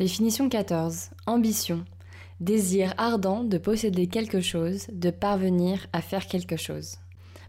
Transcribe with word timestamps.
Définition 0.00 0.48
14. 0.48 1.10
Ambition. 1.26 1.84
Désir 2.40 2.94
ardent 2.96 3.44
de 3.44 3.58
posséder 3.58 4.06
quelque 4.06 4.40
chose, 4.40 4.86
de 4.90 5.10
parvenir 5.10 5.88
à 5.92 6.00
faire 6.00 6.26
quelque 6.26 6.56
chose. 6.56 6.96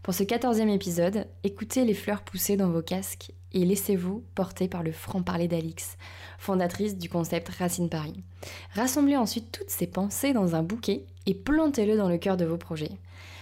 Pour 0.02 0.12
ce 0.12 0.22
quatorzième 0.22 0.68
épisode, 0.68 1.26
écoutez 1.44 1.86
les 1.86 1.94
fleurs 1.94 2.20
pousser 2.20 2.58
dans 2.58 2.68
vos 2.68 2.82
casques 2.82 3.32
et 3.54 3.64
laissez-vous 3.64 4.22
porter 4.34 4.68
par 4.68 4.82
le 4.82 4.92
franc-parler 4.92 5.48
d'Alix, 5.48 5.96
fondatrice 6.36 6.98
du 6.98 7.08
concept 7.08 7.48
Racine 7.48 7.88
Paris. 7.88 8.22
Rassemblez 8.74 9.16
ensuite 9.16 9.50
toutes 9.50 9.70
ces 9.70 9.86
pensées 9.86 10.34
dans 10.34 10.54
un 10.54 10.62
bouquet 10.62 11.06
et 11.24 11.32
plantez-le 11.32 11.96
dans 11.96 12.10
le 12.10 12.18
cœur 12.18 12.36
de 12.36 12.44
vos 12.44 12.58
projets. 12.58 12.98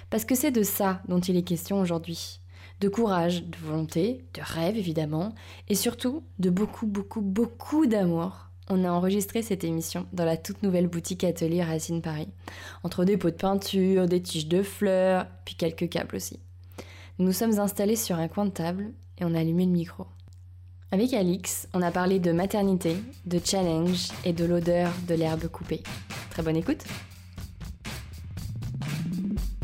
Parce 0.09 0.25
que 0.25 0.37
c'est 0.37 0.53
de 0.53 0.63
ça 0.63 1.03
dont 1.09 1.19
il 1.19 1.37
est 1.37 1.43
question 1.43 1.81
aujourd'hui. 1.81 2.39
De 2.79 2.89
courage, 2.89 3.43
de 3.43 3.57
volonté, 3.57 4.23
de 4.35 4.41
rêve 4.41 4.77
évidemment, 4.77 5.35
et 5.69 5.75
surtout 5.75 6.23
de 6.39 6.49
beaucoup, 6.49 6.87
beaucoup, 6.87 7.23
beaucoup 7.23 7.87
d'amour 7.87 8.49
on 8.71 8.85
a 8.85 8.90
enregistré 8.90 9.43
cette 9.43 9.65
émission 9.65 10.07
dans 10.13 10.24
la 10.24 10.37
toute 10.37 10.63
nouvelle 10.63 10.87
boutique 10.87 11.24
Atelier 11.24 11.63
Racine 11.63 12.01
Paris, 12.01 12.29
entre 12.85 13.04
des 13.04 13.16
pots 13.16 13.30
de 13.30 13.35
peinture, 13.35 14.07
des 14.07 14.23
tiges 14.23 14.49
de 14.49 14.62
fleurs, 14.62 15.27
puis 15.45 15.57
quelques 15.57 15.88
câbles 15.88 16.16
aussi. 16.16 16.38
Nous 17.18 17.27
nous 17.27 17.32
sommes 17.32 17.59
installés 17.59 17.96
sur 17.96 18.16
un 18.16 18.29
coin 18.29 18.46
de 18.46 18.51
table 18.51 18.93
et 19.18 19.24
on 19.24 19.35
a 19.35 19.40
allumé 19.40 19.66
le 19.66 19.73
micro. 19.73 20.07
Avec 20.93 21.12
Alix, 21.12 21.68
on 21.74 21.82
a 21.82 21.90
parlé 21.90 22.18
de 22.18 22.32
maternité, 22.32 22.96
de 23.27 23.40
challenge 23.45 24.09
et 24.24 24.32
de 24.32 24.45
l'odeur 24.45 24.90
de 25.07 25.15
l'herbe 25.15 25.46
coupée. 25.49 25.82
Très 26.30 26.43
bonne 26.43 26.57
écoute 26.57 26.84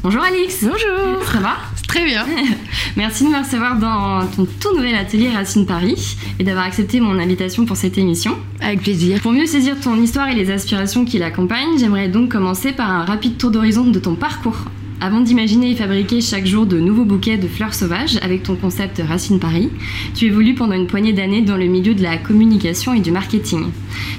Bonjour 0.07 0.23
Alix 0.23 0.63
Bonjour 0.63 1.27
Ça 1.33 1.41
va? 1.41 1.57
Très 1.89 2.05
bien 2.05 2.25
Merci 2.97 3.25
de 3.25 3.31
me 3.31 3.39
recevoir 3.39 3.77
dans 3.77 4.25
ton 4.29 4.47
tout 4.61 4.77
nouvel 4.77 4.95
atelier 4.95 5.31
Racine 5.31 5.67
Paris 5.67 6.17
et 6.39 6.45
d'avoir 6.45 6.65
accepté 6.65 7.01
mon 7.01 7.19
invitation 7.19 7.67
pour 7.67 7.77
cette 7.77 7.99
émission. 7.99 8.39
Avec 8.61 8.83
plaisir. 8.83 9.21
Pour 9.21 9.33
mieux 9.33 9.47
saisir 9.47 9.75
ton 9.81 10.01
histoire 10.01 10.29
et 10.29 10.37
les 10.37 10.53
aspirations 10.53 11.05
qui 11.05 11.19
l'accompagnent, 11.19 11.77
j'aimerais 11.77 12.07
donc 12.07 12.31
commencer 12.31 12.71
par 12.71 12.89
un 12.89 13.05
rapide 13.05 13.37
tour 13.37 13.51
d'horizon 13.51 13.85
de 13.85 13.99
ton 13.99 14.15
parcours. 14.15 14.67
Avant 15.01 15.21
d'imaginer 15.21 15.73
et 15.73 15.75
fabriquer 15.75 16.23
chaque 16.23 16.47
jour 16.47 16.65
de 16.65 16.79
nouveaux 16.81 17.05
bouquets 17.05 17.37
de 17.37 17.47
fleurs 17.47 17.75
sauvages 17.75 18.19
avec 18.23 18.43
ton 18.43 18.57
concept 18.57 19.03
Racine 19.07 19.39
Paris, 19.39 19.69
tu 20.15 20.25
évolues 20.25 20.55
pendant 20.55 20.75
une 20.75 20.87
poignée 20.87 21.13
d'années 21.13 21.43
dans 21.43 21.59
le 21.59 21.67
milieu 21.67 21.95
de 21.95 22.03
la 22.03 22.17
communication 22.17 22.95
et 22.95 23.01
du 23.01 23.11
marketing. 23.11 23.67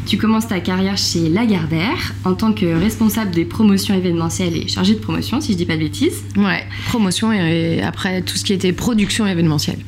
Tu 0.05 0.17
commences 0.17 0.47
ta 0.47 0.59
carrière 0.59 0.97
chez 0.97 1.29
Lagardère 1.29 2.13
en 2.25 2.35
tant 2.35 2.53
que 2.53 2.65
responsable 2.65 3.31
des 3.31 3.45
promotions 3.45 3.95
événementielles 3.95 4.55
et 4.55 4.67
chargée 4.67 4.93
de 4.93 4.99
promotion, 4.99 5.41
si 5.41 5.53
je 5.53 5.57
dis 5.57 5.65
pas 5.65 5.75
de 5.75 5.81
bêtises. 5.81 6.23
Ouais, 6.35 6.63
promotion 6.89 7.33
et 7.33 7.81
après 7.81 8.21
tout 8.21 8.37
ce 8.37 8.43
qui 8.43 8.53
était 8.53 8.71
production 8.71 9.25
événementielle. 9.25 9.79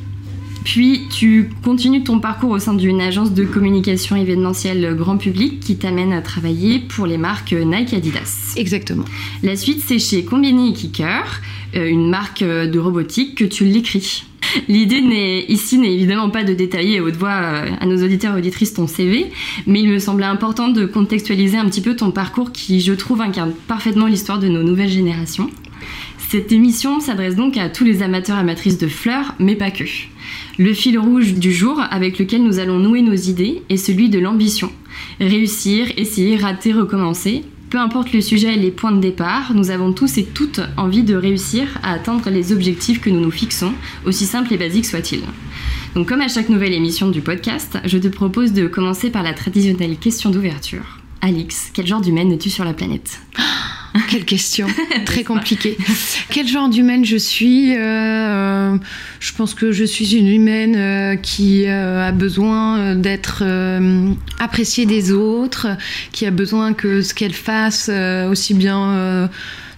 Puis 0.63 1.07
tu 1.09 1.49
continues 1.63 2.03
ton 2.03 2.19
parcours 2.19 2.51
au 2.51 2.59
sein 2.59 2.73
d'une 2.73 3.01
agence 3.01 3.33
de 3.33 3.43
communication 3.43 4.15
événementielle 4.15 4.95
grand 4.95 5.17
public 5.17 5.59
qui 5.59 5.77
t'amène 5.77 6.13
à 6.13 6.21
travailler 6.21 6.79
pour 6.79 7.05
les 7.05 7.17
marques 7.17 7.53
Nike 7.53 7.93
Adidas. 7.93 8.53
Exactement. 8.57 9.05
La 9.43 9.55
suite, 9.55 9.81
c'est 9.85 9.99
chez 9.99 10.23
Combini 10.23 10.71
et 10.71 10.73
Kicker, 10.73 11.41
euh, 11.75 11.87
une 11.87 12.09
marque 12.09 12.43
de 12.43 12.79
robotique 12.79 13.35
que 13.35 13.45
tu 13.45 13.65
l'écris. 13.65 14.25
L'idée 14.67 15.01
n'est 15.01 15.45
ici 15.45 15.77
n'est 15.77 15.93
évidemment 15.93 16.29
pas 16.29 16.43
de 16.43 16.53
détailler 16.53 16.99
à 16.99 17.03
haute 17.03 17.15
voix 17.15 17.29
euh, 17.29 17.69
à 17.79 17.85
nos 17.85 18.03
auditeurs 18.03 18.35
et 18.35 18.39
auditrices 18.39 18.73
ton 18.73 18.87
CV, 18.87 19.31
mais 19.67 19.81
il 19.81 19.89
me 19.89 19.99
semblait 19.99 20.25
important 20.25 20.69
de 20.69 20.85
contextualiser 20.85 21.57
un 21.57 21.65
petit 21.65 21.81
peu 21.81 21.95
ton 21.95 22.11
parcours 22.11 22.51
qui, 22.51 22.81
je 22.81 22.93
trouve, 22.93 23.21
incarne 23.21 23.53
parfaitement 23.67 24.07
l'histoire 24.07 24.39
de 24.39 24.47
nos 24.47 24.63
nouvelles 24.63 24.89
générations. 24.89 25.49
Cette 26.29 26.51
émission 26.51 26.99
s'adresse 26.99 27.35
donc 27.35 27.57
à 27.57 27.69
tous 27.69 27.83
les 27.83 28.03
amateurs 28.03 28.37
et 28.37 28.41
amatrices 28.41 28.77
de 28.77 28.87
fleurs, 28.87 29.33
mais 29.39 29.55
pas 29.55 29.71
que. 29.71 29.83
Le 30.57 30.73
fil 30.73 30.99
rouge 30.99 31.35
du 31.35 31.53
jour 31.53 31.81
avec 31.89 32.19
lequel 32.19 32.43
nous 32.43 32.59
allons 32.59 32.79
nouer 32.79 33.01
nos 33.01 33.15
idées 33.15 33.61
est 33.69 33.77
celui 33.77 34.09
de 34.09 34.19
l'ambition. 34.19 34.71
Réussir, 35.19 35.87
essayer, 35.97 36.35
rater, 36.35 36.73
recommencer. 36.73 37.43
Peu 37.69 37.77
importe 37.77 38.13
le 38.13 38.21
sujet 38.21 38.55
et 38.55 38.59
les 38.59 38.71
points 38.71 38.91
de 38.91 38.99
départ, 38.99 39.53
nous 39.53 39.69
avons 39.69 39.93
tous 39.93 40.17
et 40.17 40.25
toutes 40.25 40.59
envie 40.75 41.03
de 41.03 41.15
réussir 41.15 41.67
à 41.83 41.93
atteindre 41.93 42.29
les 42.29 42.51
objectifs 42.51 42.99
que 42.99 43.11
nous 43.11 43.21
nous 43.21 43.31
fixons, 43.31 43.73
aussi 44.05 44.25
simples 44.25 44.53
et 44.53 44.57
basiques 44.57 44.87
soient-ils. 44.87 45.21
Donc 45.95 46.09
comme 46.09 46.21
à 46.21 46.27
chaque 46.27 46.49
nouvelle 46.49 46.73
émission 46.73 47.09
du 47.09 47.21
podcast, 47.21 47.77
je 47.85 47.97
te 47.97 48.07
propose 48.07 48.53
de 48.53 48.67
commencer 48.67 49.11
par 49.11 49.23
la 49.23 49.33
traditionnelle 49.33 49.97
question 49.97 50.29
d'ouverture. 50.31 50.99
Alix, 51.21 51.69
quel 51.73 51.85
genre 51.85 52.01
d'humaine 52.01 52.31
es-tu 52.31 52.49
sur 52.49 52.65
la 52.65 52.73
planète? 52.73 53.21
Quelle 54.07 54.25
question, 54.25 54.67
très 55.05 55.23
compliquée. 55.23 55.77
Quel 56.29 56.47
genre 56.47 56.69
d'humaine 56.69 57.05
je 57.05 57.17
suis 57.17 57.75
euh, 57.75 58.77
Je 59.19 59.33
pense 59.33 59.53
que 59.53 59.71
je 59.71 59.83
suis 59.83 60.15
une 60.15 60.27
humaine 60.27 60.75
euh, 60.75 61.15
qui 61.15 61.67
euh, 61.67 62.07
a 62.07 62.11
besoin 62.11 62.95
d'être 62.95 63.43
appréciée 64.39 64.85
des 64.85 65.11
autres, 65.11 65.67
qui 66.11 66.25
a 66.25 66.31
besoin 66.31 66.73
que 66.73 67.01
ce 67.01 67.13
qu'elle 67.13 67.33
fasse 67.33 67.89
aussi 68.29 68.53
bien 68.53 69.29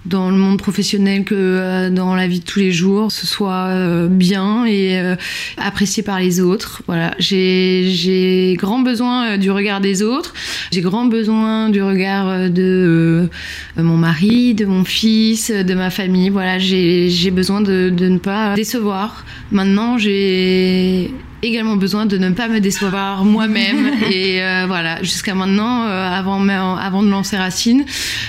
dans 0.06 0.31
le 0.31 0.38
monde 0.38 0.57
professionnel 0.57 1.23
que 1.23 1.35
euh, 1.35 1.89
dans 1.89 2.16
la 2.16 2.28
vie 2.28 2.39
de 2.39 2.45
tous 2.45 2.59
les 2.59 2.72
jours, 2.72 3.12
ce 3.12 3.28
soit 3.28 3.67
euh, 3.67 4.07
bien 4.07 4.66
et 4.66 5.00
euh, 5.00 5.16
apprécié 5.57 6.01
par 6.01 6.19
les 6.19 6.39
autres. 6.39 6.81
Voilà, 6.88 7.13
j'ai 7.19 8.56
grand 8.57 8.79
besoin 8.79 9.38
du 9.38 9.51
regard 9.51 9.81
des 9.81 10.01
autres, 10.01 10.34
j'ai 10.72 10.81
grand 10.81 11.06
besoin 11.06 11.69
du 11.69 11.81
regard 11.84 12.50
de 12.50 13.29
mon 13.78 13.97
mari, 13.97 14.53
de 14.56 14.66
mon 14.66 14.84
fils, 14.84 15.51
de 15.51 15.73
ma 15.73 15.90
famille. 15.90 16.29
Voilà, 16.29 16.57
j'ai 16.57 17.31
besoin 17.31 17.61
de, 17.61 17.90
de 17.90 18.07
ne 18.07 18.17
pas 18.17 18.56
décevoir. 18.56 19.25
Maintenant, 19.51 19.97
j'ai 19.97 21.11
également 21.44 21.75
besoin 21.75 22.06
de 22.06 22.18
ne 22.18 22.29
pas 22.29 22.47
me 22.47 22.59
décevoir 22.59 23.25
moi-même. 23.25 23.91
et 24.12 24.41
euh, 24.41 24.66
voilà, 24.68 25.02
jusqu'à 25.03 25.34
maintenant, 25.34 25.85
euh, 25.85 26.07
avant, 26.07 26.47
avant 26.47 27.03
de 27.03 27.09
lancer 27.09 27.38
Racine, 27.38 27.85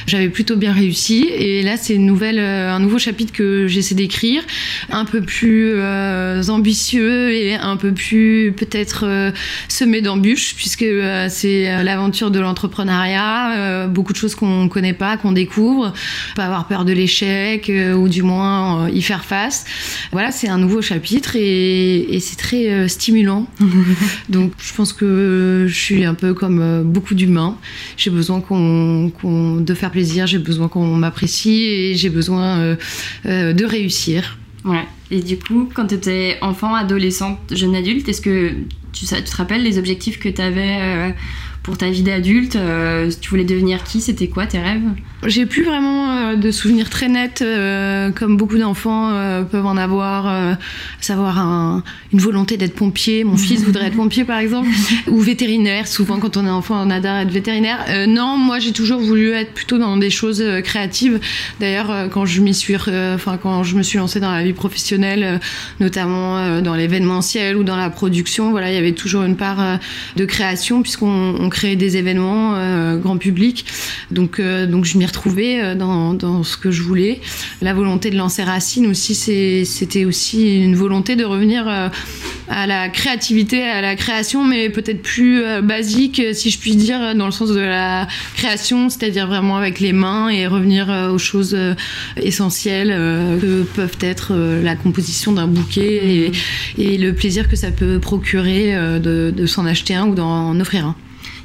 j'avais 0.06 0.28
plutôt 0.28 0.56
bien 0.56 0.72
réussi. 0.72 1.28
Et 1.36 1.62
là, 1.62 1.76
c'est 1.76 1.94
une 1.94 2.06
nouvelle, 2.06 2.38
euh, 2.38 2.72
un 2.72 2.80
nouveau 2.80 2.98
chapitre 2.98 3.32
que 3.32 3.66
j'essaie 3.66 3.94
d'écrire, 3.94 4.42
un 4.90 5.04
peu 5.04 5.20
plus 5.20 5.80
ambitieux 6.48 7.32
et 7.32 7.54
un 7.54 7.76
peu 7.76 7.92
plus 7.92 8.52
peut-être 8.56 9.32
semé 9.68 10.00
d'embûches, 10.00 10.54
puisque 10.54 10.84
c'est 11.28 11.82
l'aventure 11.82 12.30
de 12.30 12.40
l'entrepreneuriat, 12.40 13.86
beaucoup 13.88 14.12
de 14.12 14.18
choses 14.18 14.34
qu'on 14.34 14.64
ne 14.64 14.68
connaît 14.68 14.92
pas, 14.92 15.16
qu'on 15.16 15.32
découvre, 15.32 15.92
pas 16.36 16.44
avoir 16.44 16.66
peur 16.66 16.84
de 16.84 16.92
l'échec 16.92 17.70
ou 17.96 18.08
du 18.08 18.22
moins 18.22 18.88
y 18.88 19.02
faire 19.02 19.24
face. 19.24 19.64
Voilà, 20.12 20.30
c'est 20.30 20.48
un 20.48 20.58
nouveau 20.58 20.82
chapitre 20.82 21.36
et, 21.36 22.14
et 22.14 22.20
c'est 22.20 22.36
très 22.36 22.88
stimulant. 23.02 23.46
Donc 24.28 24.52
je 24.58 24.72
pense 24.74 24.92
que 24.92 25.66
je 25.68 25.74
suis 25.74 26.04
un 26.04 26.14
peu 26.14 26.34
comme 26.34 26.60
euh, 26.60 26.82
beaucoup 26.82 27.14
d'humains. 27.14 27.56
J'ai 27.96 28.10
besoin 28.10 28.40
qu'on, 28.40 29.10
de 29.60 29.74
faire 29.74 29.90
plaisir, 29.90 30.26
j'ai 30.26 30.38
besoin 30.38 30.68
qu'on 30.68 30.94
m'apprécie 30.96 31.64
et 31.64 31.94
j'ai 31.94 32.10
besoin 32.10 32.58
euh, 32.58 32.76
euh, 33.26 33.52
de 33.52 33.64
réussir. 33.64 34.38
Ouais. 34.64 34.84
Et 35.10 35.20
du 35.20 35.36
coup, 35.36 35.68
quand 35.74 35.88
tu 35.88 35.96
étais 35.96 36.38
enfant, 36.40 36.74
adolescente, 36.74 37.38
jeune 37.50 37.74
adulte, 37.74 38.08
est-ce 38.08 38.20
que 38.20 38.50
tu, 38.92 39.04
tu 39.04 39.06
te 39.06 39.36
rappelles 39.36 39.64
les 39.64 39.78
objectifs 39.78 40.18
que 40.20 40.28
tu 40.28 40.40
avais 40.40 41.14
pour 41.62 41.78
ta 41.78 41.90
vie 41.90 42.02
d'adulte 42.02 42.56
euh, 42.56 43.10
Tu 43.20 43.30
voulais 43.30 43.44
devenir 43.44 43.84
qui 43.84 44.00
C'était 44.00 44.28
quoi 44.28 44.46
tes 44.46 44.58
rêves? 44.58 44.82
J'ai 45.24 45.46
plus 45.46 45.62
vraiment 45.62 46.10
euh, 46.10 46.36
de 46.36 46.50
souvenirs 46.50 46.90
très 46.90 47.08
nets, 47.08 47.42
euh, 47.42 48.10
comme 48.10 48.36
beaucoup 48.36 48.58
d'enfants 48.58 49.10
peuvent 49.50 49.66
en 49.66 49.76
avoir, 49.76 50.56
savoir 51.00 51.82
une 52.12 52.18
volonté 52.18 52.56
d'être 52.56 52.74
pompier. 52.74 53.24
Mon 53.24 53.36
fils 53.36 53.62
voudrait 53.64 53.86
être 53.86 53.96
pompier, 53.96 54.24
par 54.24 54.38
exemple, 54.38 54.68
ou 55.06 55.20
vétérinaire. 55.20 55.86
Souvent, 55.86 56.18
quand 56.18 56.36
on 56.36 56.46
est 56.46 56.50
enfant, 56.50 56.82
on 56.84 56.90
adore 56.90 57.16
être 57.16 57.30
vétérinaire. 57.30 58.06
non, 58.08 58.36
moi, 58.36 58.58
j'ai 58.58 58.72
toujours 58.72 59.00
voulu 59.00 59.30
être 59.32 59.52
plutôt 59.52 59.78
dans 59.78 59.96
des 59.96 60.10
choses 60.10 60.44
créatives. 60.64 61.20
D'ailleurs, 61.60 62.08
quand 62.10 62.26
je 62.26 62.40
m'y 62.40 62.54
suis, 62.54 62.76
enfin, 62.76 63.38
quand 63.40 63.62
je 63.62 63.76
me 63.76 63.82
suis 63.82 63.98
lancée 63.98 64.20
dans 64.20 64.32
la 64.32 64.42
vie 64.42 64.52
professionnelle, 64.52 65.40
notamment 65.80 66.60
dans 66.60 66.74
l'événementiel 66.74 67.56
ou 67.56 67.64
dans 67.64 67.76
la 67.76 67.90
production, 67.90 68.50
voilà, 68.50 68.70
il 68.70 68.74
y 68.74 68.78
avait 68.78 68.92
toujours 68.92 69.22
une 69.22 69.36
part 69.36 69.78
de 70.16 70.24
création 70.24 70.82
puisqu'on 70.82 71.50
créer 71.52 71.76
des 71.76 71.96
événements 71.96 72.56
euh, 72.56 72.96
grand 72.96 73.18
public. 73.18 73.64
Donc, 74.10 74.40
euh, 74.40 74.66
donc 74.66 74.84
je 74.84 74.98
m'y 74.98 75.06
retrouvais 75.06 75.60
euh, 75.60 75.74
dans, 75.74 76.14
dans, 76.14 76.42
ce 76.42 76.56
que 76.56 76.70
je 76.70 76.82
voulais. 76.82 77.20
La 77.60 77.74
volonté 77.74 78.10
de 78.10 78.16
lancer 78.16 78.42
Racine 78.42 78.86
aussi, 78.86 79.14
c'était 79.14 80.04
aussi 80.04 80.56
une 80.56 80.74
volonté 80.74 81.14
de 81.16 81.24
revenir 81.24 81.68
à 82.48 82.66
la 82.66 82.88
créativité, 82.88 83.62
à 83.62 83.80
la 83.80 83.94
création, 83.94 84.44
mais 84.44 84.70
peut-être 84.70 85.02
plus 85.02 85.42
basique, 85.62 86.20
si 86.32 86.50
je 86.50 86.58
puis 86.58 86.74
dire, 86.74 87.14
dans 87.14 87.26
le 87.26 87.32
sens 87.32 87.50
de 87.50 87.60
la 87.60 88.08
création, 88.34 88.88
c'est-à-dire 88.88 89.26
vraiment 89.26 89.56
avec 89.56 89.80
les 89.80 89.92
mains 89.92 90.28
et 90.28 90.46
revenir 90.46 90.88
aux 91.12 91.18
choses 91.18 91.56
essentielles 92.16 92.88
que 93.40 93.62
peuvent 93.62 93.98
être 94.00 94.34
la 94.34 94.74
composition 94.74 95.32
d'un 95.32 95.46
bouquet 95.46 96.32
et, 96.78 96.98
le 96.98 97.12
plaisir 97.12 97.48
que 97.48 97.56
ça 97.56 97.70
peut 97.70 97.98
procurer 97.98 98.74
de, 99.00 99.32
de 99.34 99.46
s'en 99.46 99.66
acheter 99.66 99.94
un 99.94 100.06
ou 100.06 100.14
d'en 100.14 100.58
offrir 100.60 100.86
un. 100.86 100.96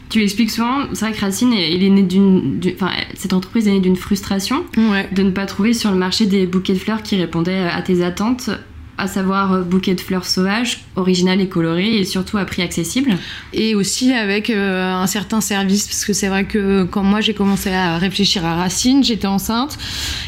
Tu 0.09 0.19
l'expliques 0.19 0.51
souvent, 0.51 0.83
c'est 0.93 1.05
vrai 1.05 1.13
que 1.13 1.19
Racine, 1.19 1.51
il 1.53 1.83
est 1.83 1.89
né 1.89 2.03
d'une, 2.03 2.61
enfin, 2.75 2.91
cette 3.15 3.33
entreprise 3.33 3.67
est 3.67 3.71
née 3.71 3.79
d'une 3.79 3.97
frustration 3.97 4.63
de 4.75 5.21
ne 5.21 5.31
pas 5.31 5.45
trouver 5.45 5.73
sur 5.73 5.91
le 5.91 5.97
marché 5.97 6.25
des 6.25 6.45
bouquets 6.45 6.73
de 6.73 6.79
fleurs 6.79 7.03
qui 7.03 7.15
répondaient 7.17 7.67
à 7.67 7.81
tes 7.81 8.03
attentes 8.03 8.49
à 8.97 9.07
savoir 9.07 9.53
euh, 9.53 9.61
bouquet 9.61 9.93
de 9.93 10.01
fleurs 10.01 10.25
sauvages, 10.25 10.79
original 10.95 11.39
et 11.39 11.47
coloré, 11.47 11.97
et 11.97 12.03
surtout 12.03 12.37
à 12.37 12.45
prix 12.45 12.63
accessible. 12.63 13.11
Et 13.53 13.75
aussi 13.75 14.13
avec 14.13 14.49
euh, 14.49 14.93
un 14.93 15.07
certain 15.07 15.39
service, 15.39 15.85
parce 15.87 16.03
que 16.03 16.13
c'est 16.13 16.27
vrai 16.27 16.45
que 16.45 16.83
quand 16.83 17.03
moi 17.03 17.21
j'ai 17.21 17.33
commencé 17.33 17.71
à 17.71 17.97
réfléchir 17.97 18.43
à 18.45 18.55
Racine, 18.55 19.03
j'étais 19.03 19.27
enceinte, 19.27 19.77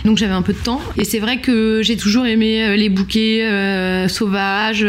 donc 0.06 0.18
j'avais 0.18 0.34
un 0.34 0.44
peu 0.44 0.54
de 0.54 0.60
temps. 0.60 0.82
Et 0.98 1.04
c'est 1.04 1.20
vrai 1.20 1.38
que 1.38 1.82
j'ai 1.84 1.98
toujours 1.98 2.28
aimé 2.28 2.64
euh, 2.64 2.76
les 2.76 2.90
bouquets 2.90 3.48
sauvages, 4.08 4.86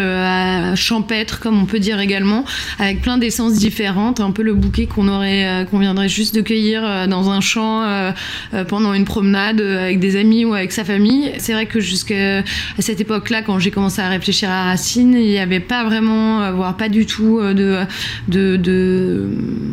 champêtres, 0.75 1.41
comme 1.41 1.61
on 1.61 1.65
peut 1.65 1.79
dire 1.79 2.01
également, 2.01 2.45
avec 2.79 3.01
plein 3.01 3.19
d'essences 3.19 3.55
différentes, 3.55 4.21
un 4.21 4.31
peu 4.31 4.43
le 4.43 4.55
bouquet 4.55 4.87
qu'on 4.87 5.09
aurait, 5.09 5.67
qu'on 5.71 5.79
viendrait 5.79 6.09
juste 6.09 6.35
de 6.35 6.41
cueillir 6.41 7.09
dans 7.09 7.31
un 7.31 7.41
champ 7.41 8.13
pendant 8.69 8.95
une 8.95 9.05
promenade 9.05 9.61
avec 9.61 9.99
des 10.01 10.17
amis 10.17 10.45
ou 10.45 10.55
avec 10.55 10.73
sa 10.73 10.85
famille. 10.85 11.33
C'est 11.39 11.53
vrai 11.53 11.67
que 11.67 11.81
jusqu'à 11.81 12.43
cette 12.79 13.01
époque-là, 13.01 13.43
quand 13.43 13.59
j'ai 13.59 13.70
commencé 13.71 14.01
à 14.01 14.09
réfléchir 14.09 14.51
à 14.51 14.65
Racine, 14.65 15.15
il 15.15 15.27
n'y 15.27 15.39
avait 15.39 15.61
pas 15.61 15.85
vraiment, 15.85 16.43
euh, 16.43 16.53
voire 16.53 16.77
pas 16.77 16.89
du 16.89 17.07
tout, 17.07 17.39
euh, 17.41 17.85
de, 18.29 19.29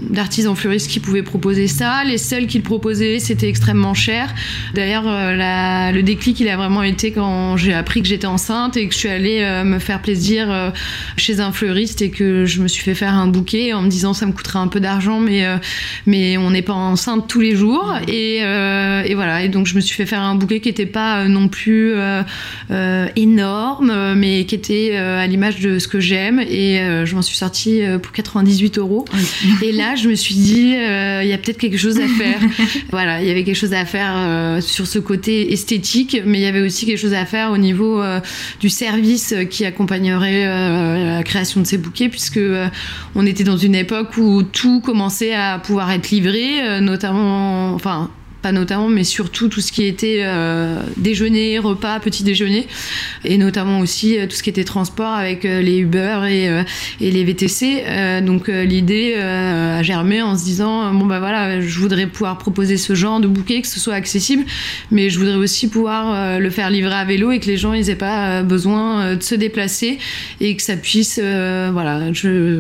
d'artisans 0.10 0.56
fleuristes 0.56 0.90
qui 0.90 1.00
pouvaient 1.00 1.24
proposer 1.24 1.68
ça. 1.68 2.04
Les 2.06 2.18
seuls 2.18 2.48
qui 2.48 2.58
le 2.58 2.64
proposaient, 2.64 3.20
c'était 3.20 3.50
extrêmement 3.50 3.94
cher. 3.94 4.34
D'ailleurs, 4.74 5.06
euh, 5.08 5.92
le 5.92 6.02
déclic, 6.02 6.40
il 6.40 6.50
a 6.50 6.58
vraiment 6.58 6.84
été 6.84 7.12
quand 7.12 7.58
j'ai 7.58 7.74
appris 7.74 8.02
que 8.02 8.08
j'étais 8.08 8.28
enceinte 8.28 8.78
et 8.78 8.88
que 8.88 8.94
je 8.94 9.00
suis 9.00 9.10
allée 9.10 9.44
me 9.64 9.80
faire 9.80 10.02
plaisir 10.02 10.74
chez 11.16 11.40
un 11.40 11.52
fleuriste 11.52 12.02
et 12.02 12.10
que 12.10 12.46
je 12.46 12.62
me 12.62 12.68
suis 12.68 12.84
fait 12.84 12.96
faire 12.96 13.14
un 13.14 13.28
bouquet 13.28 13.74
en 13.74 13.82
me 13.82 13.90
disant 13.90 14.14
ça 14.14 14.26
me 14.26 14.32
coûterait 14.32 14.60
un 14.60 14.68
peu 14.68 14.80
d'argent, 14.80 15.20
mais, 15.20 15.46
mais 16.06 16.38
on 16.38 16.52
n'est 16.52 16.62
pas 16.62 16.74
enceinte 16.74 17.28
tous 17.28 17.42
les 17.42 17.56
jours. 17.56 17.96
Et, 18.08 18.42
voilà. 19.16 19.44
Et 19.44 19.50
donc, 19.50 19.68
je 19.68 19.76
me 19.76 19.82
suis 19.82 19.96
fait 19.96 20.06
faire 20.06 20.22
un 20.22 20.36
bouquet 20.36 20.60
qui 20.60 20.70
n'était 20.70 20.86
pas 20.86 21.26
non 21.26 21.48
plus 21.48 21.94
énorme 23.16 23.87
euh, 23.90 24.16
mais 24.16 24.46
qui 24.46 24.56
était 24.56 24.92
euh, 24.94 25.20
à 25.20 25.28
l'image 25.28 25.60
de 25.60 25.80
ce 25.80 25.88
que 25.88 26.00
j'aime. 26.00 26.40
Et 26.40 26.80
euh, 26.80 27.06
je 27.06 27.16
m'en 27.16 27.22
suis 27.22 27.38
sortie 27.38 27.82
pour 28.02 28.12
98 28.12 28.78
euros. 28.78 29.06
Et 29.62 29.72
là, 29.72 29.96
je 29.96 30.10
me 30.10 30.16
suis 30.16 30.36
dit, 30.36 30.74
il 30.74 31.28
y 31.28 31.34
a 31.34 31.38
peut-être 31.38 31.58
quelque 31.58 31.78
chose 31.78 32.00
à 32.00 32.08
faire. 32.08 32.40
voilà, 32.92 33.22
il 33.22 33.28
y 33.28 33.32
avait 33.32 33.44
quelque 33.44 33.56
chose 33.56 33.74
à 33.74 33.86
faire 33.86 34.62
sur 34.62 34.88
ce 34.88 35.00
côté 35.00 35.54
esthétique, 35.54 36.22
mais 36.26 36.40
il 36.40 36.44
y 36.44 36.48
avait 36.48 36.62
aussi 36.62 36.86
quelque 36.86 37.00
chose 37.00 37.14
à 37.14 37.26
faire 37.26 37.52
au 37.52 37.58
niveau 37.58 38.02
du 38.60 38.70
service 38.70 39.34
qui 39.50 39.66
accompagnerait 39.66 40.46
la 40.46 41.24
création 41.24 41.62
de 41.62 41.68
ces 41.68 41.78
bouquets, 41.78 42.10
puisque 42.10 42.40
on 43.16 43.26
était 43.26 43.44
dans 43.44 43.58
une 43.58 43.76
époque 43.76 44.18
où 44.18 44.44
tout 44.44 44.82
commençait 44.82 45.34
à 45.34 45.60
pouvoir 45.60 45.92
être 45.92 46.10
livré, 46.10 46.80
notamment, 46.82 47.74
enfin, 47.74 48.10
notamment, 48.52 48.88
mais 48.88 49.04
surtout 49.04 49.48
tout 49.48 49.62
ce 49.62 49.72
qui 49.72 49.86
était 49.86 50.22
euh, 50.22 50.82
déjeuner, 50.98 51.60
repas, 51.60 52.00
petit 52.00 52.24
déjeuner, 52.24 52.68
et 53.24 53.38
notamment 53.38 53.80
aussi 53.80 54.18
euh, 54.18 54.28
tout 54.28 54.36
ce 54.36 54.44
qui 54.44 54.50
était 54.50 54.64
transport 54.64 55.14
avec 55.14 55.46
euh, 55.46 55.62
les 55.62 55.78
Uber 55.78 56.22
et, 56.30 57.12
les 57.12 57.24
VTC. 57.24 58.22
donc 58.22 58.48
l'idée 58.48 59.16
a 59.16 59.82
germé 59.84 60.22
en 60.22 60.38
se 60.38 60.44
disant 60.44 60.94
bon 60.94 61.06
bah 61.06 61.20
voilà, 61.20 61.62
je 61.62 61.80
voudrais 61.80 62.08
pouvoir 62.08 62.38
proposer 62.38 62.78
ce 62.78 62.96
genre 62.96 63.20
de 63.20 63.28
bouquet, 63.28 63.62
que 63.62 63.68
ce 63.68 63.80
soit 63.80 63.94
accessible, 63.94 64.44
mais 64.92 65.10
je 65.10 65.20
voudrais 65.20 65.36
aussi 65.36 65.70
pouvoir 65.70 66.40
le 66.40 66.50
faire 66.50 66.70
livrer 66.70 66.94
à 66.94 67.06
vélo 67.06 67.32
et 67.32 67.40
que 67.40 67.48
les 67.48 67.58
gens 67.58 67.74
ils 67.74 67.90
aient 67.90 67.96
pas 67.96 68.44
besoin 68.44 69.16
de 69.16 69.24
se 69.24 69.36
déplacer 69.36 69.98
et 70.40 70.56
que 70.56 70.62
ça 70.62 70.76
puisse 70.78 71.20
voilà, 71.20 72.02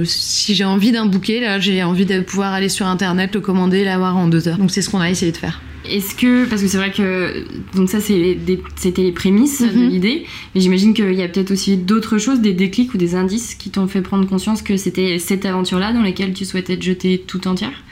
si 0.05 0.55
j'ai 0.55 0.65
envie 0.65 0.91
d'un 0.91 1.05
bouquet 1.05 1.39
là, 1.39 1.59
j'ai 1.59 1.83
envie 1.83 2.05
de 2.05 2.19
pouvoir 2.21 2.53
aller 2.53 2.69
sur 2.69 2.87
internet, 2.87 3.35
le 3.35 3.41
commander, 3.41 3.83
l'avoir 3.83 4.17
en 4.17 4.27
deux 4.27 4.47
heures. 4.47 4.57
Donc 4.57 4.71
c'est 4.71 4.81
ce 4.81 4.89
qu'on 4.89 5.01
a 5.01 5.09
essayé 5.09 5.31
de 5.31 5.37
faire. 5.37 5.61
Est-ce 5.85 6.15
que, 6.15 6.45
parce 6.45 6.61
que 6.61 6.67
c'est 6.67 6.77
vrai 6.77 6.91
que, 6.91 7.45
donc 7.75 7.89
ça 7.89 7.99
c'était 8.01 9.01
les 9.01 9.11
prémices 9.11 9.61
de 9.61 9.67
mhm. 9.67 9.89
l'idée, 9.89 10.25
mais 10.53 10.61
j'imagine 10.61 10.93
qu'il 10.93 11.13
y 11.13 11.23
a 11.23 11.27
peut-être 11.27 11.51
aussi 11.51 11.77
d'autres 11.77 12.17
choses, 12.17 12.41
des 12.41 12.53
déclics 12.53 12.93
ou 12.93 12.97
des 12.97 13.15
indices 13.15 13.55
qui 13.55 13.69
t'ont 13.69 13.87
fait 13.87 14.01
prendre 14.01 14.27
conscience 14.27 14.61
que 14.61 14.75
c'était 14.75 15.17
cette 15.19 15.45
aventure-là 15.45 15.93
dans 15.93 16.01
laquelle 16.01 16.33
tu 16.33 16.45
souhaitais 16.45 16.77
te 16.77 16.83
jeter 16.83 17.23
tout 17.25 17.47
entière? 17.47 17.83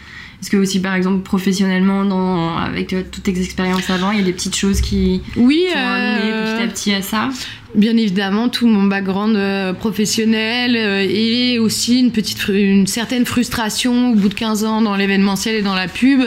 Est-ce 0.42 0.50
que 0.50 0.58
aussi 0.58 0.82
par 0.82 0.94
exemple 0.94 1.24
professionnellement 1.24 2.04
dans, 2.06 2.58
avec 2.58 2.94
euh, 2.94 3.04
toutes 3.10 3.24
tes 3.24 3.40
expériences 3.40 3.90
avant, 3.90 4.12
il 4.12 4.20
y 4.20 4.22
a 4.22 4.26
des 4.26 4.34
petites 4.34 4.56
choses 4.56 4.82
qui 4.82 5.22
oui, 5.38 5.66
t'ont 5.72 5.80
euh... 5.80 6.58
petit 6.58 6.64
à 6.64 6.68
petit 6.68 6.94
à 6.94 7.02
ça? 7.02 7.30
Bien 7.74 7.96
évidemment, 7.98 8.50
tout 8.50 8.68
mon 8.68 8.84
background 8.84 9.36
euh, 9.36 9.74
professionnel 9.74 10.76
et 10.76 11.60
aussi 11.60 12.00
une 12.00 12.12
petite, 12.12 12.48
une 12.50 12.88
certaine 12.88 13.26
frustration 13.26 14.12
au 14.12 14.16
bout 14.16 14.30
de 14.30 14.34
15 14.34 14.66
ans 14.66 14.82
dans 14.82 14.96
l'événementiel 14.96 15.56
et 15.56 15.62
dans 15.62 15.76
la 15.76 15.88
pub 15.88 16.22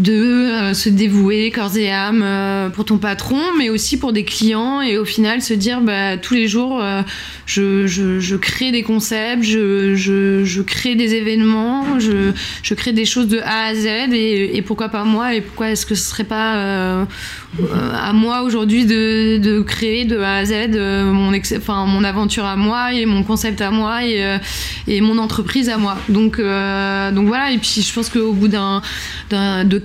de 0.00 0.12
euh, 0.12 0.74
se 0.74 0.88
dévouer 0.88 1.50
corps 1.50 1.76
et 1.76 1.92
âme 1.92 2.22
euh, 2.24 2.70
pour 2.70 2.86
ton 2.86 2.96
patron, 2.96 3.40
mais 3.58 3.68
aussi 3.68 3.98
pour 3.98 4.12
des 4.12 4.24
clients 4.24 4.80
et 4.80 4.96
au 4.96 5.04
final 5.04 5.42
se 5.42 5.52
dire 5.52 5.82
bah, 5.82 6.16
tous 6.16 6.34
les 6.34 6.48
jours 6.48 6.80
euh, 6.82 7.02
je, 7.44 7.86
je, 7.86 8.36
crée 8.36 8.72
des 8.72 8.82
concepts, 8.82 9.42
je, 9.42 9.94
je, 9.94 10.62
crée 10.62 10.94
des 10.94 11.14
événements, 11.14 11.98
je, 11.98 12.74
crée 12.74 12.92
des 12.92 13.04
choses 13.04 13.28
de 13.28 13.40
A 13.40 13.66
à 13.66 13.74
Z 13.74 13.86
et, 14.12 14.56
et 14.56 14.62
pourquoi 14.62 14.88
pas 14.88 15.04
moi 15.04 15.34
et 15.34 15.42
pourquoi 15.42 15.70
est-ce 15.70 15.84
que 15.84 15.94
ce 15.94 16.08
serait 16.08 16.24
pas 16.24 17.06
à 17.92 18.12
moi 18.12 18.42
aujourd'hui 18.42 18.86
de, 18.86 19.38
de, 19.38 19.60
créer 19.60 20.04
de 20.04 20.18
A 20.18 20.36
à 20.36 20.44
Z 20.44 20.70
mon, 20.72 21.32
enfin, 21.34 21.84
mon 21.86 22.04
aventure 22.04 22.44
à 22.44 22.56
moi 22.56 22.94
et 22.94 23.04
mon 23.04 23.22
concept 23.24 23.60
à 23.60 23.70
moi 23.70 24.04
et, 24.04 24.38
et 24.86 25.00
mon 25.00 25.18
entreprise 25.18 25.68
à 25.68 25.76
moi. 25.76 25.98
Donc, 26.08 26.38
donc 26.38 27.26
voilà, 27.26 27.50
et 27.50 27.58
puis 27.58 27.82
je 27.82 27.92
pense 27.92 28.08
qu'au 28.08 28.32
bout 28.32 28.48
d'un, 28.48 28.80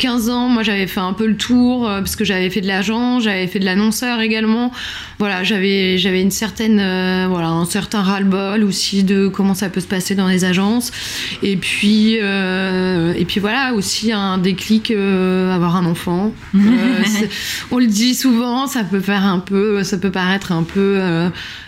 15 0.06 0.30
ans, 0.30 0.50
moi 0.50 0.62
j'avais 0.62 0.86
fait 0.86 1.00
un 1.00 1.14
peu 1.14 1.26
le 1.26 1.36
tour 1.36 1.90
euh, 1.90 1.98
parce 1.98 2.16
que 2.16 2.24
j'avais 2.24 2.52
fait 2.52 2.62
de 2.62 2.68
l'agent, 2.68 3.20
j'avais 3.20 3.48
fait 3.48 3.58
de 3.58 3.66
l'annonceur 3.66 4.22
également. 4.22 4.72
Voilà, 5.18 5.44
j'avais 5.44 5.98
j'avais 5.98 6.22
une 6.22 6.30
certaine 6.30 6.80
euh, 6.80 7.26
voilà 7.28 7.48
un 7.48 7.66
certain 7.66 8.04
ras-le-bol 8.04 8.64
aussi 8.64 9.04
de 9.04 9.28
comment 9.28 9.56
ça 9.56 9.68
peut 9.70 9.80
se 9.80 9.88
passer 9.88 10.14
dans 10.14 10.28
les 10.28 10.46
agences. 10.46 10.92
Et 11.42 11.58
puis 11.58 12.20
euh, 12.22 13.16
et 13.18 13.26
puis 13.26 13.40
voilà 13.40 13.74
aussi 13.74 14.12
un 14.12 14.38
déclic 14.38 14.92
avoir 14.92 15.76
un 15.76 15.88
enfant. 15.88 16.32
on 17.72 17.80
le 17.80 17.88
dit 17.88 18.14
souvent, 18.14 18.68
ça 18.68 18.84
peut 18.84 19.00
faire 19.00 19.26
un 19.26 19.40
peu 19.40 19.82
ça 19.84 19.98
peut 19.98 20.12
paraître 20.12 20.52
un 20.52 20.62
peu 20.62 21.02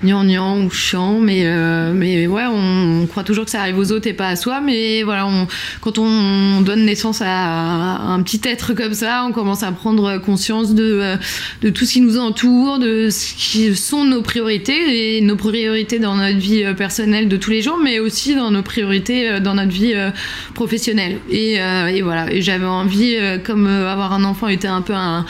gnangnan 0.03 0.62
ou 0.62 0.70
chiant, 0.70 1.17
mais 1.20 1.44
mais 1.91 2.27
ouais 2.27 2.46
on, 2.46 3.01
on, 3.01 3.08
croit 3.08 3.24
toujours 3.24 3.46
que 3.46 3.51
ça 3.51 3.62
arrive 3.62 3.79
aux 3.79 3.91
autres 3.91 4.06
et 4.06 4.13
pas 4.13 4.27
à 4.27 4.36
soi. 4.36 4.62
Mais 4.62 5.01
voilà, 5.01 5.25
on, 5.25 5.48
quand 5.82 5.98
on 5.98 6.62
donne 6.62 6.86
naissance 6.86 7.24
à, 7.24 7.96
à 7.96 8.10
un 8.10 8.22
petit 8.22 8.26
être 8.43 8.74
comme 8.74 8.93
ça, 8.93 9.25
on 9.27 9.31
commence 9.31 9.63
à 9.63 9.72
prendre 9.72 10.17
conscience 10.19 10.74
de, 10.74 11.00
euh, 11.01 11.15
de 11.62 11.69
tout 11.69 11.86
ce 11.86 11.93
qui 11.93 12.01
nous 12.01 12.17
entoure, 12.17 12.79
de 12.79 13.10
ce 13.10 13.34
qui 13.34 13.75
sont 13.75 14.03
nos 14.03 14.22
priorités 14.22 15.17
et 15.17 15.22
nos 15.22 15.36
priorités 15.36 16.00
dans 16.00 16.15
notre 16.15 16.38
vie 16.38 16.63
euh, 16.63 16.74
personnelle 16.74 17.27
de 17.27 17.38
tous 17.38 17.51
les 17.51 17.62
jours, 17.62 17.77
mais 17.81 18.00
aussi 18.00 18.36
dans 18.36 18.51
nos 18.51 18.63
priorités 18.63 19.29
euh, 19.29 19.39
dans 19.39 19.55
notre 19.55 19.72
vie 19.72 19.93
professionnelle. 20.53 21.19
Et, 21.29 21.55
et 21.55 22.01
voilà, 22.01 22.31
et 22.31 22.41
j'avais 22.41 22.65
envie, 22.65 23.15
comme 23.43 23.67
avoir 23.67 24.13
un 24.13 24.24
enfant 24.24 24.48
était 24.48 24.67
un 24.67 24.81
peu 24.81 24.93
un 24.93 25.25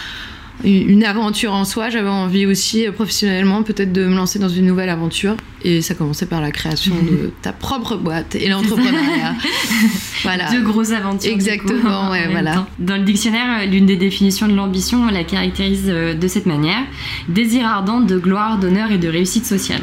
une 0.63 1.03
aventure 1.03 1.53
en 1.53 1.65
soi. 1.65 1.89
J'avais 1.89 2.09
envie 2.09 2.45
aussi, 2.45 2.87
euh, 2.87 2.91
professionnellement, 2.91 3.63
peut-être 3.63 3.91
de 3.91 4.05
me 4.05 4.15
lancer 4.15 4.39
dans 4.39 4.49
une 4.49 4.65
nouvelle 4.65 4.89
aventure. 4.89 5.35
Et 5.63 5.81
ça 5.81 5.95
commençait 5.95 6.25
par 6.25 6.41
la 6.41 6.51
création 6.51 6.95
de 6.95 7.31
ta 7.41 7.51
propre 7.51 7.95
boîte 7.97 8.35
et 8.35 8.47
l'entrepreneuriat. 8.47 9.35
voilà. 10.23 10.51
Deux 10.51 10.61
grosses 10.61 10.91
aventures. 10.91 11.31
Exactement, 11.31 12.11
ouais, 12.11 12.27
voilà. 12.29 12.67
Dans 12.79 12.97
le 12.97 13.03
dictionnaire, 13.03 13.65
l'une 13.69 13.85
des 13.85 13.97
définitions 13.97 14.47
de 14.47 14.53
l'ambition 14.53 15.07
la 15.11 15.23
caractérise 15.23 15.85
euh, 15.87 16.13
de 16.13 16.27
cette 16.27 16.45
manière 16.45 16.83
désir 17.29 17.65
ardent 17.65 18.01
de 18.01 18.17
gloire, 18.17 18.59
d'honneur 18.59 18.91
et 18.91 18.97
de 18.97 19.07
réussite 19.07 19.45
sociale. 19.45 19.81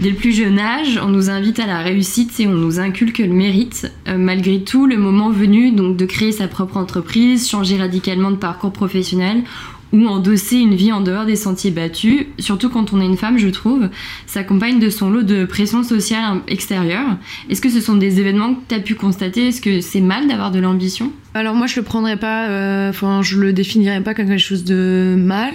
Dès 0.00 0.10
le 0.10 0.16
plus 0.16 0.32
jeune 0.32 0.58
âge, 0.58 1.00
on 1.02 1.08
nous 1.08 1.30
invite 1.30 1.58
à 1.58 1.66
la 1.66 1.78
réussite 1.80 2.38
et 2.40 2.46
on 2.46 2.54
nous 2.54 2.78
inculque 2.78 3.18
le 3.18 3.28
mérite. 3.28 3.90
Euh, 4.06 4.16
malgré 4.16 4.60
tout, 4.60 4.86
le 4.86 4.96
moment 4.96 5.30
venu 5.30 5.72
donc 5.72 5.96
de 5.96 6.06
créer 6.06 6.32
sa 6.32 6.48
propre 6.48 6.76
entreprise, 6.76 7.48
changer 7.48 7.76
radicalement 7.78 8.30
de 8.30 8.36
parcours 8.36 8.72
professionnel 8.72 9.42
ou 9.92 10.06
endosser 10.06 10.56
une 10.56 10.74
vie 10.74 10.92
en 10.92 11.00
dehors 11.00 11.24
des 11.24 11.36
sentiers 11.36 11.70
battus, 11.70 12.26
surtout 12.38 12.68
quand 12.68 12.92
on 12.92 13.00
est 13.00 13.06
une 13.06 13.16
femme, 13.16 13.38
je 13.38 13.48
trouve, 13.48 13.88
s'accompagne 14.26 14.78
de 14.78 14.90
son 14.90 15.10
lot 15.10 15.22
de 15.22 15.44
pression 15.44 15.82
sociale 15.82 16.40
extérieure. 16.46 17.16
Est-ce 17.48 17.60
que 17.60 17.70
ce 17.70 17.80
sont 17.80 17.96
des 17.96 18.20
événements 18.20 18.54
que 18.54 18.60
tu 18.68 18.74
as 18.74 18.80
pu 18.80 18.94
constater? 18.94 19.48
Est-ce 19.48 19.60
que 19.60 19.80
c'est 19.80 20.00
mal 20.00 20.28
d'avoir 20.28 20.50
de 20.50 20.58
l'ambition? 20.58 21.12
Alors 21.38 21.54
moi 21.54 21.68
je 21.68 21.76
le 21.76 21.82
prendrais 21.84 22.16
pas, 22.16 22.48
euh, 22.48 22.90
enfin 22.90 23.22
je 23.22 23.38
le 23.38 23.52
définirais 23.52 24.00
pas 24.00 24.12
comme 24.12 24.26
quelque 24.26 24.40
chose 24.40 24.64
de 24.64 25.14
mal. 25.16 25.54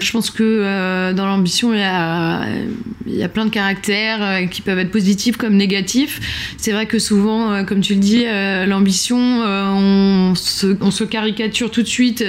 Je 0.00 0.12
pense 0.12 0.30
que 0.30 0.44
euh, 0.44 1.12
dans 1.14 1.26
l'ambition 1.26 1.74
il 1.74 1.80
y 1.80 1.82
a, 1.82 2.46
y 3.08 3.24
a 3.24 3.28
plein 3.28 3.44
de 3.44 3.50
caractères 3.50 4.22
euh, 4.22 4.46
qui 4.46 4.62
peuvent 4.62 4.78
être 4.78 4.92
positifs 4.92 5.36
comme 5.36 5.56
négatifs. 5.56 6.54
C'est 6.58 6.70
vrai 6.70 6.86
que 6.86 7.00
souvent, 7.00 7.64
comme 7.64 7.80
tu 7.80 7.94
le 7.94 8.00
dis, 8.00 8.24
l'ambition, 8.68 9.18
on 9.18 10.34
se, 10.36 10.76
on, 10.80 10.92
se, 10.92 11.02
caricature 11.02 11.72
tout 11.72 11.82
de 11.82 11.88
suite 11.88 12.24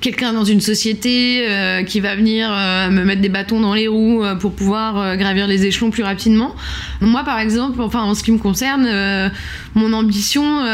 quelqu'un 0.00 0.32
dans 0.32 0.44
une 0.44 0.60
société 0.60 1.44
qui 1.86 1.98
va 1.98 2.14
venir 2.14 2.50
me 2.50 3.02
mettre 3.04 3.20
des 3.20 3.28
bâtons 3.28 3.60
dans 3.60 3.74
les 3.74 3.88
roues 3.88 4.22
pour 4.38 4.52
pouvoir 4.54 5.16
gravir 5.16 5.48
les 5.48 5.66
échelons 5.66 5.90
plus 5.90 6.04
rapidement. 6.04 6.54
Moi 7.00 7.24
par 7.24 7.40
exemple, 7.40 7.80
enfin 7.80 8.02
en 8.02 8.14
ce 8.14 8.22
qui 8.22 8.30
me 8.30 8.38
concerne, 8.38 9.30
mon 9.74 9.92
ambition 9.92 10.64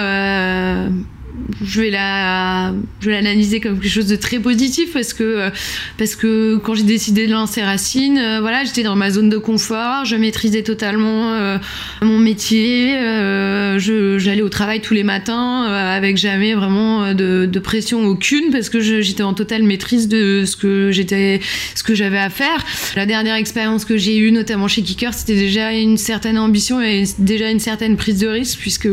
je 1.64 1.80
vais 1.80 1.90
la 1.90 2.72
je 3.00 3.06
vais 3.06 3.12
l'analyser 3.12 3.60
comme 3.60 3.78
quelque 3.78 3.92
chose 3.92 4.06
de 4.06 4.16
très 4.16 4.38
positif 4.38 4.92
parce 4.92 5.12
que 5.12 5.50
parce 5.98 6.14
que 6.14 6.56
quand 6.56 6.74
j'ai 6.74 6.84
décidé 6.84 7.26
de 7.26 7.32
lancer 7.32 7.62
Racine 7.62 8.18
euh, 8.18 8.40
voilà 8.40 8.64
j'étais 8.64 8.82
dans 8.82 8.96
ma 8.96 9.10
zone 9.10 9.28
de 9.28 9.38
confort 9.38 10.04
je 10.04 10.16
maîtrisais 10.16 10.62
totalement 10.62 11.32
euh, 11.34 11.58
mon 12.02 12.18
métier 12.18 12.96
euh, 12.96 13.78
j'allais 14.18 14.42
au 14.42 14.48
travail 14.48 14.80
tous 14.80 14.94
les 14.94 15.02
matins 15.02 15.64
avec 15.64 16.16
jamais 16.16 16.54
vraiment 16.54 17.14
de, 17.14 17.46
de, 17.46 17.58
pression 17.58 18.04
aucune 18.06 18.50
parce 18.50 18.68
que 18.68 18.80
j'étais 18.80 19.22
en 19.22 19.34
totale 19.34 19.62
maîtrise 19.62 20.08
de 20.08 20.44
ce 20.46 20.56
que 20.56 20.90
j'étais 20.90 21.40
ce 21.74 21.82
que 21.82 21.94
j'avais 21.94 22.18
à 22.18 22.30
faire. 22.30 22.64
La 22.96 23.06
dernière 23.06 23.36
expérience 23.36 23.84
que 23.84 23.96
j'ai 23.96 24.18
eue 24.18 24.32
notamment 24.32 24.68
chez 24.68 24.82
Kicker 24.82 25.12
c'était 25.14 25.34
déjà 25.34 25.72
une 25.72 25.96
certaine 25.96 26.38
ambition 26.38 26.80
et 26.80 27.04
déjà 27.18 27.50
une 27.50 27.60
certaine 27.60 27.96
prise 27.96 28.18
de 28.18 28.28
risque 28.28 28.58
puisque 28.58 28.88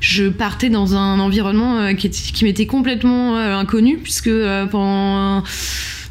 je 0.00 0.28
partais 0.28 0.68
dans 0.68 0.96
un 0.96 1.18
environnement 1.20 1.71
euh, 1.78 1.94
qui, 1.94 2.10
qui 2.10 2.44
m'était 2.44 2.66
complètement 2.66 3.36
euh, 3.36 3.54
inconnu 3.56 3.98
puisque 3.98 4.28
euh, 4.28 4.66
pendant 4.66 5.42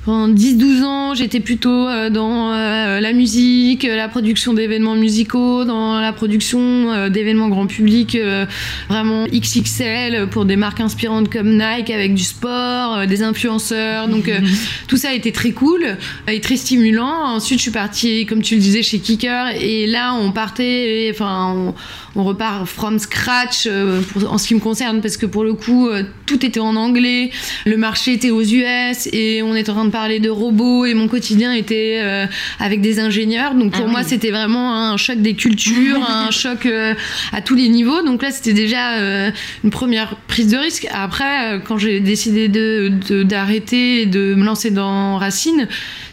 pendant 0.04 0.34
10-12 0.34 0.84
ans, 0.84 1.14
j'étais 1.14 1.40
plutôt 1.42 1.86
dans 2.10 2.50
la 2.50 3.14
musique, 3.14 3.84
la 3.84 4.08
production 4.08 4.56
d'événements 4.56 4.96
musicaux, 4.96 5.64
dans 5.64 6.00
la 6.00 6.12
production 6.12 7.08
d'événements 7.08 7.50
grand 7.50 7.68
public, 7.68 8.18
vraiment 8.90 9.28
XXL 9.28 10.28
pour 10.32 10.46
des 10.46 10.56
marques 10.56 10.80
inspirantes 10.80 11.30
comme 11.30 11.56
Nike 11.56 11.92
avec 11.92 12.16
du 12.16 12.24
sport, 12.24 13.06
des 13.06 13.22
influenceurs. 13.22 14.08
Donc 14.08 14.26
mhm. 14.26 14.44
tout 14.88 14.98
ça 14.98 15.10
a 15.10 15.14
été 15.14 15.32
très 15.32 15.52
cool 15.52 15.96
et 16.28 16.42
très 16.42 16.58
stimulant. 16.58 17.36
Ensuite, 17.36 17.60
je 17.60 17.66
suis 17.66 17.72
partie, 17.72 18.26
comme 18.26 18.42
tu 18.42 18.56
le 18.56 18.62
disais, 18.62 18.82
chez 18.82 18.98
Kicker 18.98 19.50
et 19.62 19.86
là, 19.86 20.16
on 20.16 20.32
partait, 20.32 21.12
enfin, 21.14 21.54
on, 22.11 22.11
on, 22.16 22.24
repart 22.24 22.66
from 22.68 23.00
scratch 23.00 23.68
pour, 24.12 24.32
en 24.32 24.38
ce 24.38 24.48
qui 24.48 24.56
me 24.56 24.60
concerne 24.60 25.02
parce 25.02 25.18
que 25.18 25.26
pour 25.26 25.44
le 25.44 25.54
coup, 25.54 25.90
tout 26.26 26.46
était 26.46 26.60
en 26.60 26.76
anglais, 26.76 27.32
le 27.66 27.78
marché 27.78 28.14
était 28.14 28.32
aux 28.32 28.42
US 28.42 29.08
et 29.12 29.42
on 29.44 29.56
est 29.56 29.70
en 29.70 29.74
train 29.74 29.86
de 29.86 29.92
parler 29.92 30.20
de 30.20 30.30
robots 30.30 30.86
et 30.86 30.94
mon 30.94 31.08
quotidien 31.08 31.54
était 31.54 32.00
euh, 32.02 32.26
avec 32.60 32.82
des 32.82 33.00
ingénieurs. 33.00 33.56
Donc 33.56 33.72
pour 33.72 33.86
ah 33.88 33.92
moi, 33.92 34.04
c'était 34.04 34.32
vraiment 34.32 34.74
un 34.74 34.98
choc 34.98 35.22
des 35.22 35.34
cultures, 35.34 36.00
un 36.10 36.32
choc 36.32 36.66
euh, 36.66 36.94
à 37.32 37.42
tous 37.42 37.56
les 37.56 37.70
niveaux. 37.70 38.02
Donc 38.04 38.22
là, 38.22 38.32
c'était 38.32 38.54
déjà 38.54 38.94
euh, 38.94 39.32
une 39.64 39.70
première 39.70 40.16
prise 40.28 40.48
de 40.48 40.58
risque. 40.58 40.88
Après, 40.92 41.62
quand 41.68 41.78
j'ai 41.78 42.00
décidé 42.00 42.48
de, 42.48 43.24
d'arrêter 43.24 44.02
et 44.04 44.06
de 44.06 44.36
me 44.36 44.44
lancer 44.44 44.72
dans 44.72 45.18
Racine, 45.18 45.68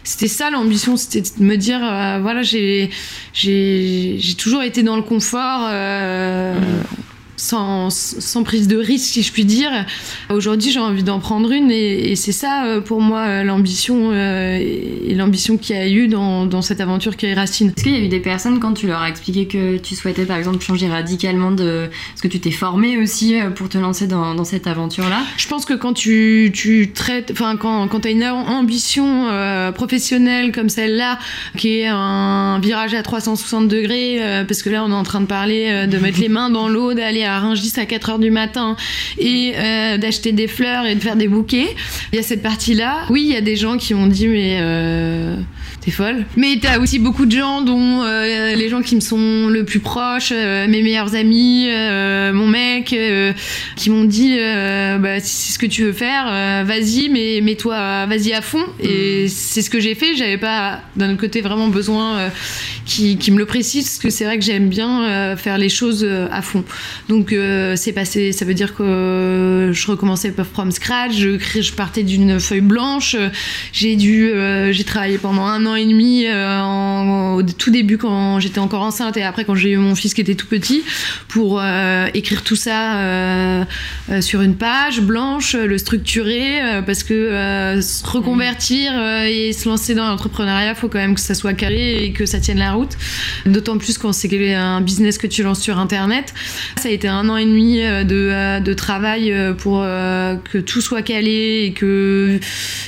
c'était 0.09 0.27
ça 0.27 0.49
l'ambition, 0.49 0.97
c'était 0.97 1.21
de 1.21 1.43
me 1.43 1.55
dire, 1.55 1.79
voilà, 2.21 2.41
j'ai, 2.41 2.89
j'ai, 3.33 4.19
toujours 4.37 4.63
été 4.63 4.81
dans 4.81 4.95
le 4.95 5.03
confort. 5.03 5.69
Mmh 5.69 7.08
sans, 7.39 7.89
sans, 7.89 8.43
prise 8.43 8.67
de 8.67 8.77
risque, 8.77 9.13
si 9.13 9.23
je 9.23 9.31
puis 9.31 9.45
dire. 9.45 9.71
Aujourd'hui, 10.29 10.71
j'ai 10.71 10.79
envie 10.79 11.03
d'en 11.03 11.19
prendre 11.19 11.51
une 11.51 11.71
et, 11.71 12.15
c'est 12.15 12.31
ça, 12.31 12.65
euh, 12.65 12.81
pour 12.81 13.01
moi, 13.01 13.21
euh, 13.21 13.43
l'ambition 13.43 14.11
euh, 14.11 14.57
et 14.57 15.13
l'ambition 15.15 15.57
qu'il 15.57 15.75
y 15.75 15.79
a 15.79 15.87
eu 15.87 16.07
dans, 16.07 16.45
dans, 16.45 16.61
cette 16.61 16.81
aventure 16.81 17.15
qui 17.15 17.27
est 17.27 17.33
Racine. 17.33 17.71
Est-ce 17.75 17.83
qu'il 17.83 17.95
y 17.95 18.01
a 18.01 18.03
eu 18.03 18.09
des 18.09 18.19
personnes, 18.19 18.59
quand 18.59 18.73
tu 18.73 18.87
leur 18.87 19.01
as 19.01 19.09
expliqué 19.09 19.47
que 19.47 19.77
tu 19.77 19.95
souhaitais, 19.95 20.25
par 20.25 20.37
exemple, 20.37 20.59
changer 20.59 20.87
radicalement 20.89 21.51
de... 21.51 21.89
Parce 22.09 22.21
que 22.21 22.27
tu 22.27 22.39
t'es 22.39 22.51
formé 22.51 22.97
aussi 22.97 23.35
pour 23.55 23.69
te 23.69 23.77
lancer 23.77 24.07
dans, 24.07 24.35
dans 24.35 24.43
cette 24.43 24.67
aventure-là? 24.67 25.21
Je 25.37 25.47
pense 25.47 25.65
que 25.65 25.73
quand 25.73 25.93
tu, 25.93 26.51
tu 26.53 26.91
traites... 26.91 27.31
Enfin, 27.31 27.55
quand, 27.55 27.87
quand 27.87 28.01
tu 28.01 28.09
as 28.09 28.11
une 28.11 28.25
ambition 28.25 29.27
professionnelle 29.73 30.51
comme 30.51 30.69
celle-là, 30.69 31.19
qui 31.57 31.79
est 31.79 31.87
un 31.87 32.59
virage 32.59 32.93
à 32.93 33.01
360 33.01 33.67
degrés, 33.67 34.19
parce 34.47 34.61
que 34.61 34.69
là, 34.69 34.83
on 34.83 34.91
est 34.91 34.95
en 34.95 35.03
train 35.03 35.21
de 35.21 35.25
parler 35.25 35.87
de 35.87 35.97
mettre 35.97 36.19
les 36.19 36.29
mains 36.29 36.49
dans 36.49 36.67
l'eau, 36.67 36.93
d'aller 36.93 37.28
à 37.29 37.39
Rungis 37.39 37.73
à 37.77 37.85
4 37.85 38.09
heures 38.09 38.19
du 38.19 38.31
matin 38.31 38.75
et 39.17 39.53
euh, 39.55 39.97
d'acheter 39.97 40.31
des 40.31 40.47
fleurs 40.47 40.85
et 40.85 40.95
de 40.95 40.99
faire 40.99 41.15
des 41.15 41.27
bouquets. 41.27 41.75
Il 42.11 42.17
y 42.17 42.19
a 42.19 42.23
cette 42.23 42.41
partie-là. 42.41 43.05
Oui, 43.09 43.23
il 43.27 43.33
y 43.33 43.37
a 43.37 43.41
des 43.41 43.55
gens 43.55 43.77
qui 43.77 43.93
m'ont 43.93 44.07
dit 44.07 44.27
mais 44.27 44.57
euh, 44.61 45.35
t'es 45.81 45.91
folle. 45.91 46.25
Mais 46.35 46.57
t'as 46.61 46.79
aussi 46.79 46.99
beaucoup 46.99 47.25
de 47.25 47.31
gens 47.31 47.61
dont 47.61 48.03
euh, 48.03 48.55
les 48.55 48.69
gens 48.69 48.81
qui 48.81 48.95
me 48.95 49.01
sont 49.01 49.47
le 49.49 49.63
plus 49.63 49.79
proches, 49.79 50.31
mes 50.31 50.81
meilleurs 50.81 51.15
amis, 51.15 51.67
mon 52.33 52.47
mec, 52.47 52.95
qui 53.75 53.89
m'ont 53.89 54.05
dit 54.05 54.37
bah, 54.99 55.19
si 55.19 55.35
c'est 55.35 55.53
ce 55.53 55.59
que 55.59 55.65
tu 55.65 55.83
veux 55.83 55.93
faire, 55.93 56.25
vas-y, 56.65 57.09
mais 57.09 57.41
mets-toi, 57.41 58.05
vas-y 58.05 58.33
à 58.33 58.41
fond. 58.41 58.63
Et 58.79 59.25
mm. 59.25 59.27
c'est 59.29 59.61
ce 59.61 59.69
que 59.69 59.79
j'ai 59.79 59.95
fait. 59.95 60.15
J'avais 60.15 60.37
pas 60.37 60.81
d'un 60.95 61.11
autre 61.11 61.21
côté 61.21 61.41
vraiment 61.41 61.67
besoin 61.67 62.29
qui, 62.85 63.17
qui, 63.17 63.31
me 63.31 63.37
le 63.37 63.45
précise 63.45 63.85
parce 63.85 63.97
que 63.99 64.09
c'est 64.09 64.25
vrai 64.25 64.37
que 64.37 64.45
j'aime 64.45 64.69
bien 64.69 65.35
faire 65.37 65.57
les 65.57 65.69
choses 65.69 66.07
à 66.31 66.41
fond. 66.41 66.63
Donc 67.07 67.33
euh, 67.33 67.75
c'est 67.75 67.93
passé, 67.93 68.31
ça 68.31 68.45
veut 68.45 68.53
dire 68.53 68.75
que 68.75 69.71
je 69.73 69.87
recommençais 69.87 70.33
from 70.53 70.71
scratch, 70.71 71.13
je, 71.15 71.37
je 71.39 71.73
partais 71.73 72.03
d'une 72.03 72.39
feuille 72.39 72.61
blanche. 72.61 73.15
J'ai 73.73 73.95
dû, 73.95 74.29
euh, 74.29 74.71
j'ai 74.71 74.83
travaillé 74.83 75.17
pendant 75.17 75.45
un 75.45 75.65
an 75.65 75.75
et 75.79 75.85
demi 75.85 76.25
euh, 76.27 77.35
au 77.35 77.43
tout 77.43 77.71
début 77.71 77.97
quand 77.97 78.39
j'étais 78.39 78.59
encore 78.59 78.81
enceinte 78.81 79.17
et 79.17 79.23
après 79.23 79.45
quand 79.45 79.55
j'ai 79.55 79.71
eu 79.71 79.77
mon 79.77 79.95
fils 79.95 80.13
qui 80.13 80.21
était 80.21 80.35
tout 80.35 80.47
petit 80.47 80.83
pour 81.27 81.61
écrire 82.13 82.43
tout 82.43 82.55
ça 82.55 83.65
sur 84.21 84.41
une 84.41 84.55
page 84.55 85.01
blanche, 85.01 85.55
le 85.55 85.77
structurer 85.77 86.81
parce 86.85 87.03
que 87.03 87.79
se 87.81 88.05
reconvertir 88.05 88.91
et 89.25 89.53
se 89.53 89.67
lancer 89.67 89.95
dans 89.95 90.07
l'entrepreneuriat, 90.07 90.75
faut 90.75 90.89
quand 90.89 90.99
même 90.99 91.15
que 91.15 91.21
ça 91.21 91.33
soit 91.33 91.53
carré 91.53 92.03
et 92.03 92.11
que 92.11 92.25
ça 92.25 92.39
tienne 92.39 92.59
la 92.59 92.73
route. 92.73 92.97
D'autant 93.45 93.77
plus 93.77 93.97
quand 93.97 94.13
c'est 94.13 94.29
un 94.55 94.81
business 94.81 95.17
que 95.17 95.27
tu 95.27 95.43
lances 95.43 95.61
sur 95.61 95.79
internet. 95.79 96.33
Ça 96.77 96.89
a 96.89 96.91
été 96.91 97.07
un 97.07 97.27
an 97.29 97.37
et 97.37 97.45
demi 97.45 97.81
euh, 97.81 98.03
de, 98.03 98.29
euh, 98.31 98.59
de 98.59 98.73
travail 98.73 99.31
euh, 99.31 99.53
pour 99.53 99.79
que 99.79 100.57
tout 100.57 100.81
soit 100.81 101.01
calé 101.01 101.65
et 101.65 101.73
que, 101.73 102.39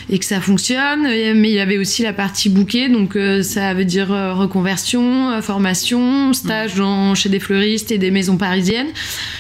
et 0.10 0.20
que 0.20 0.26
ça 0.26 0.42
fonctionne. 0.42 1.04
Mais 1.04 1.50
il 1.50 1.56
y 1.56 1.60
avait 1.60 1.78
aussi 1.78 2.04
la 2.04 2.14
partie 2.14 2.50
donc 2.90 3.18
ça 3.44 3.74
veut 3.74 3.86
dire 3.86 4.10
reconversion, 4.10 5.42
formation, 5.42 6.34
stage 6.34 6.76
dans, 6.76 7.16
chez 7.16 7.30
des 7.30 7.40
fleuristes 7.40 7.92
et 7.92 7.98
des 7.98 8.12
maisons 8.12 8.38
parisiennes. 8.38 8.88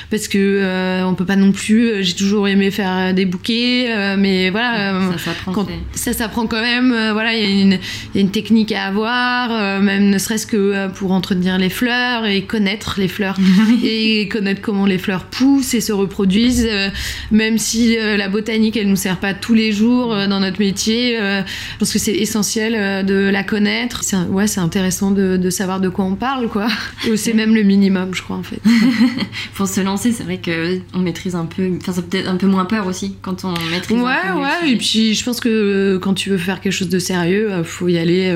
Parce 0.09 0.27
que 0.27 1.03
on 1.05 1.13
peut 1.15 1.25
pas 1.25 1.35
non 1.35 1.51
plus. 1.51 2.03
J'ai 2.03 2.13
toujours 2.13 2.47
aimé 2.47 2.71
faire 2.71 3.13
des 3.13 3.25
bouquets, 3.25 4.15
mais 4.17 4.49
voilà, 4.49 4.99
ça 5.93 6.13
s'apprend 6.13 6.47
quand 6.47 6.61
même. 6.61 6.89
voilà, 7.13 7.33
il 7.33 7.67
y, 7.67 7.69
y, 7.69 8.17
a 8.17 8.21
une 8.21 8.31
technique 8.31 8.71
à 8.71 8.85
avoir, 8.85 9.81
même 9.81 10.09
ne 10.09 10.17
serait-ce 10.17 10.45
que 10.45 10.89
pour 10.89 11.11
entretenir 11.11 11.57
les 11.57 11.69
fleurs 11.69 12.25
et 12.25 12.43
connaître 12.43 12.95
les 12.97 13.07
fleurs 13.07 13.37
et 13.83 14.27
connaître 14.27 14.61
comment 14.61 14.85
les 14.85 14.97
fleurs 14.97 15.25
poussent 15.25 15.73
et 15.73 15.81
se 15.81 15.91
reproduisent, 15.91 16.67
euh, 16.69 16.89
même 17.31 17.57
si 17.57 17.97
euh, 17.97 18.17
la 18.17 18.29
botanique, 18.29 18.77
elle 18.77 18.87
nous 18.87 18.95
sert 18.95 19.19
pas 19.19 19.33
tous 19.33 19.53
les 19.53 19.71
jours 19.71 20.13
euh, 20.13 20.27
dans 20.27 20.39
notre 20.39 20.59
métier. 20.59 21.17
je 21.17 21.77
pense 21.79 21.91
que 21.91 21.99
c'est 21.99 22.13
essentiel 22.13 23.05
de 23.05 23.20
la 23.29 23.43
connaître. 23.43 24.03
C'est 24.03 24.17
ouais, 24.17 24.47
c'est 24.47 24.59
intéressant 24.59 25.11
de, 25.11 25.49
savoir 25.49 25.79
de 25.79 25.89
quoi 25.89 26.05
on 26.05 26.15
parle, 26.15 26.47
quoi. 26.47 26.67
c'est 27.15 27.33
même 27.33 27.53
le 27.53 27.63
minimum, 27.63 28.13
je 28.13 28.21
crois, 28.21 28.37
en 28.37 28.43
fait. 28.43 28.61
Pour 29.53 29.67
se 29.67 29.81
lancer, 29.81 30.11
c'est 30.11 30.23
vrai 30.23 30.37
que 30.37 30.79
on 30.93 30.99
maîtrise 30.99 31.35
un 31.35 31.45
peu, 31.45 31.69
enfin, 31.77 31.93
ça 31.93 32.01
peut-être 32.01 32.27
un 32.27 32.37
peu 32.37 32.47
moins 32.47 32.65
peur 32.65 32.87
aussi 32.87 33.15
quand 33.21 33.45
on 33.45 33.53
maîtrise. 33.69 33.97
Ouais, 33.97 34.11
un 34.11 34.35
peu 34.35 34.41
ouais. 34.41 34.71
Et 34.71 34.77
puis, 34.77 35.13
je 35.13 35.23
pense 35.23 35.39
que 35.39 35.97
quand 35.97 36.13
tu 36.13 36.29
veux 36.29 36.37
faire 36.37 36.61
quelque 36.61 36.73
chose 36.73 36.89
de 36.89 36.99
sérieux, 36.99 37.63
faut 37.63 37.87
y 37.87 37.97
aller 37.97 38.33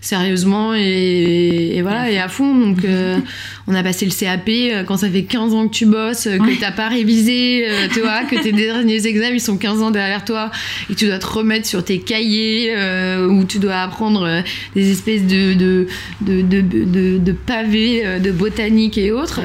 sérieusement 0.00 0.74
et, 0.74 1.80
voilà, 1.82 2.10
et 2.10 2.18
à 2.18 2.28
fond. 2.28 2.54
Donc, 2.54 2.78
on 3.68 3.74
a 3.74 3.82
passé 3.82 4.06
le 4.06 4.12
CAP 4.12 4.86
quand 4.86 4.96
ça 4.96 5.10
fait 5.10 5.24
15 5.24 5.54
ans 5.54 5.68
que 5.68 5.74
tu 5.74 5.86
bosses, 5.86 6.24
que 6.24 6.60
t'as 6.60 6.72
pas 6.72 6.88
révisé, 6.88 7.66
euh, 7.68 7.88
tu 7.92 8.00
vois, 8.00 8.24
que 8.24 8.40
tes 8.40 8.52
derniers 8.52 9.06
examens 9.06 9.34
ils 9.34 9.40
sont 9.40 9.56
15 9.56 9.82
ans 9.82 9.90
derrière 9.90 10.24
toi 10.24 10.50
et 10.88 10.94
que 10.94 10.98
tu 10.98 11.06
dois 11.06 11.18
te 11.18 11.26
remettre 11.26 11.66
sur 11.66 11.84
tes 11.84 11.98
cahiers 11.98 12.74
euh, 12.76 13.26
où 13.26 13.44
tu 13.44 13.58
dois 13.58 13.76
apprendre 13.76 14.22
euh, 14.22 14.40
des 14.74 14.92
espèces 14.92 15.22
de, 15.26 15.54
de, 15.54 15.86
de, 16.20 16.42
de, 16.42 17.18
de 17.18 17.32
pavés 17.32 18.20
de 18.20 18.30
botanique 18.30 18.98
et 18.98 19.10
autres. 19.10 19.40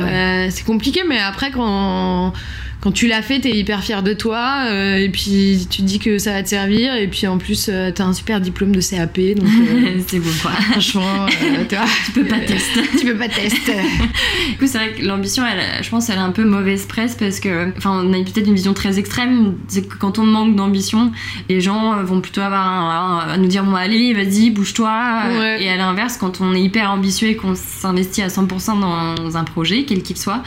c'est 0.49 0.65
compliqué, 0.65 1.01
mais 1.07 1.19
après 1.19 1.51
quand 1.51 2.33
quand 2.81 2.91
tu 2.91 3.05
l'as 3.07 3.21
fait, 3.21 3.39
t'es 3.39 3.51
hyper 3.51 3.83
fier 3.83 4.01
de 4.01 4.13
toi, 4.13 4.63
euh, 4.65 4.97
et 4.97 5.07
puis 5.09 5.67
tu 5.69 5.77
te 5.83 5.85
dis 5.87 5.99
que 5.99 6.17
ça 6.17 6.33
va 6.33 6.41
te 6.41 6.49
servir, 6.49 6.95
et 6.95 7.07
puis 7.07 7.27
en 7.27 7.37
plus, 7.37 7.67
euh, 7.69 7.91
t'as 7.93 8.05
un 8.05 8.13
super 8.13 8.41
diplôme 8.41 8.75
de 8.75 8.81
CAP, 8.81 9.19
donc 9.35 9.45
euh, 9.47 9.99
c'est 10.07 10.17
beau 10.19 10.29
quoi. 10.41 10.49
franchement, 10.51 11.25
euh, 11.27 11.63
tu 12.05 12.11
peux 12.11 12.25
pas 12.25 12.39
tester. 12.39 12.81
tu 12.99 13.05
peux 13.05 13.15
pas 13.17 13.27
tester. 13.29 13.73
Du 13.73 14.57
coup, 14.57 14.65
c'est 14.65 14.79
vrai 14.79 14.93
que 14.93 15.05
l'ambition, 15.05 15.43
je 15.81 15.89
pense, 15.89 16.09
elle 16.09 16.17
a 16.17 16.23
un 16.23 16.31
peu 16.31 16.43
mauvaise 16.43 16.85
presse 16.87 17.15
parce 17.15 17.39
que, 17.39 17.69
enfin, 17.77 18.03
on 18.03 18.13
a 18.13 18.23
peut-être 18.23 18.47
une 18.47 18.55
vision 18.55 18.73
très 18.73 18.97
extrême. 18.97 19.55
C'est 19.67 19.87
que 19.87 19.95
quand 19.97 20.17
on 20.17 20.23
manque 20.25 20.55
d'ambition, 20.55 21.11
les 21.49 21.61
gens 21.61 22.01
vont 22.03 22.19
plutôt 22.19 22.41
avoir 22.41 22.67
un- 22.67 23.19
un- 23.29 23.33
à 23.33 23.37
nous 23.37 23.47
dire 23.47 23.63
bon, 23.63 23.75
allez, 23.75 24.13
vas-y, 24.13 24.49
bouge-toi. 24.49 25.21
Ouais. 25.37 25.63
Et 25.63 25.69
à 25.69 25.77
l'inverse, 25.77 26.17
quand 26.17 26.41
on 26.41 26.53
est 26.55 26.61
hyper 26.61 26.89
ambitieux 26.91 27.29
et 27.29 27.35
qu'on 27.35 27.53
s'investit 27.55 28.23
à 28.23 28.27
100% 28.29 29.15
dans 29.15 29.37
un 29.37 29.43
projet, 29.43 29.83
quel 29.87 30.01
qu'il 30.01 30.17
soit, 30.17 30.41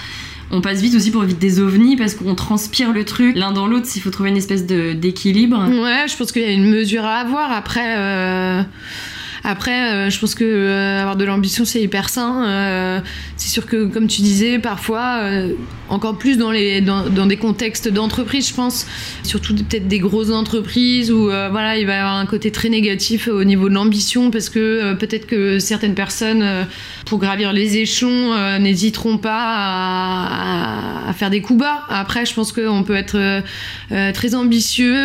on 0.54 0.61
passe 0.61 0.80
vite 0.80 0.94
aussi 0.94 1.11
pour 1.11 1.23
vite 1.23 1.38
des 1.38 1.58
ovnis 1.61 1.96
parce 1.96 2.14
qu'on 2.14 2.34
transpire 2.34 2.92
le 2.92 3.04
truc 3.04 3.37
l'un 3.37 3.52
dans 3.52 3.66
l'autre 3.66 3.87
s'il 3.87 4.00
faut 4.00 4.11
trouver 4.11 4.30
une 4.30 4.37
espèce 4.37 4.64
d'équilibre. 4.64 5.58
Ouais, 5.68 6.06
je 6.08 6.16
pense 6.16 6.30
qu'il 6.30 6.42
y 6.42 6.46
a 6.46 6.52
une 6.52 6.70
mesure 6.70 7.04
à 7.04 7.16
avoir. 7.16 7.50
Après, 7.50 7.96
euh, 7.99 8.62
après, 9.42 9.92
euh, 9.92 10.11
je 10.11 10.18
pense 10.20 10.34
que 10.34 10.44
euh, 10.44 11.00
avoir 11.00 11.16
de 11.16 11.25
l'ambition 11.25 11.64
c'est 11.64 11.82
hyper 11.82 12.08
sain. 12.08 13.02
C'est 13.37 13.49
sûr 13.49 13.66
que, 13.66 13.87
comme 13.87 14.06
tu 14.06 14.23
disais, 14.23 14.58
parfois, 14.58 15.20
encore 15.94 16.18
plus 16.18 16.36
dans 16.36 16.50
les 16.50 16.80
dans, 16.80 17.08
dans 17.08 17.26
des 17.26 17.36
contextes 17.36 17.88
d'entreprise, 17.88 18.48
je 18.48 18.54
pense, 18.54 18.86
surtout 19.22 19.54
peut-être 19.54 19.88
des 19.88 19.98
grosses 20.00 20.30
entreprises 20.30 21.10
où 21.10 21.30
euh, 21.30 21.48
voilà, 21.50 21.78
il 21.78 21.86
va 21.86 21.94
y 21.94 21.96
avoir 21.96 22.16
un 22.16 22.26
côté 22.26 22.50
très 22.50 22.68
négatif 22.68 23.28
au 23.28 23.44
niveau 23.44 23.68
de 23.68 23.74
l'ambition 23.74 24.30
parce 24.30 24.48
que 24.50 24.58
euh, 24.58 24.94
peut-être 24.94 25.26
que 25.26 25.58
certaines 25.58 25.94
personnes, 25.94 26.42
euh, 26.42 26.64
pour 27.06 27.18
gravir 27.18 27.52
les 27.52 27.76
échelons, 27.78 28.34
n'hésiteront 28.58 29.18
pas 29.18 29.42
à, 29.44 31.06
à- 31.06 31.10
à 31.10 31.12
faire 31.12 31.30
des 31.30 31.40
coups 31.42 31.60
bas. 31.60 31.82
Après, 31.88 32.24
je 32.26 32.34
pense 32.34 32.50
qu'on 32.52 32.82
peut 32.82 32.94
être 32.96 33.42
très 34.14 34.34
ambitieux, 34.34 34.96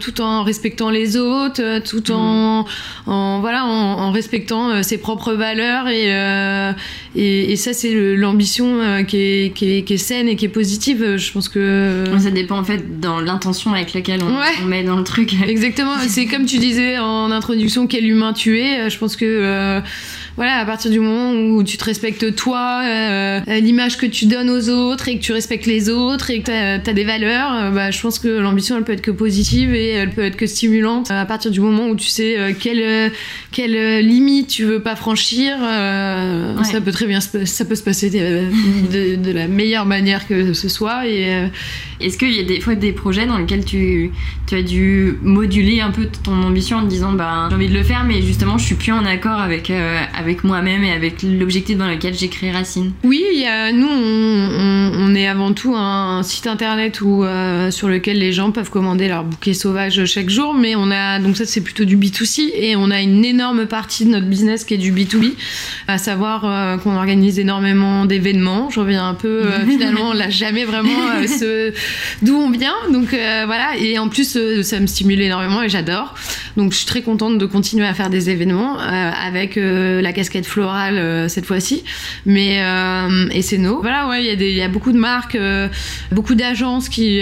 tout 0.00 0.20
en 0.22 0.42
respectant 0.42 0.88
les 0.90 1.16
autres, 1.16 1.80
tout 1.80 2.10
en, 2.10 2.64
en 3.06 3.40
voilà, 3.40 3.64
en, 3.66 3.98
en 4.00 4.10
respectant 4.12 4.82
ses 4.82 4.98
propres 4.98 5.34
valeurs 5.34 5.88
et 5.88 6.10
et, 7.16 7.52
et 7.52 7.56
ça 7.56 7.72
c'est 7.72 7.92
l'ambition 8.16 9.04
qui, 9.06 9.16
est, 9.18 9.52
qui, 9.54 9.78
est, 9.78 9.82
qui 9.82 9.94
est 9.94 9.98
saine 10.00 10.28
et 10.28 10.34
qui 10.36 10.44
est 10.46 10.48
positive. 10.48 11.16
Je 11.16 11.32
pense 11.32 11.48
que 11.48 12.04
Ça 12.18 12.30
dépend 12.30 12.58
en 12.58 12.64
fait 12.64 13.00
dans 13.00 13.20
l'intention 13.20 13.72
avec 13.72 13.94
laquelle 13.94 14.20
on, 14.24 14.26
Ouais. 14.40 14.52
on 14.62 14.66
met 14.66 14.82
dans 14.82 14.96
le 14.96 15.04
truc. 15.04 15.34
Exactement, 15.46 15.94
c'est 16.08 16.26
comme 16.26 16.46
tu 16.46 16.58
disais 16.58 16.98
en 16.98 17.30
introduction, 17.30 17.86
quel 17.86 18.06
humain 18.06 18.32
tu 18.32 18.58
es. 18.58 18.90
Je 18.90 18.98
pense 18.98 19.16
que 19.16 19.24
euh, 19.24 19.80
voilà, 20.36 20.56
à 20.56 20.64
partir 20.64 20.90
du 20.90 21.00
moment 21.00 21.32
où 21.32 21.62
tu 21.62 21.76
te 21.76 21.84
respectes 21.84 22.34
toi, 22.34 22.82
euh, 22.84 23.40
l'image 23.60 23.98
que 23.98 24.06
tu 24.06 24.26
donnes 24.26 24.48
aux 24.50 24.68
autres 24.70 25.08
et 25.08 25.18
que 25.18 25.22
tu 25.22 25.32
respectes 25.32 25.66
les 25.66 25.90
autres 25.90 26.30
et 26.30 26.40
que 26.40 26.46
tu 26.46 26.50
as, 26.50 26.78
des 26.92 27.04
valeurs, 27.04 27.52
euh, 27.54 27.70
bah, 27.70 27.90
je 27.90 28.00
pense 28.00 28.18
que 28.18 28.28
l'ambition 28.28 28.76
elle 28.76 28.84
peut 28.84 28.92
être 28.92 29.02
que 29.02 29.10
positive 29.10 29.74
et 29.74 29.88
elle 29.90 30.10
peut 30.10 30.22
être 30.24 30.36
que 30.36 30.46
stimulante. 30.46 31.10
À 31.10 31.24
partir 31.26 31.50
du 31.50 31.60
moment 31.60 31.88
où 31.88 31.96
tu 31.96 32.08
sais 32.08 32.38
euh, 32.38 32.52
quelle, 32.58 32.80
euh, 32.82 33.08
quelle 33.52 33.76
euh, 33.76 34.00
limite 34.00 34.48
tu 34.48 34.64
veux 34.64 34.80
pas 34.80 34.96
franchir, 34.96 35.56
euh, 35.62 36.56
Ouais. 36.56 36.64
ça 36.64 36.80
peut 36.80 36.92
très 36.92 37.06
bien 37.06 37.20
se, 37.20 37.44
ça 37.44 37.64
peut 37.64 37.74
se 37.74 37.82
passer 37.82 38.10
de, 38.10 38.44
de- 38.92 39.16
de 39.16 39.30
la 39.32 39.46
meilleure 39.48 39.86
manière 39.86 40.26
que 40.26 40.52
ce 40.52 40.68
soit 40.68 41.06
et 41.06 41.34
euh, 41.34 41.46
Est-ce 42.00 42.16
qu'il 42.18 42.32
y 42.32 42.40
a 42.40 42.44
des 42.44 42.60
fois 42.60 42.74
des 42.74 42.92
projets 42.92 43.26
dans 43.26 43.36
lesquels 43.38 43.64
tu, 43.64 44.10
tu 44.46 44.54
as 44.54 44.62
dû 44.62 45.14
moduler 45.22 45.80
un 45.80 45.90
peu 45.90 46.06
ton 46.24 46.42
ambition 46.42 46.78
en 46.78 46.82
te 46.84 46.88
disant 46.88 47.12
bah, 47.12 47.46
j'ai 47.50 47.56
envie 47.56 47.68
de 47.68 47.74
le 47.74 47.82
faire, 47.82 48.04
mais 48.04 48.22
justement 48.22 48.56
je 48.58 48.64
suis 48.64 48.74
plus 48.74 48.92
en 48.92 49.04
accord 49.04 49.40
avec, 49.40 49.70
euh, 49.70 49.98
avec 50.20 50.44
moi-même 50.44 50.84
et 50.84 50.92
avec 50.92 51.22
l'objectif 51.22 51.78
dans 51.78 51.88
lequel 51.88 52.14
j'ai 52.14 52.28
créé 52.28 52.50
Racine 52.52 52.92
Oui, 53.04 53.24
nous, 53.74 53.88
on, 53.88 55.14
est 55.14 55.26
avant 55.26 55.52
tout 55.52 55.74
un 55.74 56.22
site 56.22 56.46
internet 56.46 57.00
où, 57.00 57.24
euh, 57.24 57.70
sur 57.70 57.88
lequel 57.88 58.18
les 58.18 58.32
gens 58.32 58.52
peuvent 58.52 58.70
commander 58.70 59.08
leur 59.08 59.24
bouquet 59.24 59.54
sauvage 59.54 60.04
chaque 60.04 60.28
jour, 60.28 60.54
mais 60.54 60.76
on 60.76 60.90
a, 60.90 61.18
donc 61.18 61.36
ça 61.36 61.46
c'est 61.46 61.62
plutôt 61.62 61.84
du 61.84 61.96
B2C, 61.96 62.50
et 62.54 62.76
on 62.76 62.90
a 62.90 63.00
une 63.00 63.24
énorme 63.24 63.66
partie 63.66 64.04
de 64.04 64.10
notre 64.10 64.26
business 64.26 64.64
qui 64.64 64.74
est 64.74 64.78
du 64.78 64.92
B2B, 64.92 65.32
à 65.88 65.98
savoir 65.98 66.44
euh, 66.44 66.76
qu'on 66.76 66.94
organise 66.96 67.38
énormément 67.38 68.04
d'événements. 68.04 68.68
Je 68.70 68.80
reviens 68.80 69.08
un 69.08 69.14
peu, 69.14 69.42
euh, 69.46 69.64
finalement, 69.66 70.10
on 70.10 70.12
l'a 70.12 70.30
jamais 70.30 70.64
vraiment 70.64 70.90
ce- 71.26 71.72
d'où 72.22 72.36
on 72.36 72.50
vient, 72.50 72.74
donc 72.92 73.08
voilà, 73.10 73.70
et 73.78 73.98
en 73.98 74.08
plus 74.08 74.38
ça 74.62 74.80
me 74.80 74.86
stimule 74.86 75.20
énormément 75.22 75.62
et 75.62 75.68
j'adore. 75.68 76.14
Donc 76.56 76.72
je 76.72 76.76
suis 76.78 76.86
très 76.86 77.02
contente 77.02 77.38
de 77.38 77.46
continuer 77.46 77.86
à 77.86 77.94
faire 77.94 78.10
des 78.10 78.28
événements 78.30 78.76
avec 78.78 79.56
euh, 79.56 80.00
la 80.10 80.14
casquette 80.14 80.46
florale 80.46 80.98
euh, 80.98 81.28
cette 81.28 81.46
fois-ci. 81.46 81.84
Mais 82.26 82.62
euh, 82.64 83.28
et 83.30 83.42
c'est 83.42 83.58
no. 83.58 83.80
Voilà, 83.80 84.08
ouais, 84.08 84.24
il 84.24 84.42
y, 84.42 84.62
a 84.62 84.68
beaucoup 84.68 84.90
de 84.90 84.98
marques, 84.98 85.36
euh, 85.36 85.68
beaucoup 86.10 86.34
d'agences 86.34 86.88
qui 86.88 87.20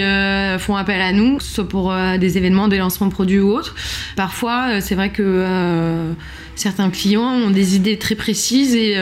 font 0.59 0.75
appel 0.75 1.01
à 1.01 1.11
nous, 1.11 1.39
soit 1.39 1.67
pour 1.67 1.93
des 2.19 2.37
événements, 2.37 2.67
des 2.67 2.77
lancements 2.77 3.07
de 3.07 3.11
produits 3.11 3.39
ou 3.39 3.51
autres. 3.51 3.75
Parfois, 4.15 4.81
c'est 4.81 4.95
vrai 4.95 5.09
que 5.09 5.45
certains 6.55 6.89
clients 6.89 7.31
ont 7.31 7.49
des 7.51 7.75
idées 7.75 7.97
très 7.97 8.15
précises 8.15 8.75
et, 8.75 8.95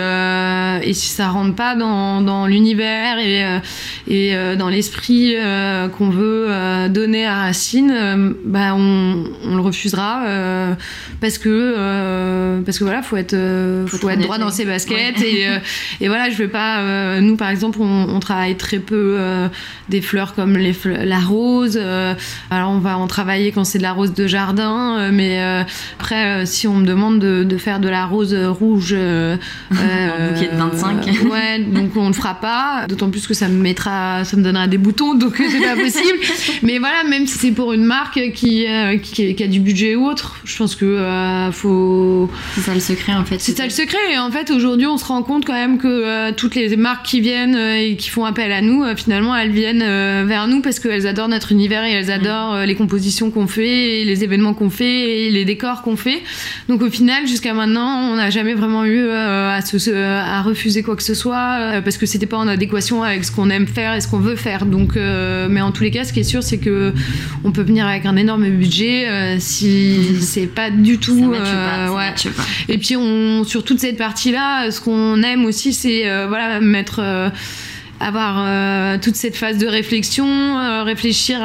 si 0.93 1.07
ça 1.09 1.29
rentre 1.29 1.55
pas 1.55 1.75
dans, 1.75 2.47
l'univers 2.47 3.17
et, 3.19 4.55
dans 4.57 4.69
l'esprit 4.69 5.35
qu'on 5.97 6.09
veut 6.09 6.49
donner 6.89 7.25
à 7.25 7.35
Racine, 7.35 8.35
bah 8.45 8.73
on, 8.75 9.25
on 9.45 9.55
le 9.55 9.62
refusera 9.62 10.23
parce 11.21 11.38
que 11.38 12.62
parce 12.65 12.79
que 12.79 12.83
voilà, 12.83 13.01
faut 13.01 13.17
être 13.17 13.35
Faut 13.85 13.97
faut, 13.97 14.09
être 14.09 14.21
droit 14.21 14.37
dans 14.37 14.49
ses 14.51 14.65
baskets 14.65 15.19
Ouais. 15.19 15.29
et, 15.29 15.47
euh, 15.47 15.57
et 16.01 16.07
voilà, 16.07 16.29
je 16.29 16.35
vais 16.37 16.47
pas. 16.47 16.79
euh, 16.79 17.19
nous 17.21 17.35
par 17.35 17.49
exemple, 17.49 17.79
on, 17.81 18.07
on 18.09 18.19
travaille 18.19 18.55
très 18.55 18.79
peu 18.79 19.15
euh, 19.19 19.47
des 19.89 20.01
fleurs 20.01 20.33
comme 20.35 20.57
les 20.57 20.75
la 20.85 21.19
rose. 21.19 21.77
alors 22.49 22.71
on 22.71 22.79
va 22.79 22.97
en 22.97 23.07
travailler 23.07 23.51
quand 23.51 23.63
c'est 23.63 23.77
de 23.77 23.83
la 23.83 23.91
rose 23.93 24.13
de 24.13 24.27
jardin, 24.27 25.11
mais 25.11 25.39
après 25.99 26.45
si 26.45 26.67
on 26.67 26.75
me 26.75 26.85
demande 26.85 27.19
de, 27.19 27.43
de 27.43 27.57
faire 27.57 27.79
de 27.79 27.89
la 27.89 28.05
rose 28.05 28.33
rouge, 28.33 28.93
Un 29.71 30.33
bouquet 30.33 30.49
de 30.51 30.57
25. 30.57 31.07
euh, 31.07 31.29
ouais, 31.29 31.59
donc 31.59 31.95
on 31.95 32.07
le 32.07 32.13
fera 32.13 32.35
pas. 32.35 32.85
D'autant 32.87 33.09
plus 33.09 33.27
que 33.27 33.33
ça 33.33 33.47
me 33.47 33.61
mettra, 33.61 34.23
ça 34.23 34.37
me 34.37 34.43
donnera 34.43 34.67
des 34.67 34.77
boutons, 34.77 35.13
donc 35.15 35.35
c'est 35.51 35.59
pas 35.61 35.75
possible. 35.75 36.17
Mais 36.63 36.79
voilà, 36.79 37.03
même 37.03 37.27
si 37.27 37.37
c'est 37.37 37.51
pour 37.51 37.73
une 37.73 37.83
marque 37.85 38.19
qui, 38.33 38.65
qui, 39.03 39.35
qui 39.35 39.43
a 39.43 39.47
du 39.47 39.59
budget 39.59 39.95
ou 39.95 40.05
autre, 40.05 40.37
je 40.45 40.57
pense 40.57 40.75
que 40.75 41.47
faut. 41.51 42.29
C'est 42.55 42.61
ça 42.61 42.73
le 42.73 42.79
secret 42.79 43.13
en 43.13 43.25
fait. 43.25 43.39
C'est 43.39 43.57
ça 43.57 43.65
le 43.67 43.73
secret. 43.73 43.97
Et 44.13 44.17
en 44.17 44.32
fait, 44.32 44.49
aujourd'hui, 44.49 44.88
on 44.88 44.97
se 44.97 45.06
rend 45.06 45.23
compte 45.23 45.45
quand 45.45 45.53
même 45.53 45.77
que 45.77 45.88
euh, 45.88 46.32
toutes 46.36 46.56
les 46.56 46.75
marques 46.75 47.06
qui 47.06 47.21
viennent 47.21 47.56
euh, 47.56 47.75
et 47.75 47.95
qui 47.95 48.10
font 48.10 48.25
appel 48.25 48.51
à 48.51 48.62
nous, 48.62 48.84
euh, 48.84 48.95
finalement, 48.95 49.36
elles 49.36 49.51
viennent 49.51 49.84
vers 50.25 50.47
nous 50.47 50.62
parce 50.62 50.80
qu'elles 50.80 51.06
adorent 51.06 51.27
notre 51.27 51.51
univers 51.51 51.84
et 51.84 51.91
elles 51.91 52.12
adorent 52.12 52.53
euh, 52.53 52.65
les 52.65 52.75
compositions 52.75 53.30
qu'on 53.30 53.47
fait, 53.47 54.01
et 54.01 54.06
les 54.06 54.23
événements 54.23 54.53
qu'on 54.53 54.69
fait 54.69 55.25
et 55.25 55.32
les 55.32 55.45
décors 55.45 55.82
qu'on 55.82 55.97
fait. 55.97 56.21
Donc 56.69 56.82
au 56.82 56.89
final, 56.89 57.27
jusqu'à 57.27 57.53
maintenant, 57.53 58.12
on 58.12 58.15
n'a 58.15 58.30
jamais 58.30 58.53
vraiment 58.53 58.86
eu 58.86 59.10
à, 59.10 59.62
se, 59.62 59.93
à 59.93 60.41
refuser 60.41 60.84
quoi 60.84 60.95
que 60.95 61.03
ce 61.03 61.13
soit 61.13 61.82
parce 61.84 61.97
que 61.97 62.06
c'était 62.06 62.25
pas 62.25 62.38
en 62.38 62.47
adéquation 62.47 63.03
avec 63.03 63.25
ce 63.25 63.32
qu'on 63.32 63.49
aime 63.49 63.67
faire 63.67 63.93
et 63.95 64.01
ce 64.01 64.08
qu'on 64.08 64.19
veut 64.19 64.36
faire. 64.36 64.65
Donc, 64.65 64.95
mais 64.95 65.62
en 65.62 65.71
tous 65.71 65.84
les 65.84 65.91
cas, 65.91 66.03
ce 66.03 66.13
qui 66.13 66.21
est 66.21 66.23
sûr, 66.23 66.43
c'est 66.43 66.58
que 66.58 66.93
on 67.43 67.51
peut 67.51 67.62
venir 67.62 67.86
avec 67.86 68.06
un 68.06 68.15
énorme 68.15 68.49
budget 68.49 69.38
si 69.39 70.17
c'est 70.21 70.47
pas 70.47 70.69
du 70.69 70.97
tout. 70.97 71.15
matche 71.15 71.39
pas, 71.41 71.88
ça 71.88 71.93
ouais. 71.93 72.32
pas. 72.36 72.43
Et 72.69 72.77
puis 72.77 72.95
on, 72.95 73.43
sur 73.43 73.56
toute 73.63 73.79
cette 73.79 73.97
partie-là, 73.97 74.71
ce 74.71 74.81
qu'on 74.81 75.21
aime 75.23 75.45
aussi, 75.45 75.73
c'est 75.73 76.07
euh, 76.07 76.27
voilà 76.27 76.59
mettre 76.59 76.99
euh, 76.99 77.29
avoir 77.99 78.43
euh, 78.45 78.97
toute 79.01 79.15
cette 79.15 79.35
phase 79.35 79.57
de 79.57 79.67
réflexion, 79.67 80.27
euh, 80.27 80.83
réfléchir 80.83 81.39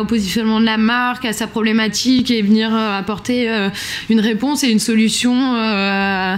au 0.00 0.04
positionnement 0.04 0.60
de 0.60 0.64
la 0.64 0.76
marque, 0.76 1.24
à 1.24 1.32
sa 1.32 1.46
problématique 1.46 2.30
et 2.30 2.42
venir 2.42 2.74
euh, 2.74 2.98
apporter 2.98 3.50
euh, 3.50 3.68
une 4.08 4.20
réponse 4.20 4.62
et 4.64 4.68
une 4.68 4.78
solution 4.78 5.56
euh, 5.56 6.36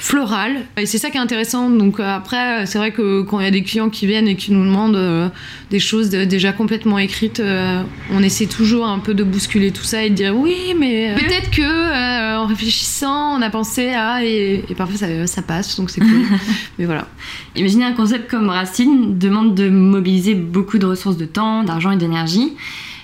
florale. 0.00 0.62
Et 0.78 0.86
c'est 0.86 0.96
ça 0.98 1.10
qui 1.10 1.18
est 1.18 1.20
intéressant. 1.20 1.68
Donc 1.70 2.00
euh, 2.00 2.04
après, 2.16 2.64
c'est 2.66 2.78
vrai 2.78 2.90
que 2.90 3.20
quand 3.22 3.38
il 3.38 3.44
y 3.44 3.46
a 3.46 3.50
des 3.50 3.62
clients 3.62 3.90
qui 3.90 4.06
viennent 4.06 4.28
et 4.28 4.34
qui 4.34 4.50
nous 4.50 4.64
demandent 4.64 4.96
euh, 4.96 5.28
des 5.70 5.78
choses 5.78 6.08
de- 6.08 6.24
déjà 6.24 6.52
complètement 6.52 6.98
écrites, 6.98 7.38
euh, 7.40 7.82
on 8.10 8.22
essaie 8.22 8.46
toujours 8.46 8.86
un 8.86 8.98
peu 8.98 9.12
de 9.12 9.22
bousculer 9.22 9.70
tout 9.70 9.84
ça 9.84 10.02
et 10.02 10.08
de 10.10 10.14
dire 10.14 10.34
oui, 10.34 10.56
mais 10.78 11.10
euh, 11.10 11.14
peut-être 11.16 11.50
que 11.50 12.36
en 12.40 12.46
réfléchissant, 12.46 13.36
on 13.38 13.42
a 13.42 13.50
pensé 13.50 13.90
à 13.90 14.24
et, 14.24 14.64
et 14.68 14.74
parfois 14.74 14.96
ça, 14.96 15.26
ça 15.26 15.42
passe, 15.42 15.76
donc 15.76 15.90
c'est 15.90 16.00
cool. 16.00 16.22
mais 16.78 16.86
voilà. 16.86 17.06
Imaginez 17.54 17.84
un 17.84 17.92
concept 17.92 18.30
comme 18.30 18.48
Racine 18.48 19.18
demande 19.18 19.54
de 19.54 19.68
mobiliser 19.68 20.34
beaucoup 20.34 20.78
de 20.78 20.86
ressources 20.86 21.18
de 21.18 21.26
temps, 21.26 21.62
d'argent 21.62 21.90
et 21.90 21.96
d'énergie. 21.98 22.54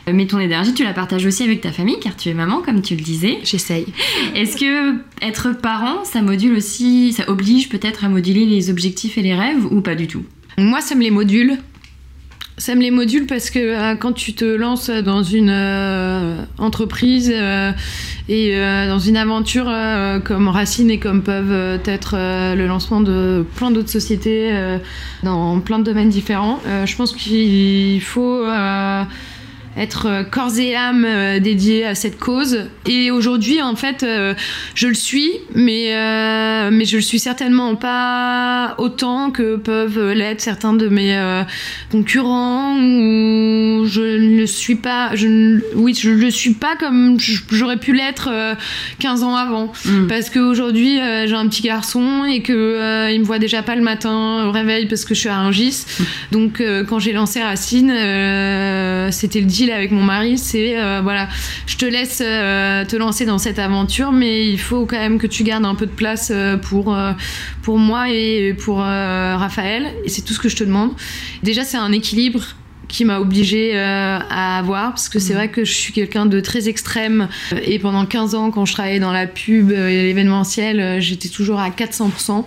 Euh, 0.09 0.12
Mais 0.14 0.27
ton 0.27 0.38
énergie, 0.38 0.75
tu 0.75 0.85
la 0.85 0.92
partages 0.92 1.27
aussi 1.27 1.42
avec 1.42 1.61
ta 1.61 1.73
famille, 1.73 1.99
car 2.01 2.16
tu 2.16 2.29
es 2.29 2.35
maman, 2.35 2.62
comme 2.62 2.83
tu 2.83 2.95
le 2.95 3.03
disais. 3.03 3.38
J'essaye. 3.42 3.87
Est-ce 4.35 4.57
que 4.57 4.95
être 5.23 5.53
parent, 5.57 6.05
ça 6.05 6.23
module 6.23 6.57
aussi, 6.57 7.12
ça 7.12 7.29
oblige 7.29 7.69
peut-être 7.69 8.05
à 8.05 8.09
moduler 8.09 8.45
les 8.45 8.71
objectifs 8.71 9.19
et 9.19 9.23
les 9.23 9.35
rêves, 9.35 9.66
ou 9.71 9.81
pas 9.81 9.95
du 9.95 10.07
tout? 10.07 10.25
Moi, 10.59 10.81
ça 10.81 10.95
me 10.95 11.03
les 11.03 11.11
module. 11.11 11.59
Ça 12.59 12.75
me 12.75 12.81
les 12.81 12.90
module 12.90 13.27
parce 13.27 13.51
que 13.51 13.59
euh, 13.59 13.97
quand 13.97 14.14
tu 14.14 14.33
te 14.33 14.47
lances 14.47 14.88
dans 14.88 15.23
une 15.23 15.51
euh, 15.51 16.42
entreprise 16.57 17.31
euh, 17.35 17.73
et 18.31 18.57
dans 18.57 18.99
une 18.99 19.19
aventure 19.19 19.71
comme 20.25 20.49
Racine 20.49 20.90
et 20.90 20.99
comme 20.99 21.23
peuvent 21.23 21.81
être 21.85 22.16
le 22.57 22.66
lancement 22.66 23.01
de 23.01 23.45
plein 23.55 23.71
d'autres 23.71 23.90
sociétés 23.90 24.51
dans 25.23 25.61
plein 25.61 25.79
de 25.79 25.85
domaines 25.85 26.09
différents, 26.09 26.59
je 26.85 26.97
pense 26.97 27.12
qu'il 27.12 28.01
faut 28.03 28.42
être 29.76 30.06
euh, 30.06 30.24
corps 30.24 30.58
et 30.58 30.74
âme 30.74 31.04
euh, 31.06 31.38
dédié 31.38 31.84
à 31.84 31.94
cette 31.94 32.18
cause. 32.18 32.64
Et 32.86 33.10
aujourd'hui, 33.10 33.60
en 33.60 33.76
fait, 33.76 34.02
euh, 34.02 34.34
je 34.74 34.88
le 34.88 34.94
suis, 34.94 35.32
mais, 35.54 35.92
mais 36.70 36.84
je 36.84 36.96
le 36.96 37.02
suis 37.02 37.18
certainement 37.18 37.76
pas 37.76 38.74
autant 38.78 39.30
que 39.30 39.56
peuvent 39.56 40.12
l'être 40.12 40.40
certains 40.40 40.72
de 40.72 40.88
mes 40.88 41.16
concurrents. 41.90 42.76
Ou 42.76 43.84
je 43.86 44.00
ne 44.00 44.40
le 44.40 44.46
suis 44.46 44.76
pas. 44.76 45.14
Je, 45.14 45.60
oui, 45.74 45.94
je 45.94 46.10
le 46.10 46.30
suis 46.30 46.54
pas 46.54 46.76
comme 46.76 47.18
j'aurais 47.50 47.78
pu 47.78 47.92
l'être 47.92 48.30
15 48.98 49.22
ans 49.22 49.36
avant. 49.36 49.72
Mm. 49.84 50.06
Parce 50.06 50.30
qu'aujourd'hui, 50.30 50.96
j'ai 51.26 51.34
un 51.34 51.48
petit 51.48 51.62
garçon 51.62 52.24
et 52.24 52.42
que 52.42 53.12
il 53.12 53.20
me 53.20 53.24
voit 53.24 53.38
déjà 53.38 53.62
pas 53.62 53.76
le 53.76 53.82
matin 53.82 54.46
au 54.46 54.52
réveil 54.52 54.86
parce 54.86 55.04
que 55.04 55.14
je 55.14 55.20
suis 55.20 55.28
à 55.28 55.38
Rungis. 55.38 55.84
Mm. 55.98 56.04
Donc, 56.32 56.62
quand 56.88 56.98
j'ai 56.98 57.12
lancé 57.12 57.42
Racine, 57.42 57.92
c'était 59.10 59.40
le 59.40 59.46
avec 59.72 59.90
mon 59.90 60.02
mari, 60.02 60.38
c'est 60.38 60.79
euh, 60.79 61.00
voilà, 61.02 61.29
je 61.66 61.76
te 61.76 61.85
laisse 61.85 62.22
euh, 62.24 62.85
te 62.85 62.96
lancer 62.96 63.24
dans 63.24 63.38
cette 63.38 63.59
aventure, 63.59 64.12
mais 64.12 64.48
il 64.48 64.59
faut 64.59 64.87
quand 64.87 64.98
même 64.98 65.18
que 65.18 65.26
tu 65.26 65.42
gardes 65.42 65.64
un 65.64 65.74
peu 65.74 65.87
de 65.87 65.92
place 65.92 66.31
euh, 66.35 66.57
pour, 66.57 66.96
pour 67.62 67.79
moi 67.79 68.11
et 68.11 68.55
pour 68.55 68.79
Raphaël. 68.79 69.94
Et 70.05 70.09
c'est 70.09 70.22
tout 70.22 70.33
ce 70.33 70.38
que 70.38 70.48
je 70.48 70.57
te 70.57 70.64
demande. 70.64 70.92
Déjà, 71.42 71.64
c'est 71.64 71.76
un 71.76 71.92
équilibre 71.92 72.42
qui 72.88 73.05
m'a 73.05 73.20
obligée 73.20 73.72
euh, 73.75 74.18
à 74.31 74.59
avoir 74.59 74.90
parce 74.90 75.09
que 75.09 75.18
c'est 75.18 75.33
mm. 75.33 75.37
vrai 75.37 75.49
que 75.49 75.64
je 75.64 75.72
suis 75.72 75.92
quelqu'un 75.92 76.27
de 76.27 76.40
très 76.40 76.68
extrême 76.68 77.29
et 77.64 77.79
pendant 77.79 78.07
15 78.07 78.35
ans 78.35 78.51
quand 78.51 78.64
je 78.64 78.72
travaillais 78.72 79.01
dans 79.01 79.12
la 79.12 79.27
pub 79.27 79.70
et 79.70 80.03
l'événementiel 80.03 80.81
euh, 80.81 81.01
j'étais 81.01 81.29
toujours 81.29 81.59
à 81.59 81.70
400% 81.70 82.44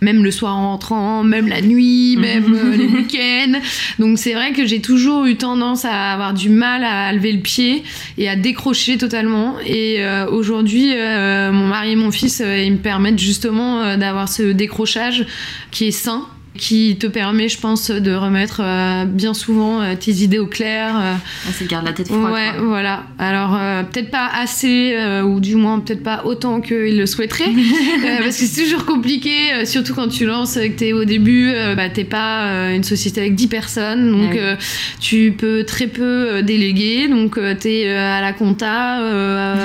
même 0.00 0.22
le 0.22 0.30
soir 0.30 0.56
en 0.56 0.70
rentrant 0.70 1.24
même 1.24 1.48
la 1.48 1.62
nuit 1.62 2.16
mm. 2.16 2.20
même 2.20 2.54
euh, 2.54 2.76
les 2.76 2.86
week-ends 2.86 3.60
donc 3.98 4.18
c'est 4.18 4.34
vrai 4.34 4.52
que 4.52 4.66
j'ai 4.66 4.80
toujours 4.80 5.24
eu 5.26 5.36
tendance 5.36 5.84
à 5.84 6.12
avoir 6.12 6.34
du 6.34 6.50
mal 6.50 6.84
à 6.84 7.12
lever 7.12 7.32
le 7.32 7.40
pied 7.40 7.82
et 8.18 8.28
à 8.28 8.36
décrocher 8.36 8.98
totalement 8.98 9.56
et 9.64 10.02
aujourd'hui 10.30 10.92
mon 10.94 11.66
mari 11.66 11.92
et 11.92 11.96
mon 11.96 12.10
fils 12.10 12.40
ils 12.40 12.72
me 12.72 12.78
permettent 12.78 13.18
justement 13.18 13.96
d'avoir 13.96 14.28
ce 14.28 14.42
décrochage 14.52 15.26
qui 15.70 15.88
est 15.88 15.92
sain 15.92 16.26
qui 16.58 16.96
te 16.98 17.06
permet, 17.06 17.48
je 17.48 17.58
pense, 17.58 17.90
de 17.90 18.12
remettre 18.12 18.60
euh, 18.62 19.04
bien 19.06 19.32
souvent 19.32 19.80
euh, 19.80 19.94
tes 19.94 20.10
idées 20.10 20.38
au 20.38 20.46
clair. 20.46 20.94
Euh. 20.96 21.14
Ah, 21.46 21.50
c'est 21.52 21.66
garde 21.66 21.86
la 21.86 21.92
tête 21.92 22.08
froide. 22.08 22.32
Ouais, 22.32 22.52
voilà. 22.60 23.04
Alors, 23.18 23.58
peut-être 23.90 24.10
pas 24.10 24.28
assez, 24.34 24.94
ou 25.24 25.40
du 25.40 25.54
moins 25.54 25.80
peut-être 25.80 26.02
pas 26.02 26.22
autant 26.24 26.60
qu'il 26.60 26.98
le 26.98 27.06
souhaiterait, 27.06 27.50
parce 28.18 28.38
que 28.38 28.44
c'est 28.44 28.62
toujours 28.62 28.84
compliqué, 28.84 29.64
surtout 29.64 29.94
quand 29.94 30.08
tu 30.08 30.26
lances, 30.26 30.54
que 30.54 30.68
t'es 30.68 30.92
au 30.92 31.04
début, 31.04 31.52
bah, 31.76 31.88
t'es 31.88 32.04
pas 32.04 32.72
une 32.72 32.84
société 32.84 33.20
avec 33.20 33.34
10 33.36 33.46
personnes, 33.46 34.10
donc 34.10 34.36
tu 35.00 35.32
peux 35.36 35.64
très 35.64 35.86
peu 35.86 36.42
déléguer, 36.42 37.08
donc 37.08 37.38
t'es 37.60 37.88
à 37.88 38.20
la 38.20 38.32
compta, 38.32 39.00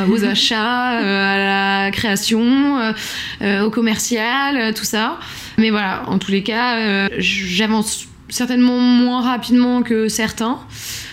aux 0.07 0.23
achats, 0.25 0.89
à 0.89 1.85
la 1.85 1.91
création, 1.91 2.93
au 3.41 3.69
commercial, 3.69 4.73
tout 4.73 4.85
ça. 4.85 5.17
Mais 5.57 5.69
voilà, 5.69 6.03
en 6.07 6.17
tous 6.19 6.31
les 6.31 6.43
cas, 6.43 6.79
euh, 6.79 7.09
j'avance 7.17 8.07
certainement 8.33 8.79
moins 8.79 9.21
rapidement 9.21 9.83
que 9.83 10.07
certains, 10.07 10.59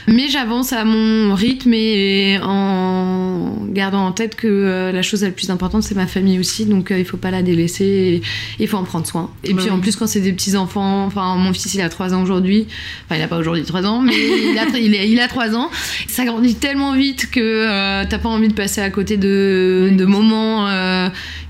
mais 0.08 0.28
j'avance 0.28 0.72
à 0.72 0.84
mon 0.84 1.34
rythme 1.34 1.74
et 1.74 2.38
en 2.42 3.66
gardant 3.68 4.06
en 4.06 4.12
tête 4.12 4.34
que 4.34 4.48
euh, 4.48 4.92
la 4.92 5.02
chose 5.02 5.22
la 5.22 5.30
plus 5.30 5.50
importante 5.50 5.82
c'est 5.82 5.94
ma 5.94 6.06
famille 6.06 6.38
aussi, 6.38 6.66
donc 6.66 6.90
euh, 6.90 6.98
il 6.98 7.04
faut 7.04 7.16
pas 7.16 7.30
la 7.30 7.42
délaisser, 7.42 8.22
il 8.58 8.68
faut 8.68 8.78
en 8.78 8.84
prendre 8.84 9.06
soin. 9.06 9.30
Et 9.44 9.54
puis 9.54 9.70
en 9.70 9.80
plus 9.80 9.96
quand 9.96 10.06
c'est 10.06 10.20
des 10.20 10.32
petits 10.32 10.56
enfants, 10.56 11.04
enfin 11.04 11.36
mon 11.36 11.52
fils 11.52 11.74
il 11.74 11.80
a 11.80 11.88
3 11.88 12.14
ans 12.14 12.22
aujourd'hui, 12.22 12.66
enfin 13.04 13.16
il 13.16 13.22
a 13.22 13.28
pas 13.28 13.38
aujourd'hui 13.38 13.64
3 13.64 13.86
ans, 13.86 14.00
mais 14.00 14.14
il 14.14 14.58
a, 14.58 15.04
il, 15.04 15.20
a 15.20 15.28
3 15.28 15.54
ans, 15.54 15.70
ça 16.08 16.24
grandit 16.24 16.54
tellement 16.54 16.94
vite 16.94 17.30
que 17.30 18.04
t'as 18.04 18.18
pas 18.18 18.28
envie 18.28 18.48
de 18.48 18.54
passer 18.54 18.80
à 18.80 18.90
côté 18.90 19.16
de, 19.16 19.90
de 19.92 20.04
moments 20.04 20.68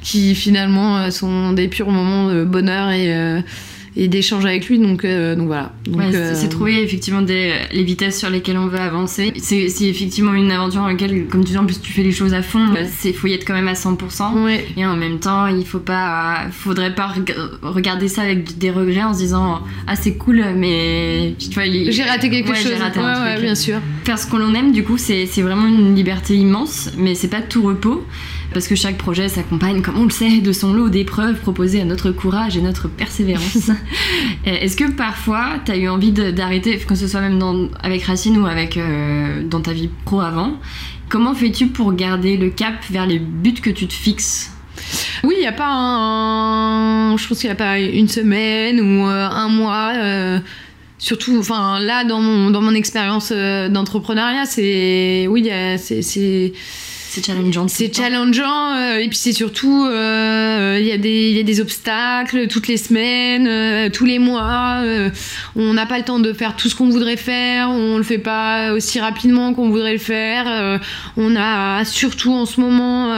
qui 0.02 0.34
finalement 0.34 0.98
euh, 0.98 1.10
sont 1.10 1.52
des 1.52 1.68
purs 1.68 1.90
moments 1.90 2.32
de 2.32 2.44
bonheur 2.44 2.90
et 2.90 3.14
euh, 3.14 3.40
et 3.96 4.08
d'échange 4.08 4.44
avec 4.44 4.68
lui. 4.68 4.78
Donc, 4.78 5.04
euh, 5.04 5.34
donc 5.34 5.46
voilà. 5.46 5.72
c'est 6.34 6.48
trouver 6.48 6.82
effectivement 6.82 7.22
des, 7.22 7.54
les 7.72 7.84
vitesses 7.84 8.18
sur 8.18 8.30
lesquelles 8.30 8.58
on 8.58 8.66
veut 8.66 8.78
avancer. 8.78 9.32
C'est 9.38 9.66
effectivement 9.82 10.34
une 10.34 10.50
aventure 10.50 10.82
dans 10.82 10.88
laquelle, 10.88 11.26
comme 11.26 11.44
tu 11.44 11.52
dis, 11.52 11.58
en 11.58 11.66
plus 11.66 11.80
tu 11.80 11.92
fais 11.92 12.02
les 12.02 12.12
choses 12.12 12.34
à 12.34 12.42
fond. 12.42 12.66
C'est 12.98 13.12
faut 13.12 13.26
y 13.26 13.34
être 13.34 13.46
quand 13.46 13.54
même 13.54 13.68
à 13.68 13.74
100%. 13.74 14.60
Et 14.76 14.86
en 14.86 14.96
même 14.96 15.18
temps, 15.18 15.46
il 15.46 15.64
faut 15.64 15.78
pas, 15.78 16.46
faudrait 16.50 16.94
pas 16.94 17.12
regarder 17.62 18.08
ça 18.08 18.22
avec 18.22 18.58
des 18.58 18.70
regrets 18.70 19.02
en 19.02 19.12
se 19.12 19.18
disant 19.18 19.60
ah 19.86 19.96
c'est 19.96 20.14
cool, 20.14 20.44
mais 20.56 21.34
tu 21.38 21.50
vois, 21.50 21.64
j'ai 21.64 22.02
raté 22.02 22.30
quelque 22.30 22.54
chose. 22.54 22.72
Raté 22.78 23.00
ouais, 23.00 23.40
bien 23.40 23.54
sûr. 23.54 23.78
Faire 24.04 24.18
ce 24.18 24.26
qu'on 24.26 24.54
aime, 24.54 24.72
du 24.72 24.84
coup, 24.84 24.98
c'est 24.98 25.26
vraiment 25.42 25.66
une 25.66 25.94
liberté 25.94 26.36
immense, 26.36 26.90
mais 26.96 27.14
c'est 27.14 27.28
pas 27.28 27.42
tout 27.42 27.62
repos 27.62 28.04
parce 28.52 28.66
que 28.66 28.74
chaque 28.74 28.98
projet 28.98 29.28
s'accompagne, 29.28 29.82
comme 29.82 29.98
on 29.98 30.04
le 30.04 30.10
sait, 30.10 30.40
de 30.40 30.52
son 30.52 30.72
lot 30.72 30.88
d'épreuves 30.88 31.38
proposées 31.40 31.80
à 31.80 31.84
notre 31.84 32.10
courage 32.10 32.56
et 32.56 32.60
notre 32.60 32.88
persévérance. 32.88 33.70
Est-ce 34.44 34.76
que 34.76 34.90
parfois, 34.90 35.60
tu 35.64 35.72
as 35.72 35.76
eu 35.76 35.88
envie 35.88 36.12
d'arrêter, 36.12 36.76
que 36.78 36.94
ce 36.94 37.06
soit 37.06 37.20
même 37.20 37.38
dans, 37.38 37.68
avec 37.82 38.02
Racine 38.04 38.38
ou 38.38 38.46
avec, 38.46 38.76
euh, 38.76 39.42
dans 39.44 39.60
ta 39.60 39.72
vie 39.72 39.88
pro 40.04 40.20
avant 40.20 40.58
Comment 41.08 41.34
fais-tu 41.34 41.68
pour 41.68 41.92
garder 41.92 42.36
le 42.36 42.50
cap 42.50 42.74
vers 42.90 43.06
les 43.06 43.18
buts 43.18 43.54
que 43.54 43.70
tu 43.70 43.86
te 43.86 43.92
fixes? 43.92 44.52
Oui, 45.22 45.34
il 45.36 45.40
n'y 45.40 45.46
a 45.46 45.52
pas 45.52 45.68
un. 45.68 47.16
Je 47.16 47.28
pense 47.28 47.38
qu'il 47.38 47.48
n'y 47.48 47.52
a 47.52 47.56
pas 47.56 47.78
une 47.78 48.08
semaine 48.08 48.80
ou 48.80 49.06
euh, 49.06 49.28
un 49.28 49.48
mois. 49.48 49.92
Euh, 49.96 50.38
surtout, 50.98 51.36
enfin, 51.38 51.80
là, 51.80 52.04
dans 52.04 52.20
mon, 52.20 52.50
dans 52.50 52.62
mon 52.62 52.74
expérience 52.74 53.32
d'entrepreneuriat, 53.32 54.46
c'est. 54.46 55.26
Oui, 55.28 55.50
c'est 55.78 56.52
c'est 57.10 57.26
challengeant. 57.26 57.66
C'est 57.66 57.92
challengeant 57.92 58.76
euh, 58.76 58.98
et 58.98 59.08
puis 59.08 59.18
c'est 59.18 59.32
surtout 59.32 59.84
euh, 59.84 60.78
il 60.80 60.86
y, 60.86 60.92
a 60.92 60.96
des, 60.96 61.32
y 61.32 61.40
a 61.40 61.42
des 61.42 61.60
obstacles 61.60 62.46
toutes 62.46 62.68
les 62.68 62.76
semaines, 62.76 63.48
euh, 63.48 63.90
tous 63.90 64.04
les 64.04 64.20
mois. 64.20 64.80
on 65.56 65.74
n'a 65.74 65.86
pas 65.86 65.98
le 65.98 66.04
temps 66.04 66.20
de 66.20 66.32
faire 66.32 66.54
tout 66.54 66.68
ce 66.68 66.76
qu'on 66.76 66.88
voudrait 66.88 67.16
faire, 67.16 67.68
on 67.68 67.96
le 67.96 68.04
fait 68.04 68.18
pas 68.18 68.72
aussi 68.72 69.00
rapidement 69.00 69.54
qu'on 69.54 69.70
voudrait 69.70 69.94
le 69.94 69.98
faire. 69.98 70.80
on 71.16 71.34
a 71.34 71.84
surtout 71.84 72.32
en 72.32 72.46
ce 72.46 72.60
moment 72.60 73.16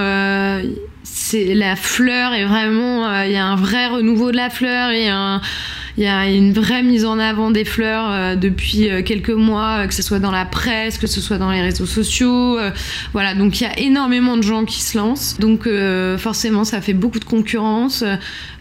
c'est 1.02 1.55
la 1.55 1.76
fleur 1.76 2.33
et 2.33 2.46
vraiment 2.46 3.22
il 3.24 3.33
y 3.33 3.37
a 3.37 3.44
un 3.44 3.57
vrai 3.57 3.88
renouveau 3.88 4.33
de 4.33 4.37
la 4.37 4.48
fleur 4.48 4.90
et 4.90 5.11
un 5.11 5.42
il 5.98 6.05
y 6.05 6.07
a 6.07 6.31
une 6.31 6.52
vraie 6.52 6.83
mise 6.83 7.05
en 7.05 7.18
avant 7.18 7.50
des 7.50 7.64
fleurs 7.64 8.11
euh, 8.11 8.35
depuis 8.35 8.88
euh, 8.88 9.02
quelques 9.02 9.31
mois, 9.31 9.81
euh, 9.83 9.87
que 9.87 9.94
ce 9.94 10.02
soit 10.02 10.20
dans 10.20 10.31
la 10.31 10.46
presse, 10.46 10.96
que 10.96 11.07
ce 11.07 11.20
soit 11.20 11.37
dans 11.37 11.50
les 11.50 11.61
réseaux 11.61 11.87
sociaux. 11.87 12.59
voilà, 13.12 13.35
donc 13.35 13.61
il 13.61 13.64
y 13.64 13.66
a 13.66 13.78
énormément 13.78 14.37
de 14.37 14.42
gens 14.42 14.64
qui 14.64 14.81
se 14.81 14.96
lancent. 14.96 15.37
Donc 15.38 15.68
forcément, 16.18 16.64
ça 16.64 16.81
fait 16.81 16.92
beaucoup 16.92 17.18
de 17.18 17.24
concurrence. 17.24 18.05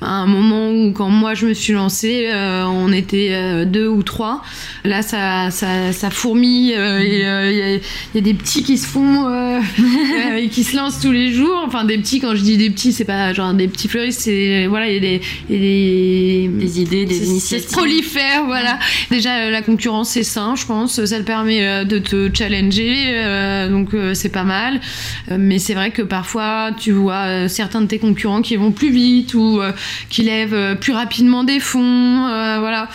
À 0.02 0.10
un 0.10 0.26
moment 0.26 0.72
où, 0.72 0.91
quand 0.91 1.10
moi 1.10 1.34
je 1.34 1.46
me 1.46 1.54
suis 1.54 1.74
lancée, 1.74 2.30
on 2.34 2.91
était 2.91 3.65
deux 3.65 3.88
ou 3.88 4.04
trois. 4.04 4.41
Là, 4.84 5.02
ça, 5.02 5.52
ça, 5.52 5.91
ça 5.91 6.10
fourmille. 6.10 6.74
Il 6.74 7.80
y, 8.15 8.17
a 8.17 8.22
des 8.22 8.34
petits 8.34 8.63
qui 8.63 8.78
se 8.78 8.88
font 8.88 9.30
et 10.38 10.50
qui 10.50 10.63
se 10.63 10.76
lancent 10.76 11.00
tous 11.00 11.12
les 11.12 11.32
jours. 11.32 11.63
Enfin, 11.65 11.86
des 11.86 11.98
petits, 11.98 12.20
quand 12.20 12.36
je 12.36 12.41
dis 12.41 12.58
des 12.58 12.70
petits, 12.70 12.94
c'est 12.94 13.06
pas 13.06 13.34
genre 13.34 13.54
des 13.54 13.67
petits 13.67 13.88
fleuristes, 13.88 14.22
c'est 14.22 14.67
voilà, 14.67 14.89
il 14.89 14.94
y 14.94 14.98
a 14.98 15.00
des, 15.00 15.22
des, 15.50 16.50
des 16.52 16.82
idées, 16.82 17.06
des 17.06 17.20
c'est 17.39 17.71
prolifère, 17.71 18.45
voilà. 18.45 18.79
Déjà, 19.10 19.38
euh, 19.38 19.49
la 19.49 19.62
concurrence, 19.62 20.10
c'est 20.10 20.23
sain, 20.23 20.55
je 20.55 20.65
pense. 20.65 21.03
Ça 21.05 21.17
te 21.17 21.23
permet 21.23 21.65
euh, 21.65 21.84
de 21.84 21.99
te 21.99 22.29
challenger, 22.34 22.93
euh, 23.07 23.69
donc 23.69 23.89
c'est 24.13 24.31
pas 24.31 24.43
mal. 24.43 24.79
Mais 25.29 25.60
c'est 25.60 25.73
vrai 25.73 25.91
que 25.91 26.01
parfois, 26.01 26.71
tu 26.77 26.91
vois 26.91 27.47
certains 27.47 27.81
de 27.81 27.88
tes 27.88 27.99
concurrents 27.99 28.41
qui 28.41 28.55
vont 28.55 28.71
plus 28.71 28.91
vite 28.91 29.34
ou 29.34 29.62
qui 30.10 30.23
lèvent 30.23 30.77
plus 30.79 30.93
rapidement 30.93 31.43
des 31.43 31.60
fonds, 31.60 32.27
voilà. 32.60 32.89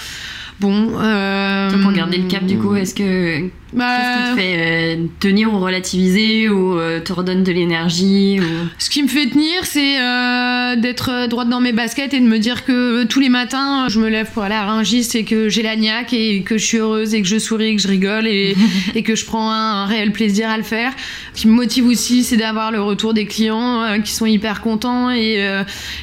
Bon. 0.59 0.87
pour 0.89 1.93
garder 1.93 2.19
le 2.19 2.29
cap, 2.29 2.45
du 2.45 2.59
coup, 2.59 2.75
est-ce 2.77 2.95
que 2.95 3.51
Bah, 3.77 3.85
Qu'est-ce 3.85 4.31
qui 4.31 4.37
te 4.37 4.41
fait 4.41 4.57
euh, 4.59 5.07
tenir 5.21 5.53
ou 5.53 5.59
relativiser 5.59 6.49
ou 6.49 6.79
euh, 6.79 6.99
te 7.01 7.13
redonne 7.13 7.43
de 7.43 7.53
l'énergie 7.53 8.41
Ce 8.79 8.89
qui 8.89 9.03
me 9.03 9.09
fait 9.09 9.27
tenir, 9.27 9.67
c'est 9.67 10.01
euh, 10.01 10.77
d'être 10.77 11.29
droite 11.29 11.51
dans 11.51 11.61
mes 11.61 11.73
baskets 11.73 12.15
et 12.15 12.21
de 12.21 12.25
me 12.25 12.39
dire 12.39 12.65
que 12.65 13.05
tous 13.05 13.21
les 13.21 13.29
matins, 13.29 13.89
je 13.91 14.01
me 14.01 14.09
lève 14.09 14.31
pour 14.33 14.45
aller 14.45 14.55
à 14.55 14.65
Rungis 14.65 15.11
et 15.13 15.25
que 15.25 15.51
j'ai 15.51 15.63
la 15.63 15.77
niaque 15.77 16.15
et 16.15 16.41
que 16.41 16.57
je 16.57 16.65
suis 16.65 16.79
heureuse 16.79 17.13
et 17.13 17.21
que 17.21 17.29
je 17.29 17.37
souris 17.37 17.67
et 17.67 17.77
que 17.77 17.83
je 17.83 17.89
rigole 17.89 18.27
et, 18.27 18.57
et 18.95 19.03
que 19.03 19.15
je 19.15 19.27
prends 19.27 19.51
un, 19.51 19.85
réel 19.85 20.11
plaisir 20.11 20.49
à 20.49 20.57
le 20.57 20.63
faire. 20.63 20.93
Ce 21.35 21.43
qui 21.43 21.49
me 21.49 21.53
motive 21.53 21.87
aussi, 21.87 22.25
c'est 22.25 22.39
d'avoir 22.39 22.73
le 22.73 22.81
retour 22.81 23.13
des 23.13 23.27
clients 23.27 24.01
qui 24.03 24.13
sont 24.13 24.25
hyper 24.25 24.63
contents 24.63 25.11
et, 25.11 25.47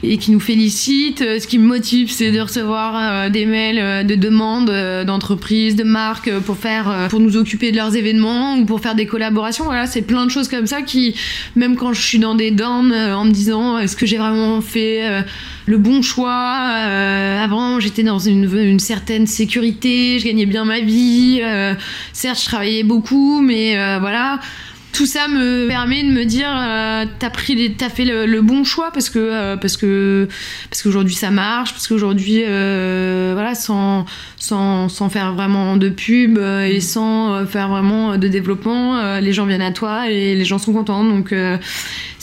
et 0.03 0.17
qui 0.17 0.29
nous 0.31 0.39
félicitent. 0.39 1.39
Ce 1.39 1.47
qui 1.47 1.57
me 1.57 1.65
motive, 1.65 2.11
c'est 2.11 2.31
de 2.31 2.39
recevoir 2.39 3.31
des 3.31 3.47
mails 3.47 4.05
de 4.05 4.15
demandes 4.15 4.71
d'entreprises, 5.05 5.75
de 5.75 5.83
marques 5.83 6.31
pour 6.41 6.57
faire, 6.57 7.07
pour 7.09 7.19
nous 7.19 7.35
occuper 7.35 7.62
de 7.71 7.77
leurs 7.77 7.95
événements 7.95 8.55
ou 8.57 8.65
pour 8.65 8.79
faire 8.79 8.95
des 8.95 9.05
collaborations. 9.05 9.65
Voilà, 9.65 9.87
c'est 9.87 10.01
plein 10.01 10.25
de 10.25 10.31
choses 10.31 10.47
comme 10.47 10.67
ça 10.67 10.81
qui, 10.81 11.15
même 11.55 11.75
quand 11.75 11.93
je 11.93 12.01
suis 12.01 12.19
dans 12.19 12.35
des 12.35 12.51
downs 12.51 12.91
euh, 12.91 13.15
en 13.15 13.25
me 13.25 13.31
disant 13.31 13.77
est-ce 13.79 13.95
que 13.95 14.05
j'ai 14.05 14.17
vraiment 14.17 14.61
fait 14.61 15.05
euh, 15.05 15.21
le 15.65 15.77
bon 15.77 16.01
choix 16.01 16.57
euh, 16.85 17.43
Avant, 17.43 17.79
j'étais 17.79 18.03
dans 18.03 18.19
une, 18.19 18.43
une, 18.57 18.79
certaine 18.79 19.27
sécurité, 19.27 20.19
je 20.19 20.25
gagnais 20.25 20.45
bien 20.45 20.65
ma 20.65 20.81
vie. 20.81 21.41
certes, 22.11 22.39
je 22.39 22.45
travaillais 22.45 22.83
beaucoup, 22.83 23.41
mais 23.41 23.75
voilà 23.99 24.39
tout 24.93 25.07
ça 25.07 25.27
me 25.27 25.67
permet 25.67 26.03
de 26.03 26.09
me 26.09 26.23
dire 26.23 26.49
euh, 26.49 27.05
t'as 27.19 27.31
pris 27.31 27.75
fait 27.89 28.05
le, 28.05 28.41
bon 28.41 28.63
choix 28.63 28.91
parce 28.91 29.09
que 29.09 29.19
euh, 29.19 29.57
qu'aujourd'hui 30.81 31.15
ça 31.15 31.31
marche 31.31 31.73
parce 31.73 31.87
qu'aujourd'hui 31.87 32.43
euh, 32.45 33.31
voilà 33.33 33.55
sans, 33.55 34.05
sans 34.37 34.89
sans 34.89 35.09
faire 35.09 35.33
vraiment 35.33 35.77
de 35.77 35.89
pub 35.89 36.37
et 36.37 36.79
sans 36.79 37.45
faire 37.47 37.69
vraiment 37.69 38.17
de 38.17 38.27
développement 38.27 39.17
les 39.19 39.33
gens 39.33 39.45
viennent 39.45 39.61
à 39.61 39.71
toi 39.71 40.09
et 40.09 40.35
les 40.35 40.45
gens 40.45 40.59
sont 40.59 40.73
contents. 40.73 41.03
Donc 41.03 41.33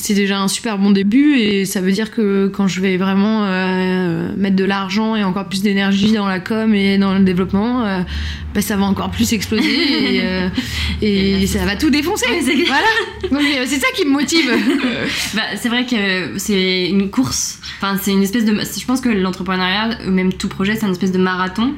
c'est 0.00 0.14
déjà 0.14 0.38
un 0.40 0.48
super 0.48 0.78
bon 0.78 0.90
début 0.90 1.36
et 1.36 1.64
ça 1.64 1.80
veut 1.80 1.92
dire 1.92 2.10
que 2.10 2.48
quand 2.48 2.66
je 2.66 2.80
vais 2.80 2.96
vraiment 2.96 3.44
euh, 3.44 4.32
mettre 4.36 4.56
de 4.56 4.64
l'argent 4.64 5.14
et 5.14 5.24
encore 5.24 5.48
plus 5.48 5.62
d'énergie 5.62 6.12
dans 6.12 6.26
la 6.26 6.40
com 6.40 6.74
et 6.74 6.98
dans 6.98 7.14
le 7.14 7.20
développement, 7.20 7.84
euh, 7.84 8.00
bah, 8.54 8.62
ça 8.62 8.76
va 8.76 8.84
encore 8.84 9.10
plus 9.10 9.32
exploser 9.32 10.16
et, 10.16 10.20
euh, 10.24 10.48
et 11.02 11.46
ça 11.46 11.64
va 11.64 11.76
tout 11.76 11.90
défoncer. 11.90 12.26
voilà. 12.66 12.86
Donc 13.30 13.42
c'est 13.66 13.78
ça 13.78 13.88
qui 13.94 14.06
me 14.06 14.10
motive. 14.10 14.50
bah, 15.34 15.42
c'est 15.56 15.68
vrai 15.68 15.84
que 15.84 16.38
c'est 16.38 16.86
une 16.88 17.10
course. 17.10 17.60
Enfin, 17.76 17.98
c'est 18.00 18.12
une 18.12 18.22
espèce 18.22 18.44
de. 18.44 18.54
Je 18.54 18.86
pense 18.86 19.00
que 19.00 19.10
l'entrepreneuriat, 19.10 19.98
même 20.06 20.32
tout 20.32 20.48
projet, 20.48 20.76
c'est 20.76 20.86
une 20.86 20.92
espèce 20.92 21.12
de 21.12 21.18
marathon. 21.18 21.74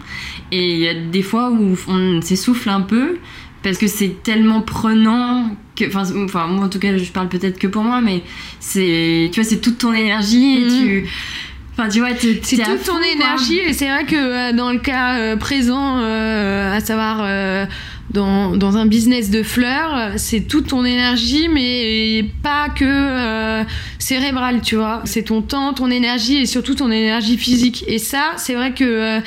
Et 0.53 0.75
il 0.75 0.79
y 0.79 0.89
a 0.89 0.95
des 0.95 1.23
fois 1.23 1.51
où 1.51 1.77
on 1.89 2.21
s'essouffle 2.23 2.69
un 2.69 2.83
peu 2.83 3.19
parce 3.63 3.79
que 3.79 3.87
c'est 3.87 4.23
tellement 4.23 4.61
prenant 4.61 5.57
que 5.77 5.87
enfin 5.87 6.05
enfin 6.25 6.47
moi 6.47 6.67
en 6.67 6.69
tout 6.69 6.79
cas 6.79 6.97
je 6.97 7.11
parle 7.11 7.29
peut-être 7.29 7.59
que 7.59 7.67
pour 7.67 7.83
moi 7.83 8.01
mais 8.01 8.23
c'est 8.61 9.31
tu 9.33 9.41
vois 9.41 9.49
c'est 9.49 9.61
toute 9.61 9.79
ton 9.79 9.93
énergie 9.93 10.57
et 10.57 10.67
tu 10.69 11.01
mhm. 11.03 11.07
Enfin, 11.75 11.89
tu 11.89 12.01
vois, 12.01 12.11
c'est 12.43 12.59
toute 12.59 12.85
ton 12.85 13.01
énergie 13.01 13.59
et 13.59 13.73
c'est 13.73 13.89
vrai 13.89 14.05
que 14.05 14.15
euh, 14.15 14.53
dans 14.53 14.73
le 14.73 14.79
cas 14.79 15.19
euh, 15.19 15.37
présent, 15.37 16.01
euh, 16.01 16.77
à 16.77 16.81
savoir 16.81 17.27
dans, 18.11 18.55
dans, 18.57 18.77
un 18.77 18.85
business 18.85 19.31
de 19.31 19.43
fleurs, 19.43 20.13
c'est 20.17 20.43
toute 20.43 20.69
ton 20.69 20.85
énergie, 20.85 21.49
mais 21.49 22.27
pas 22.43 22.69
que 22.69 23.65
cérébrale, 23.99 24.61
tu 24.61 24.77
vois. 24.77 25.01
C'est 25.07 25.23
ton 25.23 25.41
temps, 25.41 25.73
ton 25.73 25.91
énergie 25.91 26.43
et 26.43 26.47
surtout 26.47 26.75
ton 26.75 26.91
énergie 26.91 27.39
physique. 27.39 27.85
Et 27.87 27.99
ça, 27.99 28.33
c'est 28.37 28.55
vrai 28.55 28.75
que 28.75 29.21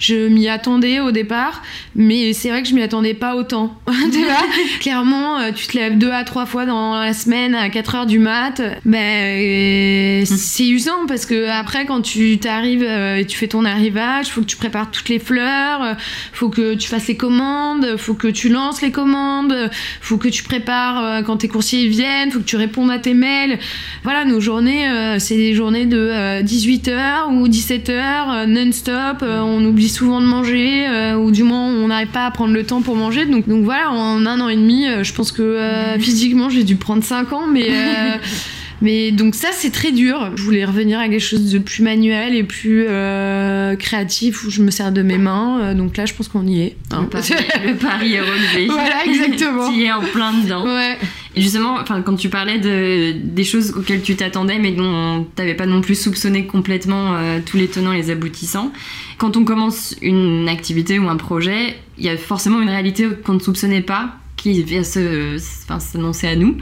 je 0.00 0.26
m'y 0.26 0.48
attendais 0.48 0.98
au 0.98 1.12
départ, 1.12 1.62
mais 1.94 2.32
c'est 2.32 2.50
vrai 2.50 2.62
que 2.62 2.68
je 2.68 2.74
m'y 2.74 2.82
attendais 2.82 3.14
pas 3.14 3.36
autant. 3.36 3.78
tu 4.12 4.18
vois 4.24 4.34
Clairement, 4.80 5.38
euh, 5.38 5.52
tu 5.52 5.68
te 5.68 5.78
lèves 5.78 5.96
deux 5.96 6.10
à 6.10 6.24
trois 6.24 6.46
fois 6.46 6.66
dans 6.66 6.98
la 6.98 7.12
semaine 7.12 7.54
à 7.54 7.68
4 7.68 7.94
heures 7.94 8.06
du 8.06 8.18
mat, 8.18 8.60
ben, 8.84 10.26
c'est 10.26 10.66
usant 10.66 11.06
parce 11.06 11.24
que 11.24 11.48
après, 11.48 11.86
quand 11.86 12.00
tu 12.00 12.38
t'arrives 12.38 12.82
et 12.82 13.24
tu 13.26 13.38
fais 13.38 13.46
ton 13.46 13.64
arrivage, 13.64 14.26
faut 14.26 14.40
que 14.40 14.46
tu 14.46 14.56
prépares 14.56 14.90
toutes 14.90 15.08
les 15.08 15.20
fleurs, 15.20 15.96
faut 16.32 16.48
que 16.48 16.74
tu 16.74 16.88
fasses 16.88 17.06
les 17.06 17.16
commandes, 17.16 17.96
faut 17.96 18.14
que 18.14 18.28
tu 18.28 18.48
lances 18.48 18.82
les 18.82 18.90
commandes, 18.90 19.70
faut 20.00 20.16
que 20.16 20.28
tu 20.28 20.42
prépares 20.42 21.20
euh, 21.20 21.22
quand 21.22 21.38
tes 21.38 21.48
coursiers 21.48 21.88
viennent, 21.88 22.30
faut 22.30 22.40
que 22.40 22.44
tu 22.44 22.56
répondes 22.56 22.90
à 22.90 22.98
tes 22.98 23.14
mails. 23.14 23.58
Voilà, 24.02 24.24
nos 24.24 24.40
journées, 24.40 24.88
euh, 24.88 25.18
c'est 25.18 25.36
des 25.36 25.54
journées 25.54 25.86
de 25.86 26.10
18h 26.42 26.88
euh, 26.88 27.30
ou 27.30 27.48
17h 27.48 28.46
non-stop. 28.46 29.22
on 29.22 29.64
oublie 29.64 29.88
souvent 29.90 30.20
de 30.20 30.26
manger 30.26 31.14
ou 31.18 31.30
du 31.30 31.42
moins 31.42 31.66
on 31.66 31.88
n'arrive 31.88 32.08
pas 32.08 32.26
à 32.26 32.30
prendre 32.30 32.54
le 32.54 32.64
temps 32.64 32.82
pour 32.82 32.96
manger. 32.96 33.26
Donc, 33.26 33.48
donc 33.48 33.64
voilà, 33.64 33.90
en 33.90 34.24
un 34.26 34.40
an 34.40 34.48
et 34.48 34.56
demi, 34.56 34.86
je 35.02 35.12
pense 35.12 35.32
que 35.32 35.58
physiquement 35.98 36.48
j'ai 36.48 36.64
dû 36.64 36.76
prendre 36.76 37.04
5 37.04 37.32
ans, 37.32 37.46
mais 37.46 37.68
Mais 38.82 39.12
donc 39.12 39.34
ça, 39.34 39.48
c'est 39.52 39.70
très 39.70 39.92
dur. 39.92 40.32
Je 40.36 40.42
voulais 40.42 40.64
revenir 40.64 40.98
à 40.98 41.08
quelque 41.08 41.20
chose 41.20 41.52
de 41.52 41.58
plus 41.58 41.82
manuel 41.82 42.34
et 42.34 42.44
plus 42.44 42.86
euh, 42.88 43.76
créatif 43.76 44.44
où 44.44 44.50
je 44.50 44.62
me 44.62 44.70
sers 44.70 44.92
de 44.92 45.02
mes 45.02 45.18
mains. 45.18 45.60
Euh, 45.60 45.74
donc 45.74 45.96
là, 45.96 46.06
je 46.06 46.14
pense 46.14 46.28
qu'on 46.28 46.46
y 46.46 46.62
est. 46.62 46.76
Hein. 46.90 47.02
Le, 47.12 47.74
pari, 47.74 48.14
est 48.14 48.20
relevé. 48.20 48.66
Voilà, 48.70 49.04
exactement. 49.04 49.70
tu 49.70 49.82
es 49.82 49.92
en 49.92 50.00
plein 50.00 50.32
dedans. 50.32 50.64
Ouais. 50.64 50.96
Et 51.36 51.42
justement, 51.42 51.76
enfin, 51.80 52.02
quand 52.02 52.16
tu 52.16 52.28
parlais 52.28 52.58
de, 52.58 53.12
des 53.12 53.44
choses 53.44 53.72
auxquelles 53.76 54.02
tu 54.02 54.16
t'attendais, 54.16 54.58
mais 54.58 54.72
dont 54.72 55.26
tu 55.36 55.42
n'avais 55.42 55.54
pas 55.54 55.66
non 55.66 55.80
plus 55.80 55.94
soupçonné 55.94 56.46
complètement 56.46 57.14
euh, 57.14 57.38
tous 57.44 57.56
les 57.56 57.68
tenants 57.68 57.92
et 57.92 57.98
les 57.98 58.10
aboutissants, 58.10 58.72
quand 59.18 59.36
on 59.36 59.44
commence 59.44 59.94
une 60.02 60.48
activité 60.48 60.98
ou 60.98 61.08
un 61.08 61.16
projet, 61.16 61.76
il 61.98 62.04
y 62.04 62.08
a 62.08 62.16
forcément 62.16 62.60
une 62.60 62.68
réalité 62.68 63.06
qu'on 63.24 63.34
ne 63.34 63.40
soupçonnait 63.40 63.82
pas 63.82 64.19
qui 64.40 64.62
vient 64.62 64.82
s'annoncer 64.82 66.26
à 66.26 66.36
nous. 66.36 66.56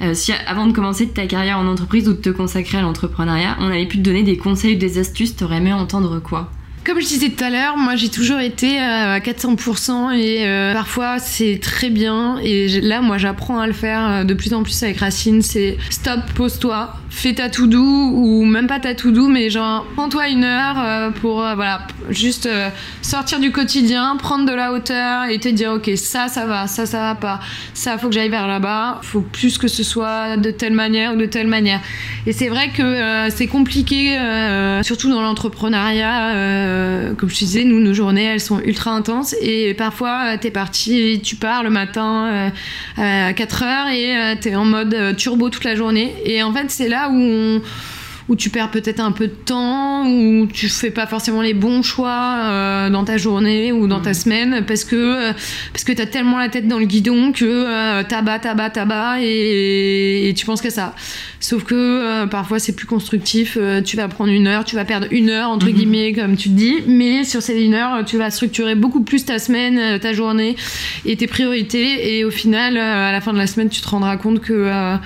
Euh, 0.00 0.14
si 0.14 0.32
avant 0.32 0.66
de 0.66 0.72
commencer 0.72 1.08
ta 1.08 1.26
carrière 1.26 1.58
en 1.58 1.66
entreprise 1.66 2.08
ou 2.08 2.12
de 2.12 2.18
te 2.18 2.30
consacrer 2.30 2.78
à 2.78 2.82
l'entrepreneuriat, 2.82 3.56
on 3.60 3.66
avait 3.66 3.86
pu 3.86 3.98
te 3.98 4.02
donner 4.02 4.22
des 4.22 4.36
conseils 4.36 4.76
ou 4.76 4.78
des 4.78 4.98
astuces, 4.98 5.36
t'aurais 5.36 5.58
aimé 5.58 5.72
entendre 5.72 6.20
quoi? 6.20 6.50
Comme 6.88 7.00
je 7.00 7.06
disais 7.06 7.28
tout 7.28 7.44
à 7.44 7.50
l'heure, 7.50 7.76
moi 7.76 7.96
j'ai 7.96 8.08
toujours 8.08 8.38
été 8.38 8.80
euh, 8.80 9.16
à 9.16 9.18
400% 9.18 10.14
et 10.16 10.46
euh, 10.46 10.72
parfois 10.72 11.18
c'est 11.18 11.60
très 11.60 11.90
bien. 11.90 12.38
Et 12.42 12.80
là, 12.80 13.02
moi 13.02 13.18
j'apprends 13.18 13.60
à 13.60 13.66
le 13.66 13.74
faire 13.74 14.24
de 14.24 14.32
plus 14.32 14.54
en 14.54 14.62
plus 14.62 14.82
avec 14.82 14.96
Racine. 14.96 15.42
C'est 15.42 15.76
stop, 15.90 16.20
pose-toi, 16.34 16.96
fais 17.18 17.34
ta 17.34 17.48
tout 17.48 17.66
doux 17.66 18.12
ou 18.14 18.44
même 18.44 18.68
pas 18.68 18.78
ta 18.78 18.94
tout 18.94 19.10
doux, 19.10 19.28
mais 19.28 19.50
genre 19.50 19.84
prends-toi 19.96 20.28
une 20.28 20.44
heure 20.44 20.76
euh, 20.78 21.10
pour 21.10 21.44
euh, 21.44 21.54
voilà 21.56 21.80
juste 22.10 22.46
euh, 22.46 22.68
sortir 23.02 23.40
du 23.40 23.50
quotidien, 23.50 24.16
prendre 24.16 24.46
de 24.46 24.54
la 24.54 24.72
hauteur 24.72 25.24
et 25.24 25.38
te 25.38 25.48
dire 25.48 25.72
ok 25.72 25.90
ça 25.96 26.28
ça 26.28 26.46
va, 26.46 26.68
ça 26.68 26.86
ça 26.86 27.00
va 27.00 27.14
pas, 27.16 27.40
ça 27.74 27.98
faut 27.98 28.08
que 28.08 28.14
j'aille 28.14 28.28
vers 28.28 28.46
là-bas, 28.46 29.00
faut 29.02 29.20
plus 29.20 29.58
que 29.58 29.66
ce 29.66 29.82
soit 29.82 30.36
de 30.36 30.52
telle 30.52 30.74
manière 30.74 31.14
ou 31.14 31.16
de 31.16 31.26
telle 31.26 31.48
manière. 31.48 31.80
Et 32.26 32.32
c'est 32.32 32.48
vrai 32.48 32.70
que 32.70 33.28
c'est 33.30 33.46
compliqué, 33.46 34.18
surtout 34.82 35.10
dans 35.10 35.22
l'entrepreneuriat. 35.22 36.77
Comme 37.16 37.28
je 37.28 37.36
disais, 37.36 37.64
nous 37.64 37.80
nos 37.80 37.94
journées 37.94 38.24
elles 38.24 38.40
sont 38.40 38.60
ultra 38.60 38.92
intenses 38.92 39.34
et 39.40 39.74
parfois 39.74 40.38
t'es 40.38 40.50
parti, 40.50 41.20
tu 41.22 41.36
pars 41.36 41.62
le 41.62 41.70
matin 41.70 42.50
à 42.96 43.32
4 43.32 43.62
heures 43.62 43.88
et 43.88 44.36
t'es 44.40 44.54
en 44.54 44.64
mode 44.64 45.16
turbo 45.16 45.50
toute 45.50 45.64
la 45.64 45.76
journée. 45.76 46.14
Et 46.24 46.42
en 46.42 46.52
fait 46.52 46.70
c'est 46.70 46.88
là 46.88 47.10
où 47.10 47.60
où 48.28 48.36
tu 48.36 48.50
perds 48.50 48.70
peut-être 48.70 49.00
un 49.00 49.12
peu 49.12 49.26
de 49.26 49.32
temps, 49.32 50.06
où 50.06 50.46
tu 50.46 50.68
fais 50.68 50.90
pas 50.90 51.06
forcément 51.06 51.40
les 51.40 51.54
bons 51.54 51.82
choix 51.82 52.40
euh, 52.42 52.90
dans 52.90 53.04
ta 53.04 53.16
journée 53.16 53.72
ou 53.72 53.86
dans 53.86 54.00
ta 54.00 54.10
mm. 54.10 54.14
semaine 54.14 54.64
parce 54.66 54.84
que 54.84 54.96
euh, 54.96 55.32
parce 55.72 55.84
que 55.84 55.92
t'as 55.92 56.06
tellement 56.06 56.38
la 56.38 56.48
tête 56.48 56.68
dans 56.68 56.78
le 56.78 56.84
guidon 56.84 57.32
que 57.32 57.44
euh, 57.44 58.02
tabac, 58.02 58.40
tabac, 58.40 58.70
tabac 58.70 59.20
et, 59.22 60.28
et 60.28 60.34
tu 60.34 60.44
penses 60.44 60.60
qu'à 60.60 60.70
ça. 60.70 60.94
Sauf 61.40 61.64
que 61.64 61.74
euh, 61.74 62.26
parfois 62.26 62.58
c'est 62.58 62.76
plus 62.76 62.86
constructif. 62.86 63.56
tu 63.84 63.96
vas 63.96 64.08
prendre 64.08 64.30
une 64.30 64.46
heure, 64.46 64.64
tu 64.64 64.76
vas 64.76 64.84
perdre 64.84 65.06
une 65.10 65.30
heure 65.30 65.48
entre 65.48 65.66
mm-hmm. 65.66 65.72
guillemets 65.72 66.12
comme 66.12 66.36
tu 66.36 66.50
te 66.50 66.54
dis, 66.54 66.76
mais 66.86 67.24
sur 67.24 67.42
ces 67.42 67.58
une 67.58 67.74
heure, 67.74 68.04
tu 68.04 68.18
vas 68.18 68.30
structurer 68.30 68.74
beaucoup 68.74 69.02
plus 69.02 69.24
ta 69.24 69.38
semaine, 69.38 69.98
ta 70.00 70.12
journée 70.12 70.56
et 71.06 71.16
tes 71.16 71.26
priorités 71.26 72.18
et 72.18 72.24
au 72.24 72.30
final 72.30 72.76
à 72.76 73.10
la 73.10 73.20
fin 73.20 73.32
de 73.32 73.38
la 73.38 73.46
semaine, 73.46 73.70
tu 73.70 73.80
te 73.80 73.88
rendras 73.88 74.16
compte 74.18 74.40
que 74.40 74.98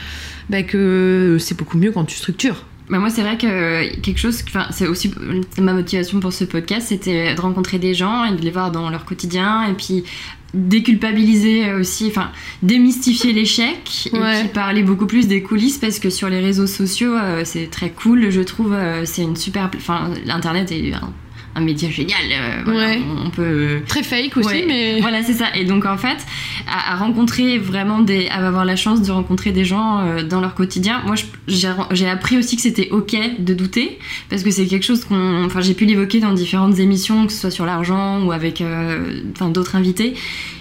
bah, 0.50 0.62
que 0.62 1.36
c'est 1.38 1.56
beaucoup 1.56 1.78
mieux 1.78 1.92
quand 1.92 2.04
tu 2.04 2.16
structures. 2.16 2.64
Bah 2.92 2.98
moi, 2.98 3.08
c'est 3.08 3.22
vrai 3.22 3.38
que 3.38 3.96
quelque 4.02 4.18
chose, 4.18 4.44
enfin, 4.46 4.66
c'est 4.70 4.86
aussi 4.86 5.10
ma 5.58 5.72
motivation 5.72 6.20
pour 6.20 6.34
ce 6.34 6.44
podcast, 6.44 6.88
c'était 6.88 7.34
de 7.34 7.40
rencontrer 7.40 7.78
des 7.78 7.94
gens 7.94 8.26
et 8.26 8.36
de 8.36 8.42
les 8.42 8.50
voir 8.50 8.70
dans 8.70 8.90
leur 8.90 9.06
quotidien 9.06 9.66
et 9.66 9.72
puis 9.72 10.04
déculpabiliser 10.52 11.72
aussi, 11.72 12.08
enfin 12.08 12.30
démystifier 12.62 13.32
l'échec 13.32 14.10
et 14.12 14.18
puis 14.18 14.48
parler 14.52 14.82
beaucoup 14.82 15.06
plus 15.06 15.26
des 15.26 15.42
coulisses 15.42 15.78
parce 15.78 15.98
que 16.00 16.10
sur 16.10 16.28
les 16.28 16.40
réseaux 16.40 16.66
sociaux 16.66 17.14
euh, 17.14 17.40
c'est 17.46 17.70
très 17.70 17.88
cool, 17.88 18.28
je 18.28 18.42
trouve, 18.42 18.74
euh, 18.74 19.06
c'est 19.06 19.22
une 19.22 19.36
super, 19.36 19.70
enfin 19.74 20.10
l'internet 20.26 20.70
est 20.70 20.92
un 20.92 21.14
média 21.60 21.90
génial. 21.90 22.18
Euh, 22.66 22.96
on, 23.24 23.30
peut 23.30 23.80
très 23.86 24.02
fake 24.02 24.36
aussi, 24.36 24.64
mais 24.66 25.00
voilà 25.00 25.22
c'est 25.22 25.34
ça. 25.34 25.46
Et 25.54 25.64
donc 25.64 25.84
en 25.84 25.96
fait, 25.96 26.18
à, 26.66 26.96
rencontrer 26.96 27.58
vraiment 27.58 28.00
des, 28.00 28.28
à 28.28 28.46
avoir 28.46 28.64
la 28.64 28.76
chance 28.76 29.02
de 29.02 29.10
rencontrer 29.10 29.52
des 29.52 29.64
gens 29.64 29.98
euh, 30.00 30.22
dans 30.22 30.40
leur 30.40 30.54
quotidien. 30.54 31.02
Moi, 31.06 31.16
j'ai 31.46 32.08
appris 32.08 32.38
aussi 32.38 32.56
que 32.56 32.62
c'était 32.62 32.88
ok 32.90 33.16
de 33.38 33.54
douter 33.54 33.98
parce 34.30 34.42
que 34.42 34.50
c'est 34.50 34.66
quelque 34.66 34.84
chose 34.84 35.04
qu'on, 35.04 35.44
enfin 35.44 35.60
j'ai 35.60 35.74
pu 35.74 35.84
l'évoquer 35.84 36.20
dans 36.20 36.32
différentes 36.32 36.78
émissions, 36.78 37.26
que 37.26 37.32
ce 37.32 37.40
soit 37.40 37.50
sur 37.50 37.66
l'argent 37.66 38.24
ou 38.24 38.32
avec, 38.32 38.60
euh, 38.60 39.20
enfin 39.32 39.50
d'autres 39.50 39.76
invités. 39.76 40.14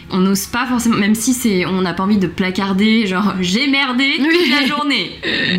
on 0.10 0.20
n'ose 0.20 0.46
pas 0.48 0.66
forcément, 0.66 0.98
même 0.98 1.16
si 1.16 1.34
c'est, 1.34 1.66
on 1.66 1.82
n'a 1.82 1.94
pas 1.94 2.04
envie 2.04 2.18
de 2.18 2.28
placarder, 2.28 3.08
genre 3.08 3.34
j'ai 3.42 3.68
merdé 3.68 4.18
toute 4.18 4.50
la 4.50 4.68
journée, 4.68 5.12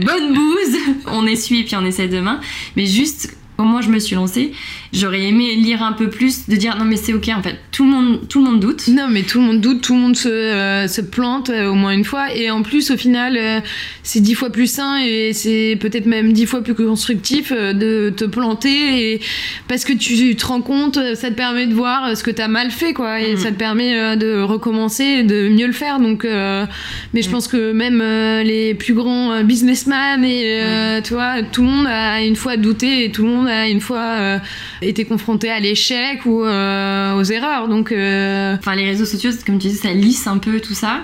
bonne 0.05 0.35
bouse, 0.35 0.77
on 1.07 1.27
essuie 1.27 1.61
et 1.61 1.64
puis 1.64 1.77
on 1.77 1.87
essaie 1.87 2.09
demain, 2.09 2.40
mais 2.77 2.85
juste 2.85 3.35
moi 3.64 3.81
je 3.81 3.88
me 3.88 3.99
suis 3.99 4.14
lancée, 4.14 4.53
j'aurais 4.93 5.23
aimé 5.23 5.55
lire 5.55 5.83
un 5.83 5.93
peu 5.93 6.11
plus, 6.11 6.49
de 6.49 6.57
dire 6.57 6.77
non 6.77 6.85
mais 6.85 6.97
c'est 6.97 7.15
ok 7.15 7.31
en 7.35 7.43
fait, 7.43 7.59
tout 7.71 7.85
le 7.85 7.91
monde, 7.91 8.29
tout 8.29 8.45
le 8.45 8.51
monde 8.51 8.61
doute. 8.61 8.89
Non 8.89 9.09
mais 9.09 9.23
tout 9.23 9.41
le 9.41 9.47
monde 9.47 9.61
doute, 9.61 9.81
tout 9.81 9.95
le 9.95 10.01
monde 10.01 10.17
se, 10.17 10.29
euh, 10.29 10.87
se 10.87 11.01
plante 11.01 11.49
euh, 11.49 11.71
au 11.71 11.75
moins 11.75 11.93
une 11.93 12.05
fois 12.05 12.35
et 12.35 12.51
en 12.51 12.63
plus 12.63 12.91
au 12.91 12.97
final 12.97 13.37
euh, 13.39 13.61
c'est 14.03 14.21
dix 14.21 14.35
fois 14.35 14.51
plus 14.51 14.67
sain 14.67 14.99
et 14.99 15.33
c'est 15.33 15.79
peut-être 15.81 16.07
même 16.07 16.33
dix 16.33 16.45
fois 16.45 16.63
plus 16.63 16.75
constructif 16.75 17.53
de 17.53 18.13
te 18.15 18.25
planter 18.25 19.13
et 19.13 19.21
parce 19.67 19.85
que 19.85 19.95
tu 19.95 20.37
te 20.37 20.47
rends 20.47 20.61
compte, 20.61 20.99
ça 21.15 21.31
te 21.31 21.35
permet 21.35 21.67
de 21.67 21.75
voir 21.75 22.17
ce 22.17 22.23
que 22.23 22.31
tu 22.31 22.43
as 22.43 22.49
mal 22.49 22.71
fait 22.71 22.93
quoi 22.93 23.21
et 23.21 23.35
mm. 23.35 23.39
ça 23.39 23.51
te 23.51 23.57
permet 23.57 24.17
de 24.17 24.43
recommencer 24.43 25.05
et 25.05 25.23
de 25.23 25.49
mieux 25.49 25.67
le 25.67 25.73
faire 25.73 26.01
donc 26.01 26.25
mais 26.25 27.23
je 27.23 27.29
mm. 27.29 27.33
pense 27.33 27.49
que 27.49 27.73
même 27.73 28.03
les 28.45 28.75
plus 28.75 28.95
grands 28.95 29.43
businessmen 29.43 30.23
et 30.25 30.99
mm. 30.99 31.03
tu 31.03 31.15
vois 31.15 31.43
tout 31.43 31.63
le 31.63 31.69
monde 31.69 31.87
a 31.87 32.23
une 32.23 32.37
fois 32.37 32.57
douté 32.59 33.05
et 33.05 33.11
tout 33.11 33.23
le 33.23 33.31
monde 33.31 33.49
a 33.49 33.69
une 33.69 33.81
fois 33.81 34.41
été 34.83 35.05
confronté 35.05 35.51
à 35.51 35.61
l'échec 35.61 36.25
ou 36.27 36.45
euh, 36.45 37.14
aux 37.14 37.23
erreurs. 37.25 37.68
Donc, 37.68 37.92
euh, 37.92 38.57
enfin, 38.59 38.75
les 38.75 38.85
réseaux 38.85 39.05
sociaux, 39.05 39.31
comme 39.47 39.59
tu 39.59 39.68
disais, 39.68 39.88
ça 39.88 39.92
lisse 39.95 40.27
un 40.27 40.38
peu 40.38 40.61
tout 40.61 40.75
ça. 40.75 41.01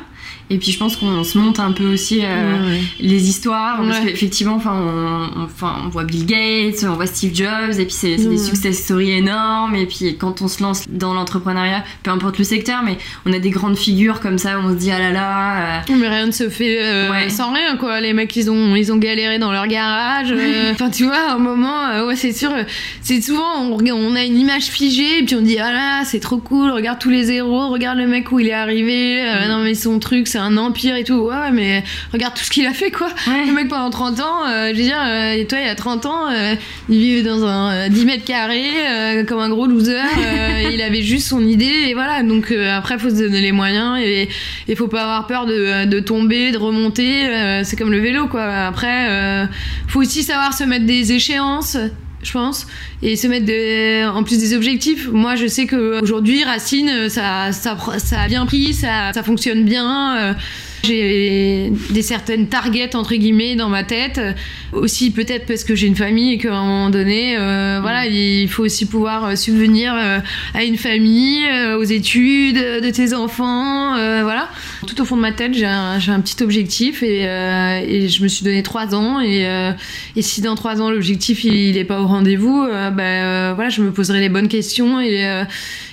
Et 0.50 0.56
puis 0.56 0.72
je 0.72 0.78
pense 0.78 0.96
qu'on 0.96 1.24
se 1.24 1.36
monte 1.36 1.60
un 1.60 1.72
peu 1.72 1.92
aussi 1.92 2.20
euh, 2.22 2.78
les 3.00 3.28
histoires, 3.28 3.82
parce 3.82 4.00
qu'effectivement, 4.00 4.54
enfin, 4.54 4.72
on, 4.74 5.42
enfin, 5.42 5.76
on 5.84 5.88
voit 5.88 6.04
Bill 6.04 6.24
Gates, 6.24 6.84
on 6.88 6.94
voit 6.94 7.06
Steve 7.06 7.34
Jobs, 7.34 7.78
et 7.78 7.84
puis 7.84 7.92
c'est 7.92 8.16
des 8.16 8.38
success 8.38 8.78
stories 8.78 9.10
énormes. 9.10 9.74
Et 9.74 9.84
puis 9.84 10.16
quand 10.16 10.40
on 10.40 10.48
se 10.48 10.62
lance 10.62 10.84
dans 10.88 11.12
l'entrepreneuriat, 11.12 11.84
peu 12.02 12.10
importe 12.10 12.38
le 12.38 12.44
secteur, 12.44 12.82
mais 12.82 12.96
on 13.26 13.32
a 13.34 13.38
des 13.38 13.50
grandes 13.50 13.76
figures 13.76 14.20
comme 14.20 14.38
ça 14.38 14.58
où 14.58 14.62
on 14.62 14.70
se 14.70 14.76
dit 14.76 14.90
ah 14.90 14.98
là 14.98 15.10
là. 15.10 15.80
Euh, 15.80 15.94
mais 15.98 16.08
rien 16.08 16.26
ne 16.26 16.32
se 16.32 16.48
fait 16.48 16.80
euh, 16.80 17.28
sans 17.28 17.52
rien, 17.52 17.76
quoi. 17.76 18.00
Les 18.00 18.14
mecs, 18.14 18.34
ils 18.34 18.50
ont, 18.50 18.74
ils 18.74 18.90
ont 18.90 18.96
galéré 18.96 19.38
dans 19.38 19.52
leur 19.52 19.66
garage. 19.66 20.34
Enfin, 20.72 20.90
tu 20.90 21.04
vois, 21.04 21.30
à 21.30 21.34
un 21.34 21.38
moment, 21.38 22.06
ouais, 22.06 22.14
c'est 22.14 22.32
sûr, 22.32 22.50
c'est 23.00 23.20
souvent, 23.20 23.62
on, 23.62 23.78
on, 23.90 24.14
a 24.14 24.24
une 24.24 24.38
image 24.38 24.64
figée, 24.64 25.20
et 25.20 25.22
puis 25.24 25.34
on 25.34 25.40
dit 25.40 25.58
ah 25.58 25.72
là, 25.72 26.04
c'est 26.04 26.20
trop 26.20 26.38
cool, 26.38 26.70
regarde 26.70 26.98
tous 26.98 27.10
les 27.10 27.32
héros, 27.32 27.68
regarde 27.68 27.98
le 27.98 28.06
mec 28.06 28.30
où 28.30 28.38
il 28.38 28.48
est 28.48 28.52
arrivé, 28.52 29.22
mm. 29.22 29.48
non 29.48 29.58
mais 29.62 29.74
son 29.74 29.98
truc, 29.98 30.28
c'est 30.38 30.44
un 30.44 30.56
empire 30.56 30.94
et 30.94 31.02
tout. 31.02 31.18
Ouais, 31.18 31.50
mais 31.52 31.82
regarde 32.12 32.34
tout 32.34 32.44
ce 32.44 32.50
qu'il 32.50 32.66
a 32.66 32.72
fait, 32.72 32.92
quoi. 32.92 33.08
Le 33.26 33.52
mec, 33.52 33.68
pendant 33.68 33.90
30 33.90 34.20
ans, 34.20 34.46
euh, 34.46 34.70
je 34.72 34.76
veux 34.76 34.84
dire, 34.84 35.02
euh, 35.04 35.32
et 35.32 35.46
toi, 35.46 35.58
il 35.58 35.66
y 35.66 35.68
a 35.68 35.74
30 35.74 36.06
ans, 36.06 36.30
euh, 36.30 36.54
il 36.88 36.98
vivait 36.98 37.22
dans 37.22 37.44
un 37.44 37.88
10 37.88 38.04
mètres 38.04 38.24
carrés, 38.24 39.24
comme 39.26 39.40
un 39.40 39.48
gros 39.48 39.66
loser. 39.66 40.00
il 40.72 40.80
avait 40.80 41.02
juste 41.02 41.28
son 41.28 41.44
idée, 41.44 41.88
et 41.88 41.94
voilà. 41.94 42.22
Donc, 42.22 42.52
après, 42.52 42.98
faut 42.98 43.10
se 43.10 43.16
donner 43.16 43.40
les 43.40 43.52
moyens, 43.52 43.98
et 43.98 44.28
il 44.68 44.76
faut 44.76 44.88
pas 44.88 45.02
avoir 45.02 45.26
peur 45.26 45.46
de, 45.46 45.86
de 45.86 46.00
tomber, 46.00 46.52
de 46.52 46.58
remonter. 46.58 47.64
c'est 47.64 47.76
comme 47.76 47.90
le 47.90 47.98
vélo, 47.98 48.28
quoi. 48.28 48.44
Après, 48.44 49.48
faut 49.88 50.00
aussi 50.00 50.22
savoir 50.22 50.54
se 50.54 50.62
mettre 50.62 50.86
des 50.86 51.12
échéances 51.12 51.76
je 52.28 52.32
pense, 52.32 52.66
et 53.02 53.16
se 53.16 53.26
mettre 53.26 53.52
en 54.14 54.22
plus 54.22 54.38
des 54.38 54.54
objectifs. 54.54 55.08
Moi, 55.08 55.34
je 55.36 55.46
sais 55.46 55.66
que 55.66 56.00
aujourd'hui, 56.02 56.44
Racine, 56.44 57.08
ça, 57.08 57.52
ça, 57.52 57.76
ça 57.98 58.20
a 58.20 58.28
bien 58.28 58.46
pris, 58.46 58.74
ça, 58.74 59.12
ça 59.12 59.22
fonctionne 59.22 59.64
bien. 59.64 60.16
Euh, 60.16 60.32
j'ai 60.84 61.72
des 61.90 62.02
certaines 62.02 62.46
targets 62.46 62.94
entre 62.94 63.14
guillemets 63.14 63.56
dans 63.56 63.68
ma 63.68 63.84
tête. 63.84 64.20
Aussi 64.72 65.10
peut-être 65.10 65.46
parce 65.46 65.64
que 65.64 65.74
j'ai 65.74 65.86
une 65.86 65.96
famille 65.96 66.34
et 66.34 66.38
qu'à 66.38 66.54
un 66.54 66.64
moment 66.64 66.90
donné, 66.90 67.36
euh, 67.36 67.78
voilà, 67.80 68.06
il 68.06 68.48
faut 68.48 68.64
aussi 68.64 68.86
pouvoir 68.86 69.24
euh, 69.24 69.34
subvenir 69.34 69.94
euh, 69.94 70.18
à 70.54 70.64
une 70.64 70.76
famille, 70.76 71.44
aux 71.76 71.84
études 71.84 72.56
de 72.56 72.90
tes 72.90 73.14
enfants, 73.14 73.94
voilà. 74.22 74.48
Tout 74.86 75.00
au 75.00 75.04
fond 75.04 75.16
de 75.16 75.20
ma 75.20 75.32
tête, 75.32 75.54
j'ai 75.54 75.66
un, 75.66 75.94
un, 75.94 76.20
petit 76.20 76.42
objectif 76.42 77.02
et, 77.02 77.22
et, 77.22 78.08
je 78.08 78.22
me 78.22 78.28
suis 78.28 78.44
donné 78.44 78.62
trois 78.62 78.94
ans 78.94 79.20
et, 79.20 79.46
et 80.16 80.22
si 80.22 80.40
dans 80.40 80.54
trois 80.54 80.80
ans 80.80 80.90
l'objectif 80.90 81.44
il 81.44 81.74
n'est 81.74 81.84
pas 81.84 82.00
au 82.00 82.06
rendez-vous, 82.06 82.66
ben 82.66 83.54
voilà, 83.54 83.70
je 83.70 83.82
me 83.82 83.92
poserai 83.92 84.20
les 84.20 84.28
bonnes 84.28 84.48
questions 84.48 85.00
et 85.00 85.44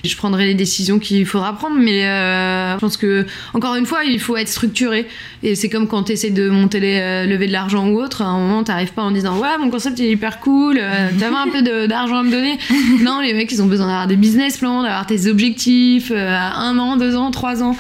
je 0.04 0.16
prendrai 0.18 0.46
les 0.46 0.54
décisions 0.54 1.00
qu'il 1.00 1.26
faudra 1.26 1.54
prendre. 1.54 1.78
Mais 1.78 2.02
je 2.02 2.80
pense 2.80 2.98
que 2.98 3.26
encore 3.54 3.76
une 3.76 3.86
fois, 3.86 4.04
il 4.04 4.20
faut 4.20 4.38
être 4.38 4.50
structuré 4.50 5.08
et 5.44 5.56
c'est 5.56 5.70
comme 5.70 5.88
quand 5.88 6.04
tu 6.04 6.14
essaies 6.14 6.32
de 6.32 6.50
monter 6.50 6.80
les, 6.80 7.00
euh, 7.00 7.26
lever 7.26 7.48
de 7.48 7.52
l'argent 7.52 7.88
ou 7.88 8.02
autre, 8.02 8.22
à 8.22 8.26
un 8.26 8.40
moment, 8.40 8.64
t'arrives 8.64 8.94
pas 8.94 9.04
en 9.04 9.12
disant 9.12 9.38
Ouais, 9.38 9.58
mon 9.60 9.70
concept 9.70 10.00
est 10.00 10.10
hyper 10.10 10.40
cool, 10.40 10.78
euh, 10.80 11.10
t'avais 11.20 11.36
un 11.36 11.48
peu 11.48 11.88
d'argent 11.88 12.18
à 12.18 12.24
me 12.24 12.32
donner. 12.32 12.58
non, 13.02 13.22
les 13.22 13.34
mecs, 13.34 13.52
ils 13.52 13.62
ont 13.62 13.68
besoin 13.68 13.88
d'avoir 13.88 14.08
des 14.08 14.16
business 14.16 14.58
plans, 14.58 14.84
d'avoir 14.84 15.06
tes 15.06 15.28
objectifs 15.28 16.12
euh, 16.12 16.36
à 16.36 16.60
un 16.62 16.78
an, 16.78 16.98
deux 16.98 17.16
ans, 17.16 17.32
trois 17.32 17.64
ans 17.64 17.76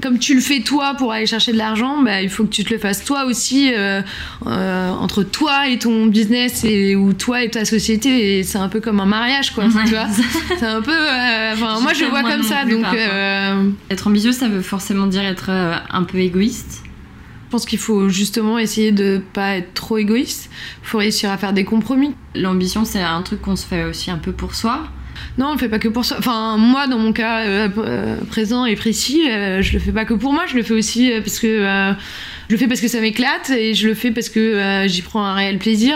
comme 0.00 0.18
tu 0.18 0.34
le 0.34 0.40
fais 0.40 0.60
toi 0.60 0.94
pour 0.94 1.12
aller 1.12 1.26
chercher 1.26 1.52
de 1.52 1.58
l'argent, 1.58 2.02
bah, 2.02 2.22
il 2.22 2.30
faut 2.30 2.44
que 2.44 2.50
tu 2.50 2.64
te 2.64 2.72
le 2.72 2.78
fasses 2.78 3.04
toi 3.04 3.24
aussi 3.24 3.72
entre 4.44 5.22
toi 5.22 5.68
et 5.68 5.78
ton 5.78 6.06
business 6.06 6.64
et 6.64 6.96
ou 6.96 7.12
toi 7.12 7.42
et 7.42 7.50
ta 7.50 7.64
société. 7.64 8.38
Et 8.38 8.42
c'est 8.42 8.58
un 8.58 8.68
peu 8.68 8.80
comme 8.80 9.00
un 9.00 9.06
mariage, 9.06 9.52
quoi. 9.52 9.64
Tu 9.64 9.90
vois 9.90 10.08
C'est 10.58 10.66
un 10.66 10.82
peu. 10.82 10.96
Enfin, 11.52 11.80
moi, 11.80 11.92
je 11.92 12.04
vois 12.04 12.22
comme 12.22 12.42
ça. 12.42 12.64
Donc, 12.64 12.84
être 13.90 14.06
ambitieux, 14.06 14.32
ça 14.32 14.48
veut 14.48 14.62
forcément 14.62 15.06
dire 15.06 15.22
être 15.22 15.50
un 15.50 16.02
peu 16.04 16.18
égoïste. 16.18 16.82
Je 17.50 17.52
pense 17.52 17.66
qu'il 17.66 17.80
faut 17.80 18.08
justement 18.08 18.60
essayer 18.60 18.92
de 18.92 19.20
pas 19.32 19.56
être 19.56 19.74
trop 19.74 19.98
égoïste. 19.98 20.48
Il 20.84 20.86
faut 20.86 20.98
réussir 20.98 21.32
à 21.32 21.36
faire 21.36 21.52
des 21.52 21.64
compromis. 21.64 22.14
L'ambition, 22.36 22.84
c'est 22.84 23.02
un 23.02 23.22
truc 23.22 23.42
qu'on 23.42 23.56
se 23.56 23.66
fait 23.66 23.82
aussi 23.82 24.08
un 24.12 24.18
peu 24.18 24.30
pour 24.30 24.54
soi. 24.54 24.84
Non, 25.38 25.48
on 25.48 25.52
le 25.52 25.58
fait 25.58 25.68
pas 25.68 25.78
que 25.78 25.88
pour 25.88 26.04
soi. 26.04 26.16
Enfin, 26.18 26.56
moi, 26.56 26.86
dans 26.86 26.98
mon 26.98 27.12
cas 27.12 27.40
euh, 27.40 27.68
euh, 27.78 28.16
présent 28.28 28.64
et 28.64 28.76
précis, 28.76 29.28
euh, 29.28 29.62
je 29.62 29.72
le 29.72 29.78
fais 29.78 29.92
pas 29.92 30.04
que 30.04 30.14
pour 30.14 30.32
moi. 30.32 30.44
Je 30.46 30.56
le 30.56 30.62
fais 30.62 30.74
aussi 30.74 31.10
parce 31.22 31.38
que 31.38 31.94
je 32.50 32.56
le 32.56 32.58
fais 32.58 32.66
parce 32.66 32.80
que 32.80 32.88
ça 32.88 33.00
m'éclate 33.00 33.50
et 33.50 33.74
je 33.74 33.86
le 33.86 33.94
fais 33.94 34.10
parce 34.10 34.28
que 34.28 34.40
euh, 34.40 34.88
j'y 34.88 35.02
prends 35.02 35.24
un 35.24 35.34
réel 35.34 35.58
plaisir. 35.58 35.94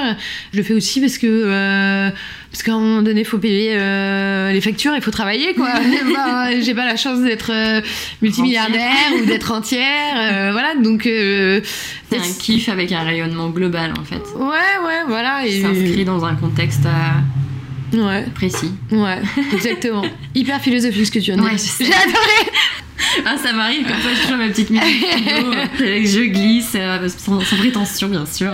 Je 0.52 0.58
le 0.58 0.62
fais 0.62 0.72
aussi 0.72 1.00
parce 1.00 1.18
que 1.18 1.26
euh, 1.26 2.10
parce 2.52 2.62
qu'à 2.62 2.74
un 2.74 2.78
moment 2.78 3.02
donné, 3.02 3.22
il 3.22 3.26
faut 3.26 3.38
payer 3.38 3.72
euh, 3.74 4.52
les 4.52 4.60
factures, 4.60 4.94
il 4.94 5.02
faut 5.02 5.10
travailler 5.10 5.52
quoi. 5.54 5.70
J'ai 6.62 6.74
pas 6.74 6.84
la 6.84 6.94
chance 6.94 7.18
d'être 7.22 7.50
multimilliardaire 8.22 9.14
ou 9.20 9.24
d'être 9.26 9.50
entière, 9.50 10.52
voilà. 10.52 10.76
Donc 10.76 11.02
c'est 11.02 12.18
un 12.18 12.32
kiff 12.38 12.68
avec 12.68 12.92
un 12.92 13.02
rayonnement 13.02 13.48
global 13.50 13.92
en 13.98 14.04
fait. 14.04 14.22
Ouais, 14.37 14.87
ouais, 14.87 15.02
voilà. 15.08 15.44
Et 15.44 15.60
s'inscrit 15.60 16.04
dans 16.04 16.24
un 16.24 16.37
contexte. 16.37 16.87
Ouais. 17.94 18.24
Précis. 18.35 18.72
Ouais, 18.90 19.18
exactement. 19.52 20.04
Hyper 20.35 20.61
philosophique 20.61 21.07
ce 21.07 21.11
que 21.11 21.18
tu 21.18 21.33
as 21.33 21.37
dit. 21.37 21.42
Ouais, 21.42 21.57
J'ai 21.57 21.92
adoré 21.92 22.50
ah, 23.24 23.37
ça 23.37 23.52
m'arrive, 23.52 23.87
comme 23.87 24.00
ça 24.00 24.14
je 24.14 24.26
fais 24.26 24.37
ma 24.37 24.48
petite 24.48 24.70
musique 24.70 24.85
je 25.78 26.24
glisse, 26.24 26.72
euh, 26.74 27.09
sans, 27.09 27.38
prétention 27.57 28.09
bien 28.09 28.26
sûr. 28.26 28.52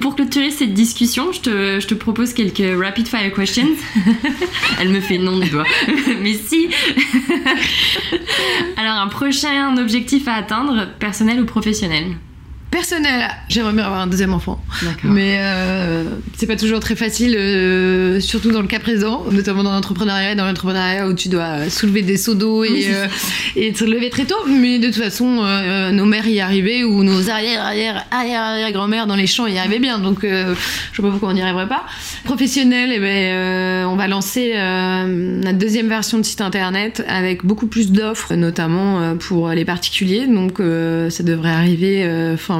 Pour 0.00 0.16
clôturer 0.16 0.50
cette 0.50 0.74
discussion, 0.74 1.32
je 1.32 1.40
te, 1.40 1.80
je 1.80 1.86
te 1.86 1.94
propose 1.94 2.32
quelques 2.32 2.78
rapid 2.78 3.08
fire 3.08 3.32
questions. 3.32 3.68
Elle 4.80 4.90
me 4.90 5.00
fait 5.00 5.18
non 5.18 5.38
du 5.38 5.48
doigt. 5.48 5.64
Mais 6.22 6.34
si 6.34 6.68
Alors, 8.76 8.94
un 8.94 9.08
prochain 9.08 9.76
objectif 9.78 10.28
à 10.28 10.34
atteindre, 10.34 10.88
personnel 10.98 11.40
ou 11.40 11.44
professionnel? 11.44 12.16
Personnel, 12.70 13.28
j'aimerais 13.48 13.72
bien 13.72 13.84
avoir 13.84 14.00
un 14.00 14.06
deuxième 14.06 14.34
enfant. 14.34 14.62
Mais 15.04 15.36
euh, 15.38 16.04
c'est 16.36 16.46
pas 16.46 16.56
toujours 16.56 16.80
très 16.80 16.96
facile, 16.96 17.36
euh, 17.36 18.20
surtout 18.20 18.50
dans 18.50 18.60
le 18.60 18.66
cas 18.66 18.80
présent, 18.80 19.24
notamment 19.30 19.62
dans 19.62 19.72
l'entrepreneuriat, 19.72 20.34
dans 20.34 20.44
l'entrepreneuriat 20.44 21.08
où 21.08 21.14
tu 21.14 21.28
dois 21.28 21.70
soulever 21.70 22.02
des 22.02 22.16
seaux 22.16 22.34
d'eau 22.34 22.64
et, 22.64 22.88
euh, 22.90 23.06
et, 23.54 23.72
te 23.72 23.84
lever 23.84 24.10
très 24.10 24.24
tôt. 24.24 24.36
Mais 24.48 24.78
de 24.78 24.86
toute 24.86 25.02
façon, 25.02 25.42
nos 25.92 26.04
mères 26.04 26.26
y 26.26 26.40
arrivaient 26.40 26.84
ou 26.84 27.04
nos 27.04 27.30
arrière, 27.30 27.62
arrière, 27.62 28.04
arrière, 28.10 28.42
arrière 28.42 28.72
grand-mères 28.72 29.06
dans 29.06 29.16
les 29.16 29.26
champs 29.26 29.46
y 29.46 29.58
arrivaient 29.58 29.78
bien. 29.78 29.98
Donc 29.98 30.18
je 30.22 30.54
sais 30.94 31.02
pas 31.02 31.10
pourquoi 31.10 31.30
on 31.30 31.34
n'y 31.34 31.42
arriverait 31.42 31.68
pas. 31.68 31.86
Professionnel, 32.24 32.90
eh 32.92 32.98
ben, 32.98 33.86
on 33.86 33.96
va 33.96 34.08
lancer 34.08 34.54
notre 35.06 35.58
deuxième 35.58 35.88
version 35.88 36.18
de 36.18 36.24
site 36.24 36.40
internet 36.40 37.04
avec 37.08 37.44
beaucoup 37.44 37.66
plus 37.66 37.92
d'offres, 37.92 38.34
notamment 38.34 39.16
pour 39.16 39.50
les 39.50 39.64
particuliers. 39.64 40.26
Donc 40.26 40.58
ça 40.58 41.22
devrait 41.22 41.50
arriver 41.50 42.34
fin 42.36 42.55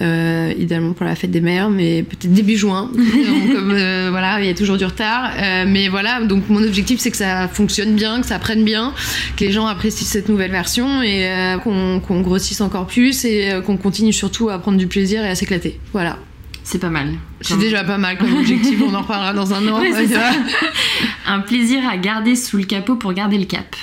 euh, 0.00 0.52
idéalement 0.58 0.92
pour 0.92 1.06
la 1.06 1.14
fête 1.14 1.30
des 1.30 1.40
mères, 1.40 1.70
mais 1.70 2.02
peut-être 2.02 2.32
début 2.32 2.56
juin. 2.56 2.90
comme 3.52 3.72
euh, 3.72 4.08
voilà, 4.10 4.40
il 4.40 4.46
y 4.46 4.50
a 4.50 4.54
toujours 4.54 4.76
du 4.76 4.84
retard. 4.84 5.30
Euh, 5.38 5.64
mais 5.66 5.88
voilà, 5.88 6.20
donc 6.22 6.48
mon 6.48 6.62
objectif 6.62 7.00
c'est 7.00 7.10
que 7.10 7.16
ça 7.16 7.48
fonctionne 7.48 7.94
bien, 7.94 8.20
que 8.20 8.26
ça 8.26 8.38
prenne 8.38 8.64
bien, 8.64 8.92
que 9.36 9.44
les 9.44 9.52
gens 9.52 9.66
apprécient 9.66 10.06
cette 10.06 10.28
nouvelle 10.28 10.50
version 10.50 11.02
et 11.02 11.28
qu'on 11.62 12.20
grossisse 12.20 12.60
encore 12.60 12.86
plus 12.86 13.24
et 13.24 13.60
qu'on 13.64 13.76
continue 13.76 14.12
surtout 14.12 14.50
à 14.50 14.58
prendre 14.58 14.78
du 14.78 14.86
plaisir 14.86 15.24
et 15.24 15.28
à 15.28 15.34
s'éclater. 15.34 15.78
Voilà. 15.92 16.18
C'est 16.64 16.78
pas 16.78 16.88
mal. 16.88 17.12
C'est 17.42 17.58
déjà 17.58 17.84
pas 17.84 17.98
mal 17.98 18.16
comme 18.16 18.34
objectif, 18.34 18.80
on 18.82 18.94
en 18.94 19.02
reparlera 19.02 19.34
dans 19.34 19.52
un 19.52 19.68
an. 19.68 19.82
un 21.26 21.40
plaisir 21.40 21.86
à 21.86 21.98
garder 21.98 22.36
sous 22.36 22.56
le 22.56 22.64
capot 22.64 22.96
pour 22.96 23.12
garder 23.12 23.36
le 23.36 23.44
cap. 23.44 23.76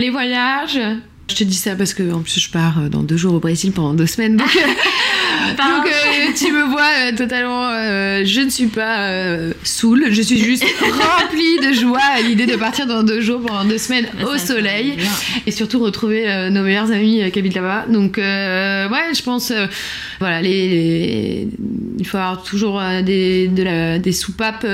Les 0.00 0.10
voyages, 0.10 0.78
je 1.28 1.34
te 1.34 1.44
dis 1.44 1.56
ça 1.56 1.74
parce 1.76 1.94
que 1.94 2.12
en 2.12 2.20
plus 2.20 2.38
je 2.38 2.50
pars 2.50 2.78
euh, 2.78 2.88
dans 2.88 3.02
deux 3.02 3.16
jours 3.16 3.34
au 3.34 3.40
Brésil 3.40 3.72
pendant 3.72 3.94
deux 3.94 4.06
semaines. 4.06 4.36
Donc, 4.36 4.48
Donc 5.50 5.86
euh, 5.86 6.32
tu 6.36 6.52
me 6.52 6.64
vois 6.64 6.82
euh, 6.82 7.16
totalement, 7.16 7.68
euh, 7.70 8.22
je 8.24 8.40
ne 8.40 8.50
suis 8.50 8.66
pas 8.66 9.10
saoule, 9.62 10.06
je 10.10 10.22
suis 10.22 10.38
juste 10.42 10.64
remplie 10.80 11.58
de 11.66 11.72
joie 11.72 12.00
à 12.16 12.20
l'idée 12.20 12.46
de 12.46 12.56
partir 12.56 12.86
dans 12.86 13.02
deux 13.02 13.20
jours 13.20 13.40
pendant 13.44 13.64
deux 13.64 13.78
semaines 13.78 14.06
Bah, 14.20 14.28
au 14.34 14.38
soleil 14.38 14.94
et 15.46 15.50
surtout 15.50 15.78
retrouver 15.80 16.48
nos 16.50 16.62
meilleurs 16.62 16.90
amis 16.90 17.22
qui 17.32 17.38
habitent 17.38 17.54
là-bas. 17.54 17.86
Donc 17.88 18.16
ouais, 18.18 19.14
je 19.14 19.22
pense, 19.22 19.52
voilà, 20.20 20.42
les, 20.42 20.68
les- 20.68 21.48
il 21.98 22.06
faut 22.06 22.18
avoir 22.18 22.42
toujours 22.42 22.80
des, 23.04 23.48
de 23.48 23.62
la- 23.62 23.98
des 23.98 24.12
soupapes 24.12 24.66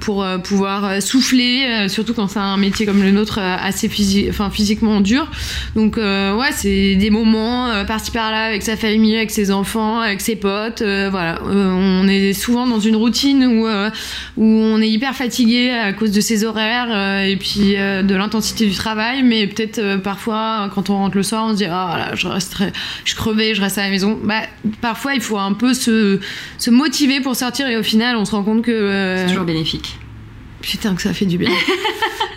pour 0.00 0.26
pouvoir 0.44 1.00
souffler, 1.02 1.86
surtout 1.88 2.14
quand 2.14 2.28
c'est 2.28 2.38
un 2.38 2.56
métier 2.56 2.86
comme 2.86 3.02
le 3.02 3.10
nôtre 3.10 3.38
assez 3.38 3.90
enfin, 4.28 4.50
physiquement 4.50 5.00
dur. 5.00 5.30
Donc 5.76 5.96
ouais, 5.96 6.50
c'est 6.54 6.94
des 6.96 7.10
moments 7.10 7.84
par-ci 7.86 8.10
par-là 8.10 8.44
avec 8.44 8.62
sa 8.62 8.76
famille, 8.76 9.16
avec 9.16 9.30
ses 9.30 9.50
enfants, 9.50 10.00
avec 10.00 10.11
ses 10.20 10.36
potes. 10.36 10.82
euh, 10.82 11.08
voilà, 11.10 11.38
Euh, 11.46 11.70
on 11.72 12.06
est 12.08 12.32
souvent 12.32 12.66
dans 12.66 12.80
une 12.80 12.96
routine 12.96 13.44
où 13.46 13.66
euh, 13.66 13.90
où 14.36 14.44
on 14.44 14.80
est 14.80 14.88
hyper 14.88 15.14
fatigué 15.14 15.70
à 15.70 15.92
cause 15.92 16.10
de 16.10 16.20
ses 16.20 16.44
horaires 16.44 17.22
et 17.26 17.36
puis 17.36 17.74
de 17.74 18.14
l'intensité 18.14 18.66
du 18.66 18.74
travail, 18.74 19.22
mais 19.22 19.46
peut-être 19.46 19.96
parfois 20.02 20.70
quand 20.74 20.90
on 20.90 20.94
rentre 20.96 21.16
le 21.16 21.22
soir, 21.22 21.44
on 21.46 21.52
se 21.52 21.56
dit 21.56 21.66
ah 21.68 22.10
je 22.14 22.28
resterai, 22.28 22.72
je 23.04 23.14
crevais, 23.14 23.54
je 23.54 23.60
reste 23.60 23.78
à 23.78 23.84
la 23.84 23.90
maison. 23.90 24.18
Bah 24.22 24.42
parfois 24.80 25.14
il 25.14 25.20
faut 25.20 25.38
un 25.38 25.52
peu 25.52 25.74
se 25.74 26.20
se 26.58 26.70
motiver 26.70 27.20
pour 27.20 27.36
sortir 27.36 27.66
et 27.68 27.76
au 27.76 27.82
final 27.82 28.16
on 28.16 28.24
se 28.24 28.32
rend 28.32 28.42
compte 28.42 28.62
que 28.62 29.16
C'est 29.18 29.28
toujours 29.28 29.44
bénéfique. 29.44 29.98
Putain 30.62 30.94
que 30.94 31.02
ça 31.02 31.12
fait 31.12 31.26
du 31.26 31.38
bien. 31.38 31.50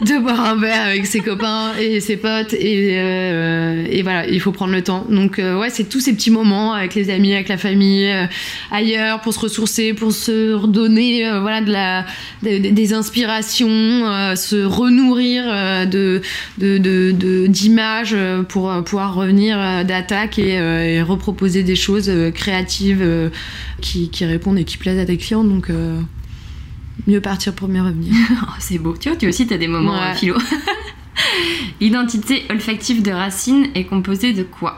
De 0.01 0.19
boire 0.19 0.43
un 0.43 0.59
verre 0.59 0.87
avec 0.87 1.05
ses 1.05 1.21
copains 1.21 1.71
et 1.79 2.01
ses 2.01 2.17
potes 2.17 2.53
et, 2.53 2.97
euh, 2.99 3.85
et 3.89 4.01
voilà 4.01 4.27
il 4.27 4.41
faut 4.41 4.51
prendre 4.51 4.73
le 4.73 4.83
temps. 4.83 5.05
Donc 5.09 5.39
euh, 5.39 5.57
ouais 5.57 5.69
c'est 5.69 5.85
tous 5.85 6.01
ces 6.01 6.13
petits 6.13 6.31
moments 6.31 6.73
avec 6.73 6.95
les 6.95 7.09
amis 7.09 7.33
avec 7.33 7.47
la 7.47 7.57
famille 7.57 8.11
euh, 8.11 8.25
ailleurs 8.71 9.21
pour 9.21 9.33
se 9.33 9.39
ressourcer 9.39 9.93
pour 9.93 10.11
se 10.11 10.53
redonner 10.53 11.23
voilà 11.39 12.05
des 12.41 12.93
inspirations 12.93 14.35
se 14.35 14.65
renourrir 14.65 15.45
de 15.87 16.21
d'images 17.47 18.17
pour 18.49 18.83
pouvoir 18.83 19.15
revenir 19.15 19.85
d'attaque 19.85 20.39
et, 20.39 21.01
reproposer 21.01 21.63
des 21.63 21.75
choses 21.75 22.11
créatives 22.33 23.31
qui, 23.81 24.09
qui 24.09 24.25
répondent 24.25 24.57
et 24.57 24.65
qui 24.65 24.77
plaisent 24.77 24.99
à 24.99 25.05
tes 25.05 25.17
clients. 25.17 25.43
Donc 25.43 25.69
mieux 27.07 27.21
partir 27.21 27.53
pour 27.53 27.67
mieux 27.67 27.81
revenir 27.81 28.13
Oh, 28.43 28.51
c'est 28.59 28.77
beau. 28.77 28.95
Tu 28.97 29.09
vois, 29.09 29.17
tu 29.17 29.27
aussi, 29.27 29.45
t'as 29.47 29.57
des 29.57 29.67
moments 29.67 29.93
Ouais. 29.99 30.11
euh, 30.11 30.15
philo. 30.15 30.35
L'identité 31.81 32.43
olfactive 32.49 33.01
de 33.01 33.11
Racine 33.11 33.67
est 33.75 33.85
composée 33.85 34.33
de 34.33 34.43
quoi? 34.43 34.77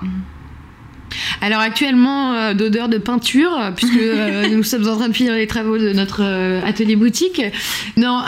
Alors 1.41 1.59
actuellement 1.59 2.33
euh, 2.33 2.53
d'odeur 2.53 2.89
de 2.89 2.97
peinture 2.97 3.57
euh, 3.59 3.71
puisque 3.71 3.97
euh, 3.97 4.47
nous 4.55 4.63
sommes 4.63 4.87
en 4.87 4.95
train 4.95 5.09
de 5.09 5.13
finir 5.13 5.33
les 5.33 5.47
travaux 5.47 5.77
de 5.77 5.91
notre 5.93 6.23
atelier 6.65 6.95
boutique. 6.95 7.41
Non, 7.95 8.21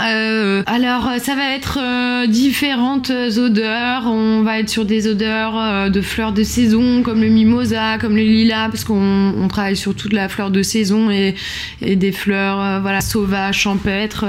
alors 0.65 1.11
ça 1.19 1.35
va 1.35 1.51
être 1.55 1.79
différentes 2.27 3.09
odeurs. 3.09 4.03
On 4.05 4.43
va 4.43 4.59
être 4.59 4.69
sur 4.69 4.85
des 4.85 5.07
odeurs 5.07 5.89
de 5.89 6.01
fleurs 6.01 6.31
de 6.31 6.43
saison 6.43 7.01
comme 7.03 7.21
le 7.21 7.29
mimosa, 7.29 7.97
comme 7.99 8.15
le 8.15 8.23
lilas 8.23 8.69
parce 8.69 8.83
qu'on 8.83 9.33
on 9.37 9.47
travaille 9.47 9.75
sur 9.75 9.95
toute 9.95 10.13
la 10.13 10.29
fleur 10.29 10.51
de 10.51 10.61
saison 10.61 11.09
et, 11.09 11.35
et 11.81 11.95
des 11.95 12.11
fleurs 12.11 12.81
voilà 12.81 13.01
sauvages, 13.01 13.59
champêtres. 13.59 14.25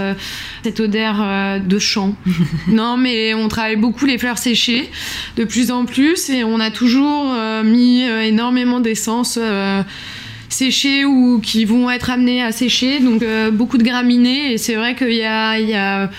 cette 0.63 0.81
odeur 0.81 1.61
de 1.61 1.79
champ. 1.79 2.15
non, 2.69 2.97
mais 2.97 3.35
on 3.35 3.49
travaille 3.49 3.77
beaucoup 3.77 4.07
les 4.07 4.19
fleurs 4.19 4.39
séchées 4.39 4.91
de 5.37 5.45
plus 5.45 5.71
en 5.71 5.85
plus 5.85 6.31
et 6.31 6.45
on 6.45 6.61
a 6.61 6.71
toujours 6.71 7.35
mis 7.65 8.05
euh, 8.05 8.23
énormément 8.51 8.81
d'essence 8.81 9.39
euh, 9.41 9.83
séchée 10.49 11.05
ou 11.05 11.39
qui 11.41 11.65
vont 11.65 11.89
être 11.91 12.11
amenées 12.11 12.43
à 12.43 12.51
sécher. 12.53 12.99
Donc 12.99 13.23
euh, 13.23 13.51
beaucoup 13.53 13.79
de 13.79 13.85
graminées 13.85 14.53
et 14.53 14.59
c'est 14.59 14.75
vrai 14.75 14.97
qu'il 14.97 15.13
y 15.13 15.23
a, 15.23 15.59
il 15.61 15.69
y 15.69 15.75
a 15.75 16.11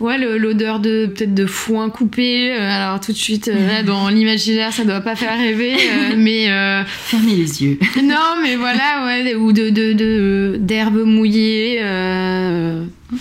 ouais, 0.00 0.16
l'odeur 0.18 0.80
de 0.80 1.06
peut-être 1.06 1.34
de 1.34 1.44
foin 1.44 1.90
coupé. 1.90 2.52
Euh, 2.52 2.70
alors 2.70 3.00
tout 3.00 3.12
de 3.12 3.16
suite, 3.18 3.48
euh, 3.48 3.68
là, 3.68 3.82
dans 3.82 4.08
l'imaginaire, 4.16 4.72
ça 4.72 4.84
doit 4.84 5.02
pas 5.02 5.14
faire 5.14 5.36
rêver, 5.38 5.74
mais 6.16 6.46
Fermez 6.86 7.36
les 7.36 7.62
yeux. 7.62 7.78
non, 8.02 8.36
mais 8.42 8.56
voilà, 8.56 9.04
ouais, 9.04 9.34
ou 9.34 9.52
de 9.52 9.68
de- 9.68 9.92
de- 9.92 10.56
d'herbes 10.58 11.04
mouillées, 11.04 11.80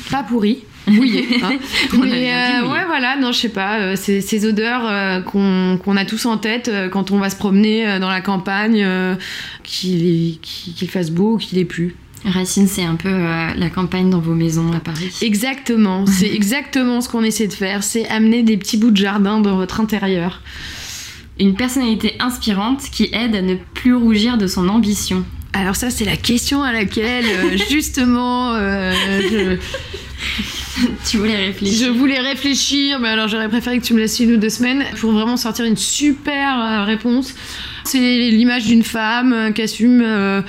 pas 0.09 0.23
pourries. 0.23 0.63
Mouillées, 0.87 1.27
hein. 1.41 1.57
Mais 1.97 2.33
euh, 2.33 2.67
ouais, 2.67 2.85
voilà, 2.85 3.15
non, 3.17 3.31
je 3.31 3.39
sais 3.39 3.49
pas, 3.49 3.79
euh, 3.79 3.95
ces, 3.95 4.21
ces 4.21 4.45
odeurs 4.45 4.83
euh, 4.85 5.21
qu'on 5.21 5.97
a 5.97 6.05
tous 6.05 6.25
en 6.25 6.37
tête 6.37 6.69
quand 6.91 7.11
on 7.11 7.19
va 7.19 7.29
se 7.29 7.35
promener 7.35 7.99
dans 7.99 8.09
la 8.09 8.21
campagne, 8.21 8.85
qu'il 9.63 10.39
fasse 10.89 11.11
beau 11.11 11.33
ou 11.33 11.37
qu'il 11.37 11.57
ait 11.57 11.65
plu. 11.65 11.95
Racine, 12.25 12.67
c'est 12.67 12.83
un 12.83 12.95
peu 12.95 13.09
euh, 13.09 13.53
la 13.55 13.69
campagne 13.69 14.09
dans 14.09 14.19
vos 14.19 14.33
maisons 14.33 14.71
à 14.71 14.79
Paris. 14.79 15.11
Exactement, 15.21 16.05
c'est 16.07 16.33
exactement 16.33 17.01
ce 17.01 17.09
qu'on 17.09 17.23
essaie 17.23 17.47
de 17.47 17.53
faire, 17.53 17.83
c'est 17.83 18.07
amener 18.07 18.43
des 18.43 18.57
petits 18.57 18.77
bouts 18.77 18.91
de 18.91 18.97
jardin 18.97 19.39
dans 19.39 19.57
votre 19.57 19.81
intérieur. 19.81 20.41
Une 21.39 21.55
personnalité 21.55 22.15
inspirante 22.19 22.83
qui 22.91 23.09
aide 23.11 23.35
à 23.35 23.41
ne 23.41 23.55
plus 23.55 23.95
rougir 23.95 24.37
de 24.37 24.47
son 24.47 24.69
ambition. 24.69 25.25
Alors 25.51 25.75
ça, 25.75 25.89
c'est 25.89 26.05
la 26.05 26.15
question 26.15 26.63
à 26.63 26.71
laquelle 26.71 27.25
euh, 27.25 27.57
justement 27.69 28.53
euh, 28.55 28.93
je, 29.29 29.57
tu 31.09 31.17
voulais 31.17 31.35
réfléchir 31.35 31.87
Je 31.87 31.91
voulais 31.91 32.19
réfléchir, 32.19 32.99
mais 32.99 33.09
alors 33.09 33.27
j'aurais 33.27 33.49
préféré 33.49 33.79
que 33.79 33.85
tu 33.85 33.93
me 33.93 33.99
laisses 33.99 34.19
une 34.19 34.33
ou 34.33 34.37
deux 34.37 34.49
semaines 34.49 34.83
pour 34.99 35.11
vraiment 35.11 35.37
sortir 35.37 35.65
une 35.65 35.77
super 35.77 36.59
euh, 36.59 36.83
réponse. 36.85 37.33
C'est 37.83 37.99
l'image 37.99 38.65
d'une 38.65 38.83
femme 38.83 39.33
euh, 39.33 39.51
qui 39.51 39.61
assume 39.61 40.01
euh, 40.01 40.41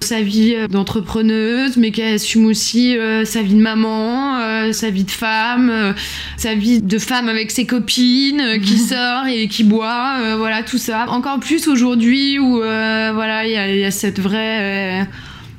sa 0.00 0.22
vie 0.22 0.54
d'entrepreneuse, 0.68 1.76
mais 1.76 1.90
qui 1.92 2.02
assume 2.02 2.46
aussi 2.46 2.96
euh, 2.96 3.24
sa 3.24 3.42
vie 3.42 3.54
de 3.54 3.60
maman, 3.60 4.38
euh, 4.40 4.72
sa 4.72 4.90
vie 4.90 5.04
de 5.04 5.10
femme, 5.10 5.70
euh, 5.70 5.92
sa 6.36 6.54
vie 6.54 6.80
de 6.82 6.98
femme 6.98 7.28
avec 7.28 7.50
ses 7.50 7.66
copines, 7.66 8.60
qui 8.62 8.78
sort 8.92 9.26
et 9.28 9.46
qui 9.48 9.62
boit, 9.64 10.36
voilà 10.36 10.62
tout 10.62 10.78
ça. 10.78 11.06
Encore 11.10 11.38
plus 11.40 11.68
aujourd'hui 11.68 12.38
où 12.38 12.56
voilà 12.56 13.46
il 13.46 13.52
y, 13.52 13.56
a- 13.56 13.72
il 13.72 13.78
y 13.80 13.84
a 13.84 13.90
cette 13.90 14.18
vraie, 14.20 15.06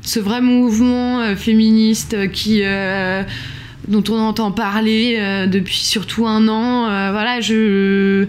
ce 0.02 0.20
vrai 0.20 0.42
mouvement 0.42 1.36
féministe 1.36 2.32
qui 2.32 2.64
dont 3.88 4.04
on 4.10 4.20
entend 4.20 4.52
parler 4.52 5.18
euh, 5.20 5.48
depuis 5.48 5.78
surtout 5.78 6.28
un 6.28 6.48
an. 6.48 6.88
Euh, 6.88 7.12
voilà, 7.12 7.42
je 7.42 8.28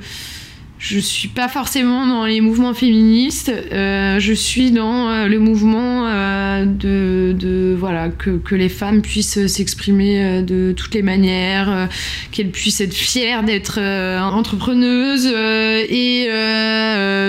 je 0.83 0.99
suis 0.99 1.29
pas 1.29 1.47
forcément 1.47 2.09
dans 2.09 2.27
les 2.27 2.41
mouvements 2.41 2.75
féministes. 2.75 3.53
euh, 3.73 4.19
je 4.19 4.33
suis 4.33 4.73
dans 4.73 5.09
euh, 5.09 5.29
le 5.29 5.39
mouvement 5.39 6.09
euh, 6.09 6.65
de, 6.67 7.37
de 7.39 7.77
voilà 7.79 8.09
que, 8.09 8.31
que 8.31 8.57
les 8.57 8.69
femmes 8.69 9.01
puissent 9.01 9.47
s'exprimer 9.47 10.25
euh, 10.25 10.43
de 10.43 10.75
toutes 10.77 10.93
les 10.95 11.03
manières, 11.03 11.71
euh, 11.71 11.87
qu'elles 12.33 12.51
puissent 12.51 12.81
être 12.81 12.95
fières 12.95 13.45
d'être 13.45 13.79
entrepreneuses 13.79 15.27
et 15.27 16.27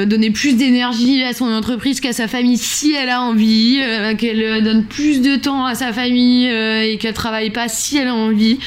donner 0.08 0.32
plus 0.32 0.56
d'énergie 0.56 1.22
à 1.24 1.34
son 1.34 1.46
entreprise 1.46 2.00
qu'à 2.00 2.14
sa 2.14 2.28
famille 2.28 2.58
si 2.58 2.94
elle 2.94 3.10
a 3.10 3.22
envie, 3.22 3.80
qu'elle 4.18 4.64
donne 4.64 4.84
plus 4.86 5.22
de 5.22 5.36
temps 5.36 5.66
à 5.66 5.76
sa 5.76 5.94
famille 5.94 6.48
et 6.48 6.98
qu'elle 7.00 7.14
travaille 7.14 7.52
pas 7.52 7.68
si 7.68 7.98
elle 7.98 8.08
a 8.08 8.16
envie 8.16 8.58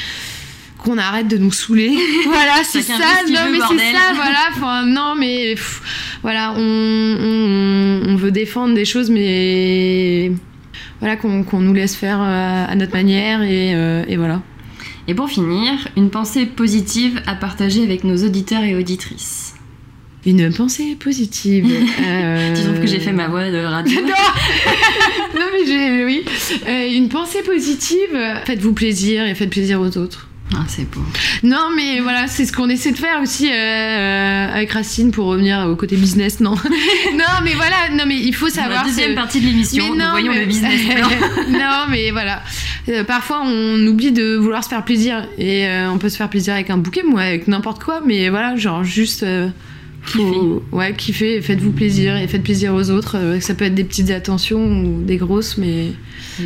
qu'on 0.87 0.99
arrête 0.99 1.27
de 1.27 1.37
nous 1.37 1.51
saouler. 1.51 1.99
voilà, 2.27 2.63
c'est 2.65 2.81
ça. 2.83 2.95
Ce 3.27 3.33
Non, 3.33 3.45
veut, 3.47 3.53
mais 3.53 3.59
c'est 3.69 3.93
ça, 3.93 4.13
voilà. 4.15 4.39
Enfin, 4.55 4.87
non, 4.87 5.15
mais 5.19 5.55
pff, 5.55 5.83
voilà, 6.23 6.55
on, 6.57 6.61
on, 6.61 8.09
on 8.13 8.17
veut 8.17 8.31
défendre 8.31 8.75
des 8.75 8.85
choses, 8.85 9.11
mais 9.11 10.31
voilà, 11.01 11.17
qu'on 11.17 11.43
qu'on 11.43 11.59
nous 11.61 11.75
laisse 11.75 11.97
faire 11.97 12.21
euh, 12.21 12.65
à 12.69 12.75
notre 12.77 12.93
manière 12.93 13.43
et, 13.43 13.75
euh, 13.75 14.05
et 14.07 14.17
voilà. 14.17 14.43
Et 15.09 15.15
pour 15.15 15.29
finir, 15.29 15.73
une 15.97 16.11
pensée 16.11 16.47
positive 16.47 17.21
à 17.27 17.35
partager 17.35 17.83
avec 17.83 18.05
nos 18.05 18.25
auditeurs 18.25 18.63
et 18.63 18.75
auditrices. 18.77 19.55
Une 20.25 20.53
pensée 20.53 20.97
positive. 20.99 21.67
euh, 22.05 22.55
Tu 22.55 22.63
trouves 22.63 22.81
que 22.81 22.87
j'ai 22.87 22.99
fait 23.01 23.13
ma 23.13 23.29
voix 23.29 23.51
de 23.51 23.59
radio? 23.65 24.01
Non, 25.37 25.43
non 25.43 25.47
mais 25.53 25.67
j'ai 25.67 26.05
oui 26.05 26.25
Euh, 26.69 26.97
une 26.97 27.09
pensée 27.09 27.43
positive. 27.43 28.17
Faites-vous 28.45 28.73
plaisir 28.73 29.27
et 29.27 29.35
faites 29.35 29.51
plaisir 29.51 29.81
aux 29.81 29.97
autres. 29.99 30.29
Ah, 30.55 30.65
c'est 30.69 30.89
beau. 30.89 31.01
Non, 31.43 31.71
mais 31.75 31.99
voilà, 32.01 32.29
c'est 32.29 32.47
ce 32.47 32.53
qu'on 32.53 32.69
essaie 32.69 32.93
de 32.93 32.97
faire 32.99 33.21
aussi 33.21 33.51
euh, 33.53 34.55
avec 34.55 34.71
Racine 34.71 35.11
pour 35.11 35.27
revenir 35.27 35.67
au 35.69 35.75
côté 35.75 35.97
business, 35.97 36.39
non 36.41 36.55
Non, 37.15 37.25
mais 37.43 37.55
voilà, 37.55 37.89
non, 37.93 38.05
mais 38.07 38.17
il 38.17 38.33
faut 38.35 38.49
Dans 38.49 38.55
la 38.57 38.63
savoir. 38.63 38.85
deuxième 38.85 39.15
partie 39.17 39.41
de 39.41 39.47
l'émission, 39.47 39.89
nous 39.89 39.97
non, 39.97 40.11
voyons 40.13 40.33
mais- 40.33 40.41
le 40.41 40.47
business 40.47 40.81
non, 41.51 41.87
mais 41.91 42.13
voilà. 42.13 42.43
Euh, 42.89 43.03
parfois, 43.03 43.43
on 43.45 43.85
oublie 43.89 44.13
de 44.13 44.37
vouloir 44.37 44.63
se 44.63 44.69
faire 44.69 44.85
plaisir 44.85 45.27
et 45.37 45.67
euh, 45.67 45.91
on 45.91 45.99
peut 45.99 46.09
se 46.09 46.17
faire 46.17 46.31
plaisir 46.31 46.55
avec 46.55 46.71
un 46.71 46.77
bouquet, 46.79 47.03
moi, 47.03 47.23
avec 47.23 47.49
n'importe 47.49 47.83
quoi, 47.83 48.01
mais 48.07 48.29
voilà, 48.29 48.55
genre 48.57 48.85
juste 48.85 49.25
kiffez. 50.07 50.41
Ouais, 50.73 50.95
kiffez 50.95 51.43
faites-vous 51.43 51.73
plaisir 51.73 52.17
et 52.17 52.27
faites 52.27 52.43
plaisir 52.43 52.75
aux 52.75 52.91
autres. 52.91 53.17
Euh, 53.17 53.41
ça 53.41 53.55
peut 53.55 53.65
être 53.65 53.75
des 53.75 53.85
petites 53.85 54.11
attentions 54.11 54.65
ou 54.65 55.03
des 55.03 55.17
grosses, 55.17 55.59
mais 55.59 55.93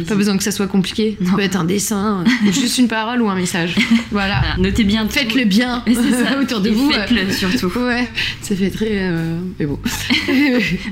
pas 0.09 0.15
besoin 0.15 0.37
que 0.37 0.43
ça 0.43 0.51
soit 0.51 0.67
compliqué. 0.67 1.17
Ça 1.25 1.33
peut 1.35 1.43
être 1.43 1.57
un 1.57 1.65
dessin, 1.65 2.25
euh, 2.25 2.53
juste 2.53 2.79
une 2.79 2.89
parole 2.89 3.23
ou 3.23 3.29
un 3.29 3.35
message. 3.35 3.77
Voilà. 4.11 4.43
Ah, 4.45 4.57
notez 4.59 4.85
bien. 4.85 5.09
Faites-le 5.09 5.45
bien 5.45 5.85
autour 6.43 6.61
de 6.61 6.71
vous. 6.71 6.91
Faites-le 6.91 7.23
euh, 7.23 7.33
surtout. 7.33 7.71
Ouais, 7.79 8.09
ça 8.43 8.57
fait 8.57 8.71
très. 8.71 8.89
Euh... 8.91 9.39
Mais. 9.59 9.67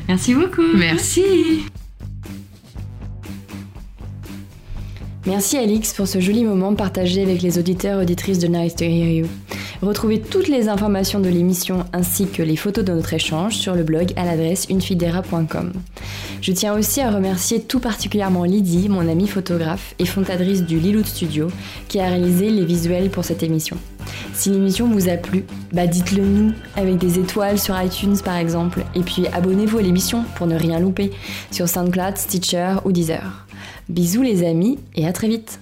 Merci 0.08 0.34
beaucoup. 0.34 0.62
Merci. 0.74 1.22
Merci 5.26 5.58
Alix 5.58 5.92
pour 5.92 6.08
ce 6.08 6.20
joli 6.20 6.44
moment 6.44 6.74
partagé 6.74 7.22
avec 7.22 7.42
les 7.42 7.58
auditeurs 7.58 8.00
et 8.00 8.02
auditrices 8.02 8.38
de 8.38 8.46
Nice 8.46 8.74
to 8.74 8.84
Hear 8.84 9.10
You. 9.10 9.26
Retrouvez 9.80 10.20
toutes 10.20 10.48
les 10.48 10.68
informations 10.68 11.20
de 11.20 11.28
l'émission 11.28 11.84
ainsi 11.92 12.26
que 12.26 12.42
les 12.42 12.56
photos 12.56 12.84
de 12.84 12.92
notre 12.92 13.14
échange 13.14 13.54
sur 13.54 13.76
le 13.76 13.84
blog 13.84 14.12
à 14.16 14.24
l'adresse 14.24 14.66
unefidera.com. 14.68 15.72
Je 16.40 16.52
tiens 16.52 16.76
aussi 16.76 17.00
à 17.00 17.12
remercier 17.12 17.60
tout 17.60 17.78
particulièrement 17.78 18.42
Lydie, 18.42 18.88
mon 18.88 19.08
amie 19.08 19.28
photographe 19.28 19.94
et 20.00 20.04
fondatrice 20.04 20.64
du 20.64 20.80
Liloud 20.80 21.06
Studio, 21.06 21.48
qui 21.86 22.00
a 22.00 22.08
réalisé 22.08 22.50
les 22.50 22.64
visuels 22.64 23.08
pour 23.10 23.24
cette 23.24 23.44
émission. 23.44 23.76
Si 24.34 24.50
l'émission 24.50 24.88
vous 24.88 25.08
a 25.08 25.16
plu, 25.16 25.44
bah 25.72 25.86
dites-le 25.86 26.24
nous 26.24 26.52
avec 26.74 26.96
des 26.98 27.20
étoiles 27.20 27.58
sur 27.58 27.80
iTunes 27.80 28.18
par 28.24 28.36
exemple, 28.36 28.84
et 28.96 29.00
puis 29.00 29.28
abonnez-vous 29.28 29.78
à 29.78 29.82
l'émission 29.82 30.24
pour 30.34 30.48
ne 30.48 30.56
rien 30.56 30.80
louper 30.80 31.12
sur 31.52 31.68
SoundCloud, 31.68 32.16
Stitcher 32.16 32.76
ou 32.84 32.90
Deezer. 32.90 33.46
Bisous 33.88 34.22
les 34.22 34.44
amis 34.44 34.78
et 34.96 35.06
à 35.06 35.12
très 35.12 35.28
vite 35.28 35.60